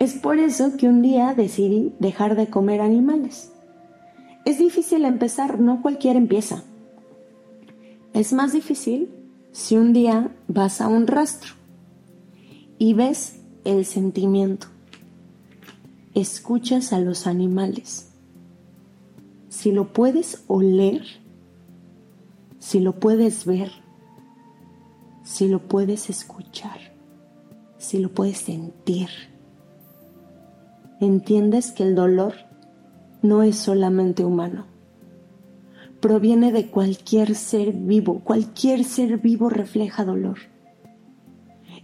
Es 0.00 0.14
por 0.14 0.38
eso 0.38 0.76
que 0.76 0.88
un 0.88 1.00
día 1.00 1.32
decidí 1.34 1.94
dejar 2.00 2.34
de 2.36 2.48
comer 2.48 2.82
animales. 2.82 3.49
Es 4.44 4.58
difícil 4.58 5.04
empezar, 5.04 5.60
no 5.60 5.82
cualquiera 5.82 6.18
empieza. 6.18 6.62
Es 8.14 8.32
más 8.32 8.52
difícil 8.52 9.10
si 9.52 9.76
un 9.76 9.92
día 9.92 10.34
vas 10.48 10.80
a 10.80 10.88
un 10.88 11.06
rastro 11.06 11.54
y 12.78 12.94
ves 12.94 13.40
el 13.64 13.84
sentimiento, 13.84 14.68
escuchas 16.14 16.92
a 16.92 17.00
los 17.00 17.26
animales. 17.26 18.10
Si 19.48 19.72
lo 19.72 19.92
puedes 19.92 20.42
oler, 20.46 21.02
si 22.58 22.80
lo 22.80 22.98
puedes 22.98 23.44
ver, 23.44 23.70
si 25.22 25.48
lo 25.48 25.60
puedes 25.60 26.08
escuchar, 26.08 26.78
si 27.78 27.98
lo 27.98 28.08
puedes 28.10 28.38
sentir, 28.38 29.08
entiendes 31.00 31.72
que 31.72 31.82
el 31.82 31.94
dolor 31.94 32.49
no 33.22 33.42
es 33.42 33.56
solamente 33.56 34.24
humano. 34.24 34.66
Proviene 36.00 36.52
de 36.52 36.66
cualquier 36.68 37.34
ser 37.34 37.72
vivo. 37.72 38.20
Cualquier 38.20 38.84
ser 38.84 39.18
vivo 39.18 39.50
refleja 39.50 40.04
dolor. 40.04 40.38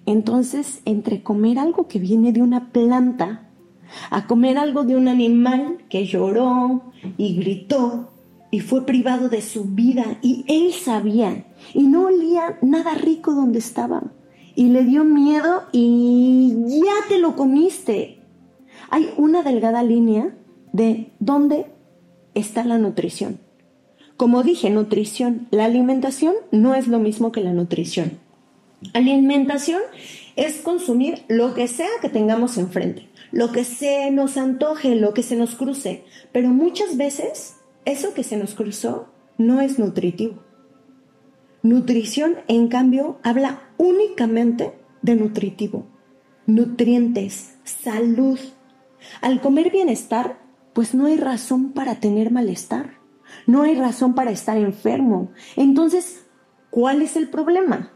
Entonces, 0.06 0.80
entre 0.84 1.22
comer 1.22 1.58
algo 1.58 1.88
que 1.88 1.98
viene 1.98 2.32
de 2.32 2.42
una 2.42 2.70
planta 2.70 3.50
a 4.10 4.26
comer 4.26 4.58
algo 4.58 4.84
de 4.84 4.96
un 4.96 5.08
animal 5.08 5.78
que 5.88 6.06
lloró 6.06 6.92
y 7.16 7.36
gritó 7.36 8.10
y 8.50 8.60
fue 8.60 8.86
privado 8.86 9.28
de 9.28 9.42
su 9.42 9.64
vida 9.64 10.18
y 10.22 10.44
él 10.48 10.72
sabía 10.72 11.46
y 11.74 11.86
no 11.88 12.06
olía 12.06 12.58
nada 12.62 12.94
rico 12.94 13.32
donde 13.32 13.58
estaba 13.58 14.02
y 14.54 14.68
le 14.68 14.84
dio 14.84 15.04
miedo 15.04 15.64
y 15.72 16.54
ya 16.68 17.08
te 17.08 17.18
lo 17.18 17.36
comiste. 17.36 18.22
Hay 18.90 19.10
una 19.16 19.42
delgada 19.42 19.82
línea 19.82 20.36
de 20.72 21.10
dónde 21.18 21.66
está 22.34 22.64
la 22.64 22.78
nutrición. 22.78 23.38
Como 24.16 24.42
dije, 24.42 24.70
nutrición, 24.70 25.46
la 25.50 25.66
alimentación 25.66 26.34
no 26.50 26.74
es 26.74 26.88
lo 26.88 26.98
mismo 26.98 27.32
que 27.32 27.42
la 27.42 27.52
nutrición. 27.52 28.18
Alimentación 28.94 29.80
es 30.36 30.58
consumir 30.58 31.22
lo 31.28 31.54
que 31.54 31.68
sea 31.68 31.88
que 32.00 32.08
tengamos 32.08 32.58
enfrente, 32.58 33.08
lo 33.32 33.52
que 33.52 33.64
se 33.64 34.10
nos 34.10 34.36
antoje, 34.36 34.94
lo 34.96 35.14
que 35.14 35.22
se 35.22 35.36
nos 35.36 35.54
cruce, 35.54 36.04
pero 36.32 36.48
muchas 36.48 36.96
veces 36.96 37.56
eso 37.84 38.14
que 38.14 38.22
se 38.22 38.36
nos 38.36 38.54
cruzó 38.54 39.08
no 39.38 39.60
es 39.60 39.78
nutritivo. 39.78 40.42
Nutrición, 41.62 42.36
en 42.48 42.68
cambio, 42.68 43.18
habla 43.22 43.62
únicamente 43.76 44.72
de 45.02 45.16
nutritivo, 45.16 45.86
nutrientes, 46.46 47.56
salud. 47.64 48.38
Al 49.20 49.40
comer 49.40 49.70
bienestar, 49.70 50.38
pues 50.76 50.94
no 50.94 51.06
hay 51.06 51.16
razón 51.16 51.72
para 51.72 52.00
tener 52.00 52.30
malestar, 52.30 52.98
no 53.46 53.62
hay 53.62 53.76
razón 53.76 54.14
para 54.14 54.30
estar 54.30 54.58
enfermo. 54.58 55.30
Entonces, 55.56 56.26
¿cuál 56.68 57.00
es 57.00 57.16
el 57.16 57.30
problema? 57.30 57.92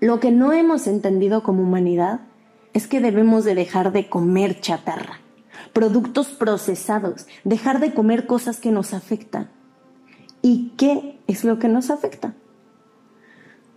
Lo 0.00 0.18
que 0.18 0.32
no 0.32 0.52
hemos 0.52 0.88
entendido 0.88 1.44
como 1.44 1.62
humanidad 1.62 2.22
es 2.72 2.88
que 2.88 3.00
debemos 3.00 3.44
de 3.44 3.54
dejar 3.54 3.92
de 3.92 4.08
comer 4.08 4.60
chatarra, 4.60 5.20
productos 5.72 6.30
procesados, 6.30 7.28
dejar 7.44 7.78
de 7.78 7.94
comer 7.94 8.26
cosas 8.26 8.58
que 8.58 8.72
nos 8.72 8.92
afectan. 8.92 9.48
¿Y 10.42 10.72
qué 10.76 11.20
es 11.28 11.44
lo 11.44 11.60
que 11.60 11.68
nos 11.68 11.90
afecta? 11.90 12.34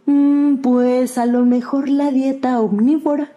Mm, 0.08 0.56
pues 0.64 1.20
a 1.20 1.28
lo 1.28 1.46
mejor 1.46 1.88
la 1.88 2.10
dieta 2.10 2.60
omnívora. 2.62 3.36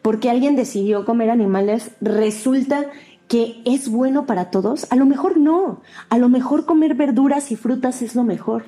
Porque 0.00 0.30
alguien 0.30 0.54
decidió 0.54 1.04
comer 1.04 1.30
animales, 1.30 1.90
resulta 2.00 2.86
que 3.28 3.60
es 3.64 3.88
bueno 3.88 4.26
para 4.26 4.50
todos? 4.50 4.86
A 4.90 4.96
lo 4.96 5.06
mejor 5.06 5.38
no. 5.38 5.80
A 6.08 6.18
lo 6.18 6.28
mejor 6.28 6.64
comer 6.64 6.94
verduras 6.94 7.50
y 7.50 7.56
frutas 7.56 8.02
es 8.02 8.14
lo 8.14 8.24
mejor. 8.24 8.64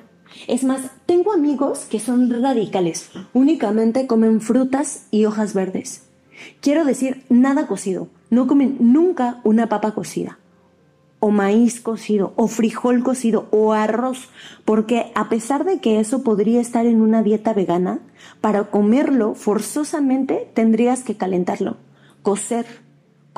Es 0.47 0.63
más, 0.63 0.91
tengo 1.05 1.33
amigos 1.33 1.85
que 1.89 1.99
son 1.99 2.29
radicales. 2.29 3.09
Únicamente 3.33 4.07
comen 4.07 4.41
frutas 4.41 5.07
y 5.11 5.25
hojas 5.25 5.53
verdes. 5.53 6.03
Quiero 6.61 6.85
decir, 6.85 7.23
nada 7.29 7.67
cocido. 7.67 8.07
No 8.29 8.47
comen 8.47 8.77
nunca 8.79 9.41
una 9.43 9.67
papa 9.67 9.93
cocida. 9.93 10.39
O 11.21 11.31
maíz 11.31 11.81
cocido, 11.81 12.31
o 12.37 12.47
frijol 12.47 13.03
cocido, 13.03 13.47
o 13.51 13.73
arroz. 13.73 14.29
Porque 14.65 15.11
a 15.15 15.27
pesar 15.27 15.65
de 15.65 15.79
que 15.79 15.99
eso 15.99 16.23
podría 16.23 16.61
estar 16.61 16.85
en 16.85 17.01
una 17.01 17.23
dieta 17.23 17.53
vegana, 17.53 17.99
para 18.39 18.65
comerlo 18.65 19.35
forzosamente 19.35 20.49
tendrías 20.53 21.03
que 21.03 21.17
calentarlo, 21.17 21.77
cocer, 22.21 22.65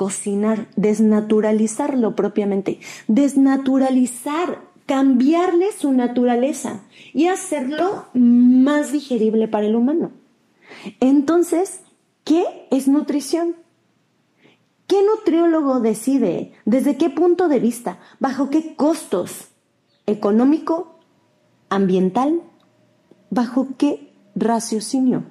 cocinar, 0.02 0.66
desnaturalizarlo 0.74 2.16
propiamente, 2.16 2.80
desnaturalizar, 3.06 4.58
cambiarle 4.84 5.70
su 5.70 5.92
naturaleza 5.92 6.80
y 7.14 7.28
hacerlo 7.28 8.06
más 8.12 8.90
digerible 8.90 9.46
para 9.46 9.68
el 9.68 9.76
humano. 9.76 10.10
Entonces, 10.98 11.82
¿qué 12.24 12.42
es 12.72 12.88
nutrición? 12.88 13.54
¿Qué 14.88 14.96
nutriólogo 15.04 15.78
decide? 15.78 16.50
¿Desde 16.64 16.96
qué 16.96 17.08
punto 17.08 17.46
de 17.46 17.60
vista? 17.60 18.00
¿Bajo 18.18 18.50
qué 18.50 18.74
costos? 18.74 19.50
¿Económico? 20.06 20.98
¿Ambiental? 21.68 22.42
¿Bajo 23.30 23.68
qué 23.78 24.12
raciocinio? 24.34 25.26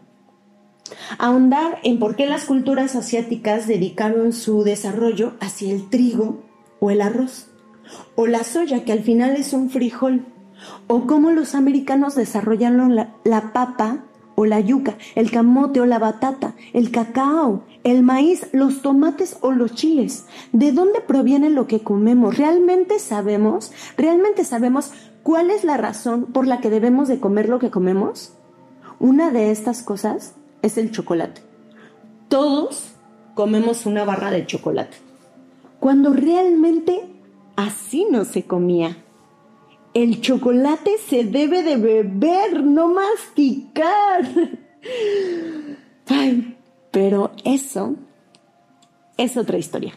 Ahondar 1.17 1.79
en 1.83 1.99
por 1.99 2.15
qué 2.15 2.25
las 2.25 2.45
culturas 2.45 2.95
asiáticas 2.95 3.67
dedicaron 3.67 4.33
su 4.33 4.63
desarrollo 4.63 5.33
hacia 5.39 5.73
el 5.73 5.89
trigo 5.89 6.43
o 6.79 6.91
el 6.91 7.01
arroz, 7.01 7.47
o 8.15 8.27
la 8.27 8.43
soya, 8.43 8.83
que 8.83 8.91
al 8.91 9.03
final 9.03 9.35
es 9.35 9.53
un 9.53 9.69
frijol, 9.69 10.25
o 10.87 11.07
cómo 11.07 11.31
los 11.31 11.55
americanos 11.55 12.15
desarrollaron 12.15 12.95
la, 12.95 13.15
la 13.23 13.53
papa 13.53 14.05
o 14.35 14.45
la 14.45 14.59
yuca, 14.59 14.97
el 15.15 15.31
camote 15.31 15.81
o 15.81 15.85
la 15.85 15.99
batata, 15.99 16.55
el 16.73 16.91
cacao, 16.91 17.63
el 17.83 18.03
maíz, 18.03 18.47
los 18.53 18.81
tomates 18.81 19.37
o 19.41 19.51
los 19.51 19.75
chiles. 19.75 20.25
¿De 20.51 20.71
dónde 20.71 21.01
proviene 21.01 21.49
lo 21.49 21.67
que 21.67 21.81
comemos? 21.81 22.37
¿Realmente 22.37 22.99
sabemos? 22.99 23.71
¿Realmente 23.97 24.43
sabemos 24.43 24.91
cuál 25.23 25.51
es 25.51 25.63
la 25.63 25.77
razón 25.77 26.25
por 26.25 26.47
la 26.47 26.59
que 26.59 26.69
debemos 26.69 27.07
de 27.07 27.19
comer 27.19 27.49
lo 27.49 27.59
que 27.59 27.71
comemos? 27.71 28.33
Una 28.99 29.31
de 29.31 29.51
estas 29.51 29.83
cosas 29.83 30.35
es 30.61 30.77
el 30.77 30.91
chocolate. 30.91 31.41
Todos 32.27 32.93
comemos 33.33 33.85
una 33.85 34.05
barra 34.05 34.31
de 34.31 34.45
chocolate. 34.45 34.97
Cuando 35.79 36.13
realmente 36.13 37.01
así 37.55 38.05
no 38.09 38.25
se 38.25 38.43
comía. 38.43 38.97
El 39.93 40.21
chocolate 40.21 40.97
se 40.97 41.25
debe 41.25 41.63
de 41.63 41.75
beber, 41.75 42.63
no 42.63 42.87
masticar. 42.87 44.25
Ay, 46.07 46.57
pero 46.91 47.31
eso 47.43 47.95
es 49.17 49.37
otra 49.37 49.57
historia. 49.57 49.93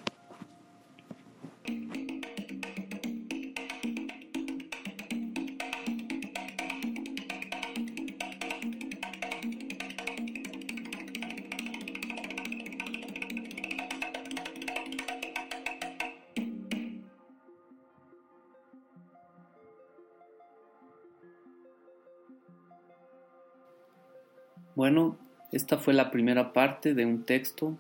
Bueno, 24.85 25.16
esta 25.51 25.78
fue 25.78 25.94
la 25.94 26.11
primera 26.11 26.52
parte 26.52 26.93
de 26.93 27.06
un 27.06 27.24
texto 27.24 27.78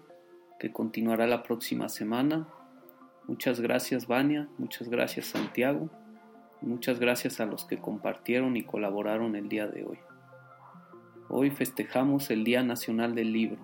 que 0.58 0.72
continuará 0.72 1.26
la 1.26 1.42
próxima 1.42 1.90
semana. 1.90 2.48
Muchas 3.28 3.60
gracias 3.60 4.06
Vania, 4.06 4.48
muchas 4.56 4.88
gracias 4.88 5.26
Santiago, 5.26 5.90
muchas 6.62 6.98
gracias 6.98 7.40
a 7.40 7.44
los 7.44 7.66
que 7.66 7.76
compartieron 7.76 8.56
y 8.56 8.62
colaboraron 8.62 9.36
el 9.36 9.50
día 9.50 9.66
de 9.66 9.84
hoy. 9.84 9.98
Hoy 11.28 11.50
festejamos 11.50 12.30
el 12.30 12.42
Día 12.42 12.62
Nacional 12.62 13.14
del 13.14 13.34
Libro. 13.34 13.60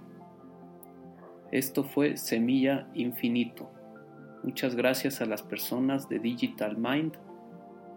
Esto 1.50 1.82
fue 1.82 2.18
Semilla 2.18 2.88
Infinito. 2.92 3.70
Muchas 4.42 4.74
gracias 4.74 5.22
a 5.22 5.24
las 5.24 5.42
personas 5.42 6.10
de 6.10 6.18
Digital 6.18 6.76
Mind 6.76 7.14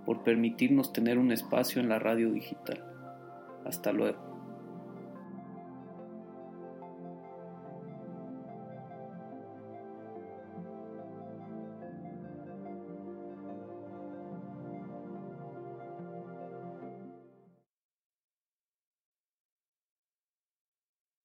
por 0.06 0.24
permitirnos 0.24 0.94
tener 0.94 1.18
un 1.18 1.34
espacio 1.34 1.82
en 1.82 1.90
la 1.90 1.99
radio 1.99 2.32
digital. 2.32 2.82
Hasta 3.65 3.91
luego. 3.91 4.33